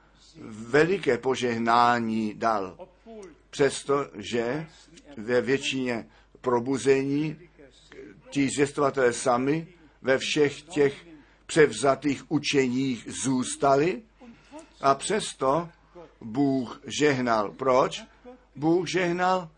veliké 0.49 1.19
požehnání 1.19 2.35
dal. 2.35 2.88
Přestože 3.59 4.67
ve 5.17 5.41
většině 5.41 6.07
probuzení 6.41 7.37
ti 8.31 8.49
zvěstovatelé 8.55 9.13
sami 9.13 9.67
ve 10.03 10.19
všech 10.19 10.63
těch 10.63 11.07
převzatých 11.47 12.31
učeních 12.31 13.09
zůstali 13.25 14.03
a 14.81 14.95
přesto 14.95 15.69
Bůh 16.21 16.83
žehnal. 16.87 17.51
Proč? 17.51 18.03
Bůh 18.57 18.89
žehnal? 18.89 19.49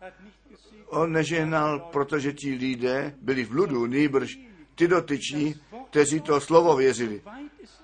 On 0.87 1.11
nežehnal, 1.11 1.79
protože 1.79 2.33
ti 2.33 2.53
lidé 2.55 3.15
byli 3.21 3.43
v 3.43 3.49
bludu, 3.49 3.85
nýbrž 3.85 4.39
ty 4.75 4.87
dotyční, 4.87 5.55
kteří 5.89 6.21
to 6.21 6.41
slovo 6.41 6.75
věřili. 6.75 7.21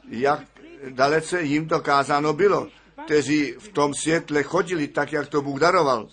Jak 0.10 0.48
dalece 0.90 1.42
jim 1.42 1.68
to 1.68 1.80
kázáno 1.80 2.34
bylo, 2.34 2.68
kteří 3.08 3.56
v 3.60 3.68
tom 3.68 3.94
světle 3.94 4.44
chodili 4.44 4.88
tak, 4.88 5.12
jak 5.12 5.28
to 5.28 5.42
Bůh 5.42 5.60
daroval. 5.60 6.08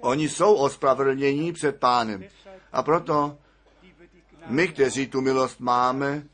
Oni 0.00 0.28
jsou 0.28 0.54
ospravedlnění 0.54 1.52
před 1.52 1.76
pánem. 1.76 2.24
A 2.72 2.82
proto 2.82 3.36
my, 4.46 4.68
kteří 4.68 5.06
tu 5.06 5.20
milost 5.20 5.60
máme, 5.60 6.24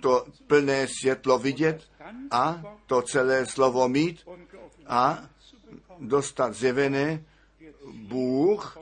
to 0.00 0.26
plné 0.46 0.86
světlo 1.00 1.38
vidět 1.38 1.82
a 2.30 2.62
to 2.86 3.02
celé 3.02 3.46
slovo 3.46 3.88
mít 3.88 4.22
a 4.86 5.18
dostat 5.98 6.54
zjevené, 6.54 7.24
Bůh 7.94 8.78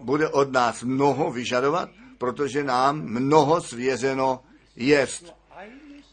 bude 0.00 0.28
od 0.28 0.52
nás 0.52 0.82
mnoho 0.82 1.32
vyžadovat, 1.32 1.88
protože 2.18 2.64
nám 2.64 3.02
mnoho 3.02 3.60
svěřeno 3.60 4.40
jest. 4.76 5.34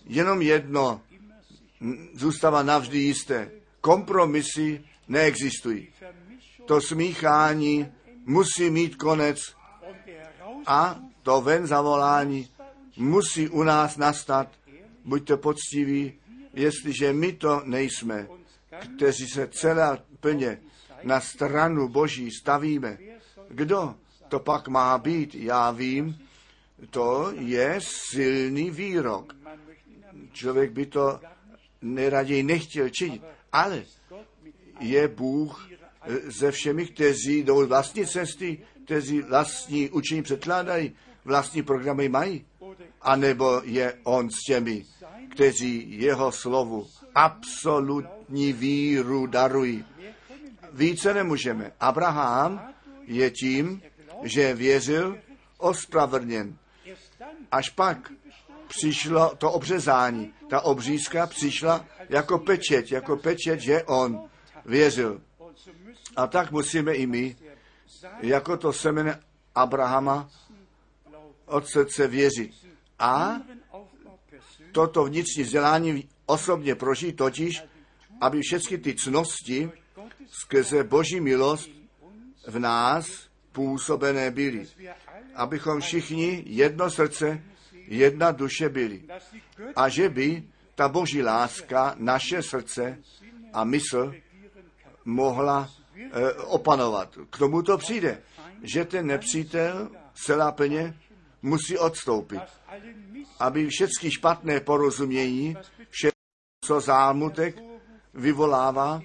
Jenom 0.06 0.42
jedno 0.42 1.02
zůstává 2.14 2.64
navždy 2.64 2.98
jisté. 2.98 3.52
Kompromisy 3.82 4.84
neexistují. 5.08 5.88
To 6.66 6.82
smíchání 6.82 7.88
musí 8.26 8.70
mít 8.70 8.96
konec 8.96 9.38
a 10.66 11.00
to 11.24 11.42
ven 11.42 11.68
zavolání 11.68 12.50
musí 12.98 13.50
u 13.50 13.64
nás 13.64 13.98
nastat. 13.98 14.48
Buďte 15.06 15.38
poctiví, 15.38 16.14
jestliže 16.54 17.14
my 17.14 17.34
to 17.34 17.62
nejsme, 17.66 18.28
kteří 18.96 19.28
se 19.28 19.48
celá 19.48 19.98
plně 20.20 20.62
na 21.04 21.20
stranu 21.20 21.88
Boží 21.88 22.32
stavíme. 22.32 22.98
Kdo 23.50 23.96
to 24.28 24.40
pak 24.40 24.68
má 24.68 24.98
být? 24.98 25.36
Já 25.36 25.72
vím, 25.72 26.20
to 26.90 27.34
je 27.36 27.80
silný 28.12 28.72
výrok. 28.72 29.36
Člověk 30.32 30.72
by 30.72 30.86
to 30.86 31.20
neraději 31.82 32.44
nechtěl 32.44 32.90
činit, 32.90 33.22
ale 33.52 33.84
je 34.80 35.08
Bůh 35.08 35.70
ze 36.24 36.52
všemi, 36.52 36.86
kteří 36.86 37.44
jdou 37.44 37.68
vlastní 37.68 38.08
cesty, 38.08 38.60
kteří 38.86 39.22
vlastní 39.22 39.90
učení 39.90 40.22
předkládají, 40.24 40.96
vlastní 41.26 41.64
programy 41.64 42.10
mají, 42.10 42.46
anebo 43.02 43.62
je 43.64 43.94
on 44.04 44.30
s 44.30 44.44
těmi, 44.48 44.86
kteří 45.32 46.02
jeho 46.02 46.32
slovu 46.32 46.88
absolutní 47.16 48.54
víru 48.54 49.28
darují. 49.28 49.86
Více 50.74 51.14
nemůžeme. 51.14 51.72
Abraham 51.80 52.74
je 53.06 53.32
tím, 53.32 53.82
že 54.24 54.54
věřil, 54.54 55.18
ospravedlněn. 55.58 56.58
Až 57.52 57.70
pak 57.70 58.12
přišlo 58.78 59.36
to 59.38 59.52
obřezání. 59.52 60.34
Ta 60.50 60.62
obřízka 60.62 61.28
přišla 61.28 61.86
jako 62.10 62.40
pečeť, 62.40 62.92
jako 62.92 63.18
pečeť, 63.18 63.60
že 63.60 63.84
on 63.84 64.30
věřil. 64.66 65.22
A 66.16 66.28
tak 66.28 66.52
musíme 66.52 66.94
i 66.94 67.06
my, 67.06 67.36
jako 68.22 68.58
to 68.58 68.74
semene 68.74 69.20
Abrahama, 69.56 70.30
od 71.46 71.68
srdce 71.68 72.08
věřit. 72.08 72.52
A 73.00 73.42
toto 74.72 75.06
vnitřní 75.06 75.44
vzdělání 75.44 76.10
osobně 76.26 76.76
prožít 76.76 77.16
totiž, 77.16 77.64
aby 78.22 78.42
všechny 78.42 78.78
ty 78.78 78.96
cnosti 78.96 79.72
skrze 80.32 80.84
Boží 80.84 81.20
milost 81.20 81.70
v 82.48 82.60
nás 82.60 83.08
působené 83.52 84.32
byly. 84.32 84.68
Abychom 85.36 85.82
všichni 85.82 86.44
jedno 86.46 86.90
srdce, 86.90 87.44
jedna 87.92 88.32
duše 88.32 88.70
byli. 88.70 89.04
A 89.76 89.90
že 89.90 90.10
by 90.10 90.44
ta 90.76 90.88
Boží 90.88 91.24
láska 91.24 91.96
naše 91.98 92.44
srdce 92.44 92.98
a 93.54 93.64
mysl 93.64 94.14
mohla 95.06 95.70
e, 95.96 96.34
opanovat. 96.34 97.18
K 97.30 97.38
tomu 97.38 97.62
to 97.62 97.78
přijde, 97.78 98.22
že 98.64 98.86
ten 98.86 99.08
nepřítel 99.08 99.90
celá 100.14 100.52
plně 100.52 100.96
musí 101.42 101.78
odstoupit, 101.78 102.42
aby 103.40 103.68
všechny 103.68 104.12
špatné 104.12 104.60
porozumění, 104.60 105.58
vše, 105.90 106.10
co 106.66 106.80
zámutek 106.80 107.56
vyvolává, 108.14 109.02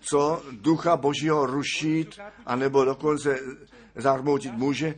co 0.00 0.42
ducha 0.50 0.96
Božího 0.96 1.46
rušit, 1.46 2.18
anebo 2.46 2.84
dokonce 2.84 3.38
zarmoutit 3.96 4.52
může, 4.52 4.94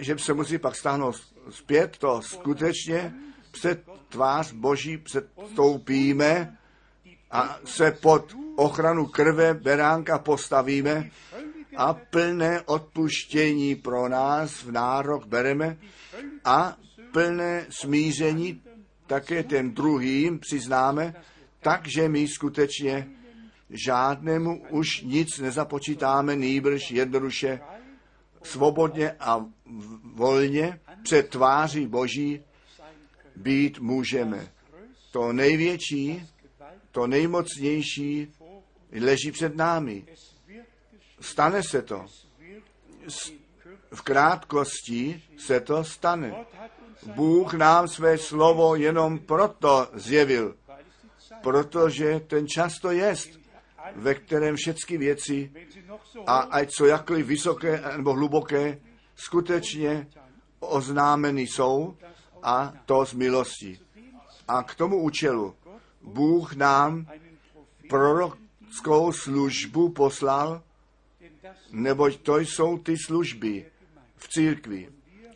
že 0.00 0.18
se 0.18 0.34
musí 0.34 0.58
pak 0.58 0.76
stáhnout 0.76 1.16
zpět, 1.50 1.96
to 1.98 2.22
skutečně 2.22 3.14
před 3.50 3.84
tvář 4.08 4.52
Boží 4.52 4.98
předstoupíme 4.98 6.56
a 7.30 7.58
se 7.64 7.90
pod 7.90 8.36
ochranu 8.56 9.06
krve 9.06 9.54
beránka 9.54 10.18
postavíme 10.18 11.10
a 11.76 11.94
plné 11.94 12.60
odpuštění 12.60 13.74
pro 13.76 14.08
nás 14.08 14.62
v 14.62 14.72
nárok 14.72 15.26
bereme 15.26 15.76
a 16.44 16.76
plné 17.12 17.66
smíření 17.70 18.62
také 19.06 19.42
ten 19.42 19.74
druhým 19.74 20.38
přiznáme, 20.38 21.14
takže 21.60 22.08
my 22.08 22.28
skutečně 22.28 23.08
žádnému 23.70 24.62
už 24.68 25.02
nic 25.02 25.38
nezapočítáme, 25.38 26.36
nýbrž 26.36 26.90
jednoduše 26.90 27.60
svobodně 28.42 29.12
a 29.20 29.46
volně 30.14 30.80
před 31.02 31.28
tváří 31.28 31.86
Boží 31.86 32.42
být 33.36 33.78
můžeme. 33.78 34.52
To 35.10 35.32
největší, 35.32 36.26
to 36.90 37.06
nejmocnější 37.06 38.32
leží 39.00 39.32
před 39.32 39.56
námi. 39.56 40.06
Stane 41.20 41.62
se 41.62 41.82
to. 41.82 42.06
V 43.94 44.02
krátkosti 44.02 45.22
se 45.38 45.60
to 45.60 45.84
stane. 45.84 46.34
Bůh 47.06 47.54
nám 47.54 47.88
své 47.88 48.18
slovo 48.18 48.76
jenom 48.76 49.18
proto 49.18 49.88
zjevil, 49.94 50.56
protože 51.42 52.20
ten 52.20 52.48
čas 52.48 52.72
to 52.82 52.90
jest, 52.90 53.39
ve 53.96 54.14
kterém 54.14 54.56
všechny 54.56 54.98
věci, 54.98 55.52
a 56.26 56.36
ať 56.36 56.70
co 56.70 56.86
jakkoliv 56.86 57.26
vysoké 57.26 57.82
nebo 57.96 58.12
hluboké, 58.12 58.80
skutečně 59.16 60.06
oznámeny 60.60 61.42
jsou 61.42 61.96
a 62.42 62.72
to 62.86 63.04
z 63.04 63.12
milosti. 63.12 63.78
A 64.48 64.62
k 64.62 64.74
tomu 64.74 65.02
účelu 65.02 65.54
Bůh 66.02 66.54
nám 66.54 67.06
prorockou 67.88 69.12
službu 69.12 69.88
poslal, 69.88 70.62
neboť 71.70 72.16
to 72.16 72.38
jsou 72.38 72.78
ty 72.78 72.96
služby 73.06 73.66
v 74.16 74.28
církvi. 74.28 74.88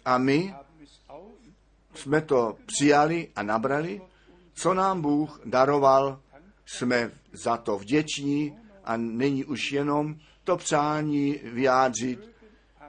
A 0.04 0.18
my 0.18 0.54
jsme 1.94 2.20
to 2.20 2.56
přijali 2.66 3.28
a 3.36 3.42
nabrali, 3.42 4.02
co 4.54 4.74
nám 4.74 5.02
Bůh 5.02 5.40
daroval, 5.44 6.20
jsme 6.66 7.10
za 7.34 7.56
to 7.56 7.78
vděční 7.78 8.58
a 8.84 8.96
není 8.96 9.44
už 9.44 9.72
jenom 9.72 10.16
to 10.44 10.56
přání 10.56 11.40
vyjádřit. 11.42 12.30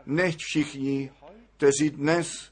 Nechť 0.05 0.39
všichni, 0.39 1.11
kteří 1.57 1.89
dnes 1.89 2.51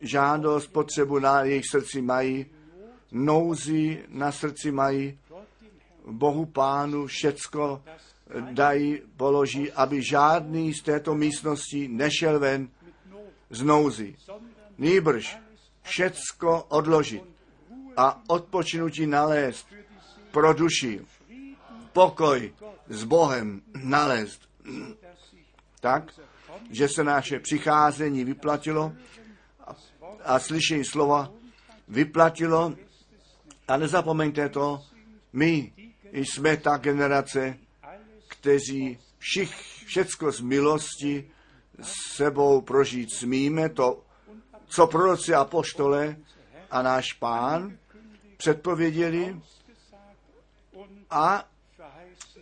žádost, 0.00 0.66
potřebu 0.66 1.18
na 1.18 1.42
jejich 1.42 1.64
srdci 1.70 2.02
mají, 2.02 2.46
nouzi 3.12 4.04
na 4.08 4.32
srdci 4.32 4.72
mají, 4.72 5.18
Bohu 6.06 6.46
Pánu 6.46 7.06
všecko 7.06 7.82
dají, 8.50 9.00
položí, 9.16 9.72
aby 9.72 10.02
žádný 10.02 10.74
z 10.74 10.82
této 10.82 11.14
místnosti 11.14 11.88
nešel 11.88 12.38
ven 12.38 12.68
z 13.50 13.62
nouzy. 13.62 14.16
Nýbrž 14.78 15.38
všecko 15.82 16.62
odložit 16.68 17.22
a 17.96 18.22
odpočinutí 18.28 19.06
nalézt 19.06 19.66
pro 20.34 20.52
duši. 20.52 21.00
Pokoj 21.92 22.52
s 22.88 23.04
Bohem 23.04 23.62
nalézt. 23.82 24.40
Tak, 25.80 26.10
že 26.70 26.88
se 26.88 27.04
naše 27.04 27.38
přicházení 27.38 28.24
vyplatilo 28.24 28.92
a, 29.66 29.76
a 30.24 30.38
slyšení 30.38 30.84
slova 30.84 31.30
vyplatilo. 31.88 32.74
A 33.68 33.76
nezapomeňte 33.76 34.48
to, 34.48 34.82
my 35.32 35.72
jsme 36.12 36.56
ta 36.56 36.76
generace, 36.76 37.58
kteří 38.28 38.98
všich, 39.18 39.54
všecko 39.86 40.32
z 40.32 40.40
milosti 40.40 41.30
s 41.80 42.16
sebou 42.16 42.60
prožít 42.60 43.14
smíme, 43.14 43.68
to, 43.68 44.04
co 44.66 44.86
proroci 44.86 45.34
a 45.34 45.44
poštole 45.44 46.16
a 46.70 46.82
náš 46.82 47.12
pán 47.12 47.78
předpověděli 48.36 49.40
a 51.10 51.48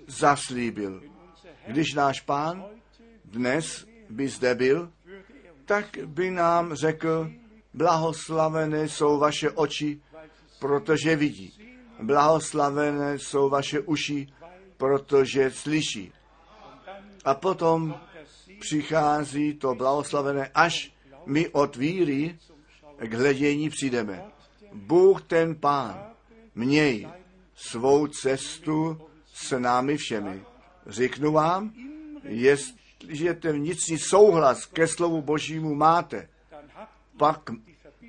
zaslíbil. 0.06 1.02
Když 1.66 1.94
náš 1.94 2.20
pán 2.20 2.64
dnes 3.24 3.86
by 4.10 4.28
zde 4.28 4.54
byl, 4.54 4.92
tak 5.64 5.98
by 6.06 6.30
nám 6.30 6.74
řekl, 6.74 7.30
blahoslavené 7.74 8.88
jsou 8.88 9.18
vaše 9.18 9.50
oči, 9.50 10.00
protože 10.58 11.16
vidí. 11.16 11.52
Blahoslavené 12.02 13.18
jsou 13.18 13.48
vaše 13.48 13.80
uši, 13.80 14.28
protože 14.76 15.50
slyší. 15.50 16.12
A 17.24 17.34
potom 17.34 18.00
přichází 18.60 19.54
to 19.54 19.74
blahoslavené, 19.74 20.50
až 20.54 20.92
my 21.26 21.48
od 21.48 21.76
víry 21.76 22.38
k 22.98 23.14
hledění 23.14 23.70
přijdeme. 23.70 24.24
Bůh 24.72 25.22
ten 25.22 25.54
Pán, 25.54 26.10
měj 26.54 27.08
svou 27.54 28.06
cestu 28.06 29.00
s 29.34 29.58
námi 29.58 29.96
všemi. 29.96 30.42
Řeknu 30.86 31.32
vám, 31.32 31.72
jestliže 32.22 33.34
ten 33.34 33.56
vnitřní 33.56 33.98
souhlas 33.98 34.66
ke 34.66 34.86
slovu 34.86 35.22
Božímu 35.22 35.74
máte, 35.74 36.28
pak 37.16 37.50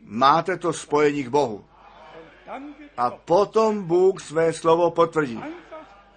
máte 0.01 0.57
to 0.57 0.73
spojení 0.73 1.23
k 1.23 1.27
Bohu. 1.27 1.65
A 2.97 3.11
potom 3.11 3.83
Bůh 3.83 4.21
své 4.21 4.53
slovo 4.53 4.91
potvrdí. 4.91 5.39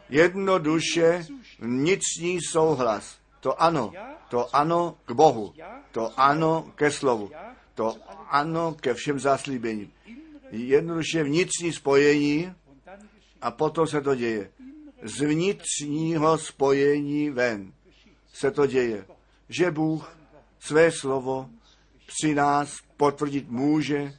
Jednoduše 0.09 1.27
vnitřní 1.59 2.39
souhlas. 2.43 3.19
To 3.41 3.63
ano, 3.63 3.93
to 4.29 4.57
ano 4.57 4.97
k 5.05 5.13
Bohu, 5.13 5.55
to 5.93 6.21
ano 6.21 6.73
ke 6.75 6.91
slovu, 6.91 7.31
to 7.75 7.97
ano 8.29 8.75
ke 8.81 8.95
všem 8.95 9.21
zaslíbením. 9.21 9.93
Jednoduše 10.51 11.23
vnitřní 11.23 11.73
spojení 11.73 12.53
a 13.47 13.51
potom 13.51 13.87
se 13.87 14.01
to 14.01 14.15
děje. 14.15 14.51
Z 15.03 15.21
vnitřního 15.21 16.39
spojení 16.39 17.31
ven 17.31 17.73
se 18.35 18.51
to 18.51 18.67
děje. 18.67 19.07
Že 19.49 19.71
Bůh 19.71 20.19
své 20.59 20.93
slovo 20.93 21.51
při 22.07 22.35
nás 22.35 22.77
potvrdit 22.97 23.51
může, 23.51 24.15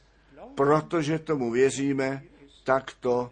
protože 0.54 1.18
tomu 1.18 1.50
věříme, 1.50 2.22
tak 2.64 2.92
to 3.00 3.30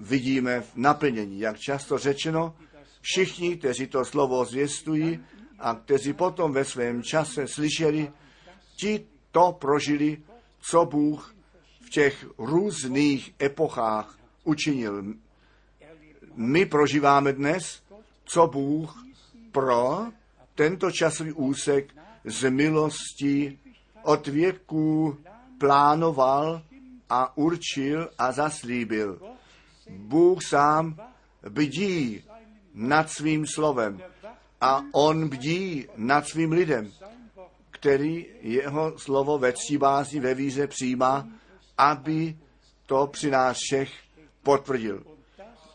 vidíme 0.00 0.60
v 0.60 0.76
naplnění. 0.76 1.40
Jak 1.40 1.58
často 1.58 1.98
řečeno, 1.98 2.56
všichni, 3.00 3.56
kteří 3.56 3.86
to 3.86 4.04
slovo 4.04 4.44
zvěstují 4.44 5.20
a 5.58 5.74
kteří 5.74 6.12
potom 6.12 6.52
ve 6.52 6.64
svém 6.64 7.02
čase 7.02 7.48
slyšeli, 7.48 8.12
ti 8.76 9.06
to 9.30 9.56
prožili, 9.60 10.22
co 10.70 10.84
Bůh 10.84 11.34
v 11.86 11.90
těch 11.90 12.26
různých 12.38 13.34
epochách 13.42 14.19
učinil. 14.44 15.04
My 16.34 16.66
prožíváme 16.66 17.32
dnes, 17.32 17.82
co 18.24 18.46
Bůh 18.46 19.04
pro 19.52 20.06
tento 20.54 20.90
časový 20.90 21.32
úsek 21.32 21.94
z 22.24 22.50
milosti 22.50 23.58
od 24.02 24.26
věků 24.26 25.18
plánoval 25.58 26.62
a 27.08 27.36
určil 27.36 28.08
a 28.18 28.32
zaslíbil. 28.32 29.20
Bůh 29.90 30.44
sám 30.44 30.96
bdí 31.48 32.24
nad 32.74 33.10
svým 33.10 33.46
slovem 33.46 34.02
a 34.60 34.82
on 34.92 35.28
bdí 35.28 35.86
nad 35.96 36.28
svým 36.28 36.52
lidem, 36.52 36.92
který 37.70 38.26
jeho 38.40 38.98
slovo 38.98 39.38
ve 39.38 39.52
tříbázi 39.52 40.20
ve 40.20 40.34
víze 40.34 40.66
přijímá, 40.66 41.28
aby 41.78 42.38
to 42.86 43.06
při 43.06 43.30
nás 43.30 43.56
všech 43.60 43.92
potvrdil. 44.42 45.02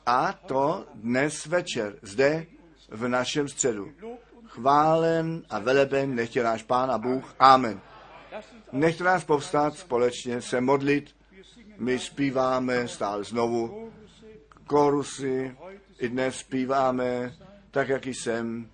A 0.05 0.33
to 0.33 0.85
dnes 0.93 1.45
večer, 1.45 1.95
zde 2.01 2.45
v 2.89 3.07
našem 3.07 3.47
středu. 3.47 3.91
Chválen 4.47 5.43
a 5.49 5.59
veleben 5.59 6.15
nechtě 6.15 6.43
náš 6.43 6.63
Pán 6.63 6.91
a 6.91 6.97
Bůh. 6.97 7.35
Amen. 7.39 7.81
Nechte 8.71 9.03
nás 9.03 9.23
povstát 9.23 9.77
společně, 9.77 10.41
se 10.41 10.61
modlit. 10.61 11.15
My 11.77 11.99
zpíváme 11.99 12.87
stále 12.87 13.23
znovu 13.23 13.91
korusy. 14.67 15.57
I 15.99 16.09
dnes 16.09 16.35
zpíváme 16.35 17.35
tak, 17.71 17.89
jak 17.89 18.05
jsem. 18.05 18.69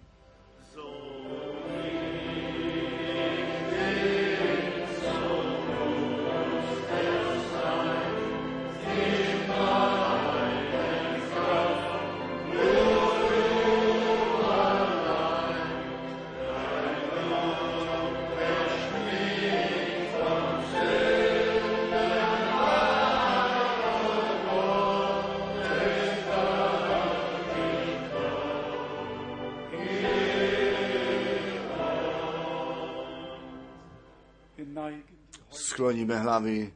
Skloníme 35.82 36.20
hlavy, 36.20 36.74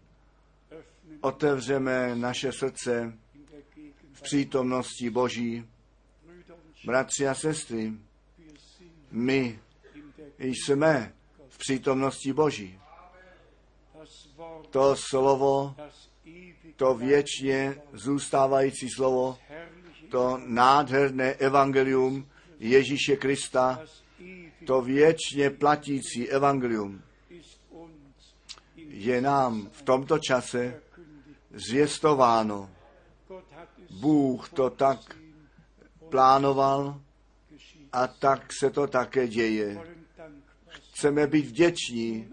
otevřeme 1.21 2.15
naše 2.15 2.51
srdce 2.51 3.13
v 4.13 4.21
přítomnosti 4.21 5.09
Boží. 5.09 5.65
Bratři 6.85 7.27
a 7.27 7.35
sestry, 7.35 7.93
my 9.11 9.59
jsme 10.39 11.13
v 11.49 11.57
přítomnosti 11.57 12.33
Boží. 12.33 12.79
To 14.69 14.95
slovo, 14.95 15.75
to 16.75 16.95
věčně 16.95 17.81
zůstávající 17.93 18.89
slovo, 18.89 19.37
to 20.09 20.41
nádherné 20.45 21.33
evangelium 21.33 22.29
Ježíše 22.59 23.15
Krista, 23.15 23.81
to 24.65 24.81
věčně 24.81 25.49
platící 25.49 26.29
evangelium 26.29 27.04
je 28.95 29.21
nám 29.21 29.69
v 29.71 29.81
tomto 29.81 30.19
čase 30.19 30.81
zvěstováno. 31.51 32.69
Bůh 33.99 34.49
to 34.49 34.69
tak 34.69 35.17
plánoval 36.09 37.01
a 37.93 38.07
tak 38.07 38.53
se 38.59 38.69
to 38.69 38.87
také 38.87 39.27
děje. 39.27 39.77
Chceme 40.67 41.27
být 41.27 41.45
vděční. 41.45 42.29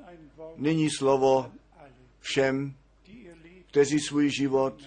Nyní 0.57 0.91
slovo 0.91 1.53
všem, 2.21 2.75
kteří 3.67 4.01
svůj 4.01 4.31
život 4.31 4.83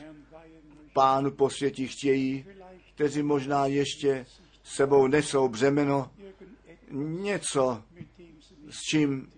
pánu 0.93 1.31
posvětí 1.31 1.88
chtějí, 1.88 2.45
kteří 2.95 3.23
možná 3.23 3.65
ještě 3.65 4.26
sebou 4.64 5.07
nesou 5.07 5.47
břemeno, 5.47 6.11
něco, 6.91 7.84
s 8.69 8.81
čím 8.89 9.31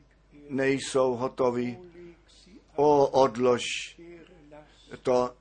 nejsou 0.50 1.16
hotovi. 1.16 1.87
O, 2.78 3.08
odlož 3.08 3.64
to, 5.02 5.34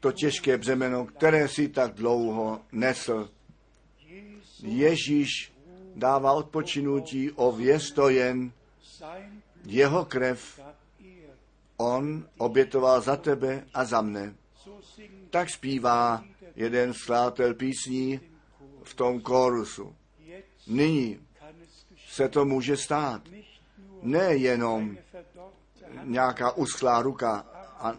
to 0.00 0.12
těžké 0.12 0.58
břemeno, 0.58 1.06
které 1.06 1.48
si 1.48 1.68
tak 1.68 1.94
dlouho 1.94 2.60
nesl. 2.72 3.30
Ježíš 4.62 5.52
dává 5.94 6.32
odpočinutí, 6.32 7.30
o 7.30 7.52
věsto 7.52 8.08
jen 8.08 8.52
jeho 9.64 10.04
krev. 10.04 10.60
On 11.76 12.28
obětoval 12.38 13.00
za 13.00 13.16
tebe 13.16 13.64
a 13.74 13.84
za 13.84 14.00
mne. 14.00 14.34
Tak 15.30 15.50
zpívá 15.50 16.24
jeden 16.56 16.94
sklátel 16.94 17.54
písní 17.54 18.20
v 18.82 18.94
tom 18.94 19.20
kórusu. 19.20 19.94
Nyní 20.66 21.20
se 22.08 22.28
to 22.28 22.44
může 22.44 22.76
stát. 22.76 23.22
Nejenom 24.02 24.98
nějaká 26.04 26.56
uschlá 26.56 27.02
ruka. 27.02 27.46
A 27.78 27.94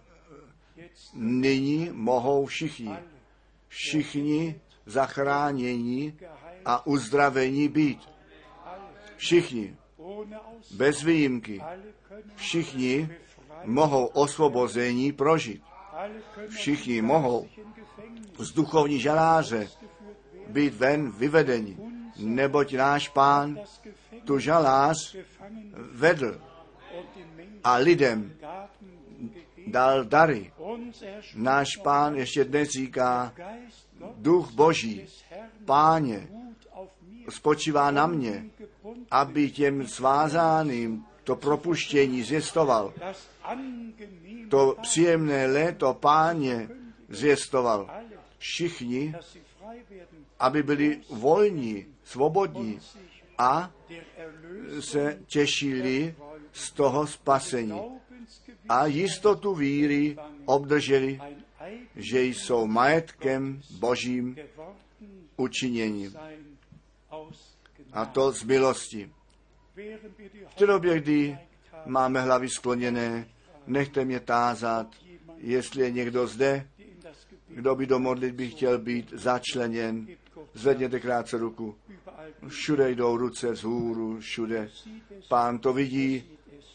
nyní 1.13 1.89
mohou 1.93 2.45
všichni, 2.45 2.95
všichni 3.67 4.61
zachránění 4.85 6.19
a 6.65 6.85
uzdravení 6.87 7.67
být. 7.67 8.09
Všichni, 9.17 9.77
bez 10.71 11.03
výjimky, 11.03 11.61
všichni 12.35 13.09
mohou 13.65 14.05
osvobození 14.05 15.11
prožít. 15.11 15.63
Všichni 16.49 17.01
mohou 17.01 17.47
z 18.39 18.51
duchovní 18.51 18.99
žaláře 18.99 19.69
být 20.47 20.73
ven 20.73 21.11
vyvedeni, 21.11 21.77
neboť 22.17 22.73
náš 22.73 23.09
pán 23.09 23.59
tu 24.25 24.39
žalář 24.39 25.15
vedl 25.91 26.41
a 27.63 27.75
lidem 27.75 28.33
dal 29.67 30.05
dary. 30.05 30.51
Náš 31.35 31.77
pán 31.83 32.15
ještě 32.15 32.43
dnes 32.43 32.69
říká, 32.69 33.33
duch 34.15 34.51
boží, 34.51 35.05
páně, 35.65 36.27
spočívá 37.29 37.91
na 37.91 38.07
mě, 38.07 38.45
aby 39.11 39.51
těm 39.51 39.87
svázáným 39.87 41.05
to 41.23 41.35
propuštění 41.35 42.23
zvěstoval. 42.23 42.93
To 44.49 44.75
příjemné 44.81 45.47
léto 45.47 45.93
páně 45.93 46.69
zvěstoval. 47.09 47.89
Všichni 48.37 49.13
aby 50.39 50.63
byli 50.63 51.01
volní, 51.09 51.85
svobodní 52.03 52.79
a 53.39 53.71
se 54.79 55.19
těšili 55.25 56.15
z 56.51 56.71
toho 56.71 57.07
spasení 57.07 57.81
a 58.69 58.85
jistotu 58.85 59.55
víry 59.55 60.17
obdrželi, 60.45 61.19
že 61.95 62.23
jsou 62.23 62.67
majetkem 62.67 63.61
božím 63.79 64.35
učiněním. 65.37 66.15
A 67.93 68.05
to 68.05 68.31
z 68.31 68.43
milosti. 68.43 69.11
V 70.47 70.55
té 70.55 70.65
době, 70.67 70.99
kdy 71.01 71.37
máme 71.85 72.21
hlavy 72.21 72.49
skloněné, 72.49 73.27
nechte 73.67 74.05
mě 74.05 74.19
tázat, 74.19 74.87
jestli 75.37 75.83
je 75.83 75.91
někdo 75.91 76.27
zde, 76.27 76.67
kdo 77.47 77.75
by 77.75 77.85
do 77.85 77.99
modlitby 77.99 78.49
chtěl 78.49 78.79
být 78.79 79.13
začleněn. 79.13 80.07
Zvedněte 80.53 80.99
krátce 80.99 81.37
ruku. 81.37 81.75
Všude 82.47 82.91
jdou 82.91 83.17
ruce 83.17 83.51
vzhůru, 83.51 84.19
všude. 84.19 84.69
Pán 85.29 85.59
to 85.59 85.73
vidí, 85.73 86.23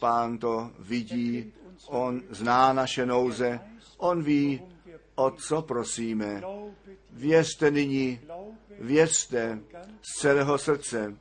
pán 0.01 0.39
to 0.39 0.71
vidí, 0.79 1.53
on 1.87 2.23
zná 2.31 2.73
naše 2.73 3.07
nouze, 3.07 3.61
on 3.99 4.23
ví, 4.23 4.63
o 5.15 5.31
co 5.31 5.63
prosíme. 5.63 6.43
Věřte 7.11 7.71
nyní, 7.71 8.21
věřte 8.81 9.61
z 10.03 10.21
celého 10.21 10.59
srdce, 10.59 11.17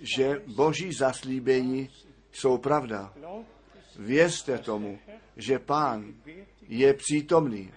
že 0.00 0.42
boží 0.46 0.92
zaslíbení 0.92 1.90
jsou 2.32 2.58
pravda. 2.58 3.12
Věřte 3.98 4.58
tomu, 4.58 4.98
že 5.36 5.58
pán 5.58 6.14
je 6.68 6.94
přítomný. 6.94 7.72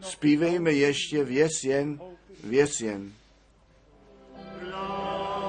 Zpívejme 0.00 0.72
ještě 0.72 1.24
věc 1.24 1.64
jen, 1.64 2.00
věc 2.44 2.80
jen. 2.80 3.12
Jesus 4.60 5.47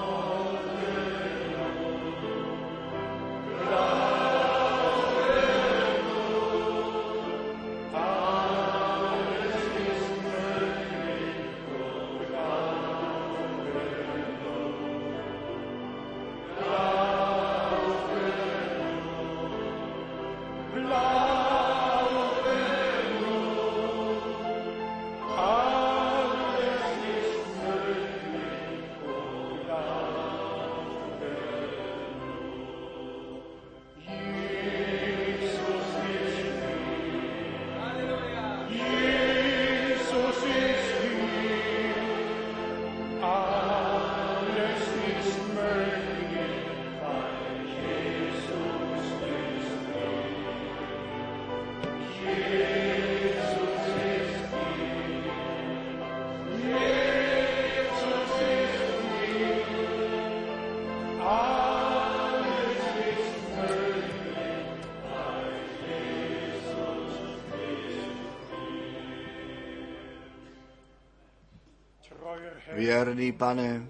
Věrný 72.99 73.31
pane, 73.31 73.87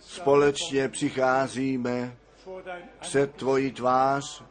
společně 0.00 0.88
přicházíme 0.88 2.16
před 3.00 3.34
tvoji 3.34 3.72
tvář 3.72 4.44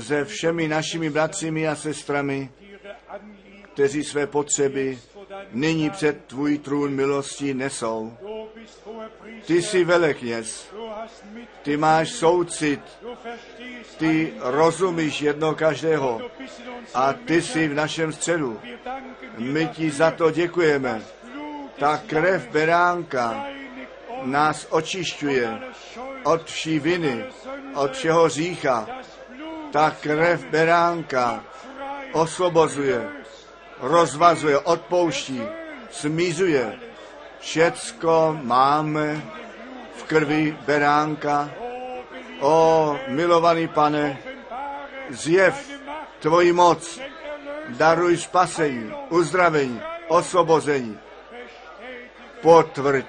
se 0.00 0.24
všemi 0.24 0.68
našimi 0.68 1.10
bratřími 1.10 1.68
a 1.68 1.76
sestrami, 1.76 2.50
kteří 3.72 4.04
své 4.04 4.26
potřeby 4.26 4.98
nyní 5.52 5.90
před 5.90 6.24
tvůj 6.24 6.58
trůn 6.58 6.94
milosti 6.94 7.54
nesou. 7.54 8.12
Ty 9.46 9.62
jsi 9.62 9.84
velekněz, 9.84 10.74
ty 11.62 11.76
máš 11.76 12.10
soucit, 12.10 12.80
ty 13.98 14.34
rozumíš 14.38 15.22
jedno 15.22 15.54
každého 15.54 16.30
a 16.94 17.12
ty 17.12 17.42
jsi 17.42 17.68
v 17.68 17.74
našem 17.74 18.12
středu. 18.12 18.60
My 19.38 19.66
ti 19.66 19.90
za 19.90 20.10
to 20.10 20.30
děkujeme. 20.30 21.02
Ta 21.78 22.02
krev 22.06 22.50
beránka 22.50 23.46
nás 24.26 24.66
očišťuje 24.70 25.46
od 26.26 26.42
vší 26.44 26.78
viny, 26.78 27.24
od 27.74 27.94
všeho 27.94 28.28
řícha. 28.28 28.86
Ta 29.70 29.90
krev 29.90 30.50
beránka 30.50 31.44
osvobozuje, 32.12 32.98
rozvazuje, 33.80 34.58
odpouští, 34.58 35.42
smízuje. 35.90 36.78
Všecko 37.38 38.38
máme 38.42 39.22
v 39.96 40.02
krvi 40.02 40.58
beránka. 40.66 41.50
O, 42.40 42.94
milovaný 43.08 43.68
pane, 43.68 44.18
zjev 45.10 45.54
tvoji 46.18 46.52
moc, 46.52 47.00
daruj 47.68 48.16
spasení, 48.16 48.94
uzdravení, 49.10 49.82
osvobození. 50.08 50.98
Potvrď 52.48 53.04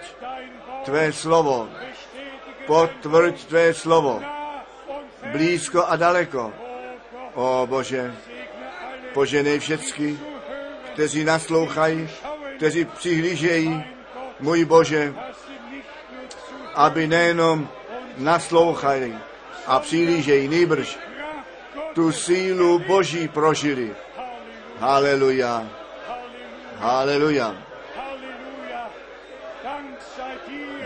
tvé 0.84 1.16
slovo, 1.16 1.72
potvrď 2.68 3.46
tvé 3.48 3.74
slovo, 3.74 4.20
blízko 5.32 5.88
a 5.88 5.96
daleko. 5.96 6.52
o 7.40 7.64
Bože, 7.64 8.12
poženej 9.16 9.60
všecky, 9.60 10.20
kteří 10.94 11.24
naslouchají, 11.24 12.10
kteří 12.58 12.86
přihlížejí, 12.86 13.84
můj 14.40 14.66
Bože, 14.66 15.14
aby 16.76 17.08
nejenom 17.08 17.70
naslouchali 18.18 19.16
a 19.68 19.80
přihlížejí, 19.80 20.66
Gott, 20.66 21.00
tu 21.96 22.12
sílu 22.12 22.80
Boží 22.80 23.28
prožili. 23.28 23.96
Haleluja, 24.80 25.64
haleluja. 26.76 27.69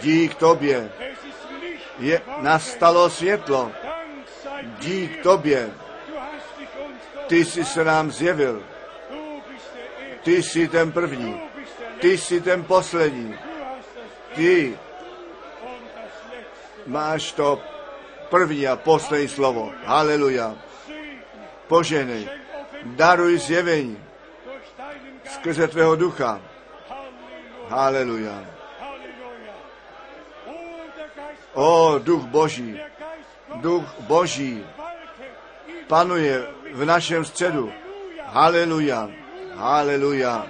Dík 0.03 0.35
tobě 0.35 0.91
je, 1.99 2.21
nastalo 2.37 3.09
světlo. 3.09 3.71
Dík 4.79 5.23
tobě, 5.23 5.71
ty 7.27 7.45
jsi 7.45 7.65
se 7.65 7.83
nám 7.83 8.11
zjevil. 8.11 8.63
Ty 10.23 10.43
jsi 10.43 10.67
ten 10.67 10.91
první, 10.91 11.41
ty 11.99 12.17
jsi 12.17 12.41
ten 12.41 12.63
poslední. 12.63 13.35
Ty 14.35 14.77
máš 16.85 17.31
to 17.31 17.61
první 18.29 18.67
a 18.67 18.75
poslední 18.75 19.27
slovo. 19.27 19.71
Haleluja. 19.85 20.55
Poženej, 21.67 22.29
daruj 22.83 23.37
zjevení 23.37 23.97
skrze 25.29 25.67
tvého 25.67 25.95
ducha. 25.95 26.41
Haleluja. 27.69 28.52
O, 31.53 31.99
duch 31.99 32.23
Boží, 32.25 32.79
duch 33.61 33.85
Boží 33.99 34.65
panuje 35.87 36.43
v 36.73 36.85
našem 36.85 37.25
středu. 37.25 37.71
Haleluja. 38.25 39.09
Haleluja. 39.55 40.47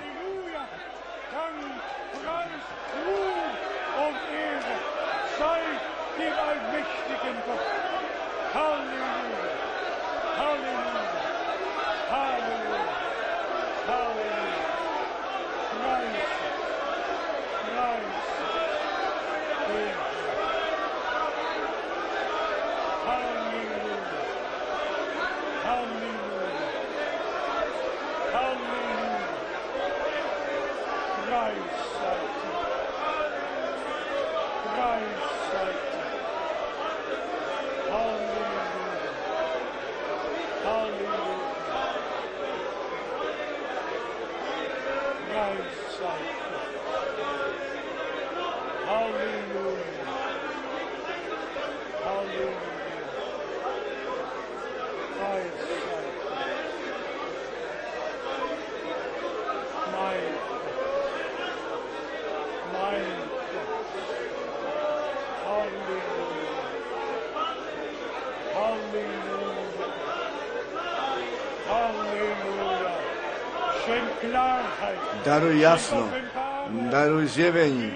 Daruj 75.26 75.60
jasno, 75.60 76.10
daruj 76.68 77.28
zjevení, 77.28 77.94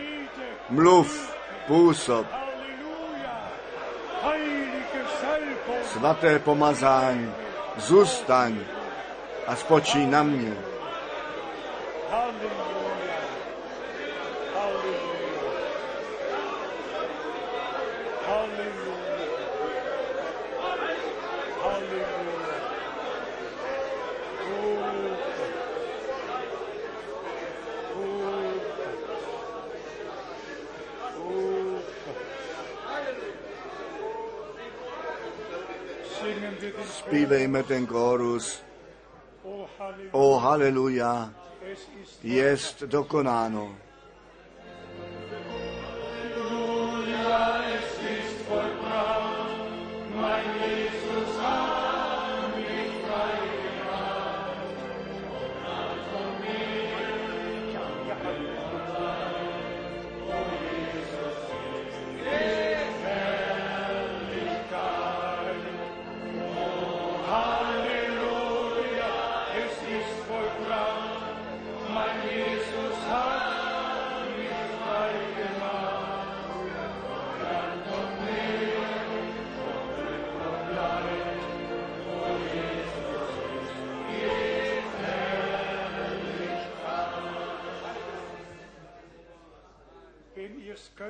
mluv, 0.69 1.35
působ, 1.67 2.27
svaté 5.83 6.39
pomazání, 6.39 7.33
zůstaň 7.77 8.55
a 9.47 9.55
spočí 9.55 10.05
na 10.05 10.23
mě. 10.23 10.53
Zpívejme 36.97 37.63
ten 37.63 37.85
kórus. 37.87 38.61
Oh. 39.43 39.69
O 40.11 40.39
haleluja, 40.39 41.29
Es 41.61 41.79
ist 42.01 42.23
jest 42.23 42.83
dokonáno. 42.83 43.86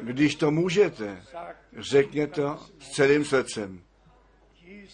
Když 0.07 0.35
to 0.35 0.51
můžete, 0.51 1.23
řekněte 1.77 2.41
to 2.41 2.59
s 2.79 2.89
celým 2.91 3.25
srdcem. 3.25 3.81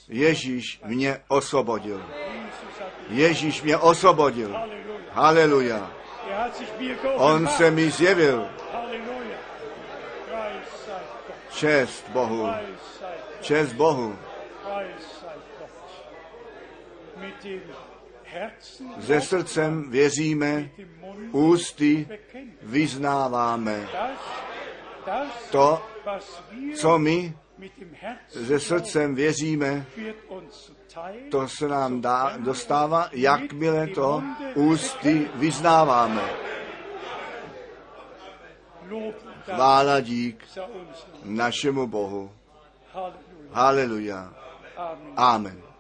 Ježíš 0.10 0.82
mě 0.86 1.22
osvobodil. 1.28 2.06
Ježíš 3.10 3.62
mě 3.62 3.78
osvobodil. 3.78 4.56
Haleluja. 5.12 5.92
On 7.16 7.48
se 7.48 7.72
mi 7.72 7.92
zjevil. 7.92 8.48
Čest 11.52 12.10
Bohu. 12.10 12.50
Čest 13.42 13.74
Bohu. 13.74 14.18
Se 19.00 19.22
srdcem 19.22 19.92
věříme, 19.92 20.70
ústy 21.32 22.08
vyznáváme. 22.62 23.88
To, 25.52 25.82
co 26.76 27.00
my 27.00 27.34
se 28.28 28.60
srdcem 28.60 29.16
věříme, 29.16 29.86
to 31.32 31.48
se 31.48 31.68
nám 31.68 32.02
dá, 32.02 32.38
dostává, 32.38 33.10
jakmile 33.12 33.88
to 33.88 34.24
ústy 34.56 35.30
vyznáváme. 35.36 36.22
Chvála 39.46 40.00
dík 40.00 40.46
našemu 41.24 41.88
Bohu. 41.88 42.32
Haleluja. 43.52 44.34
Amen. 45.16 45.73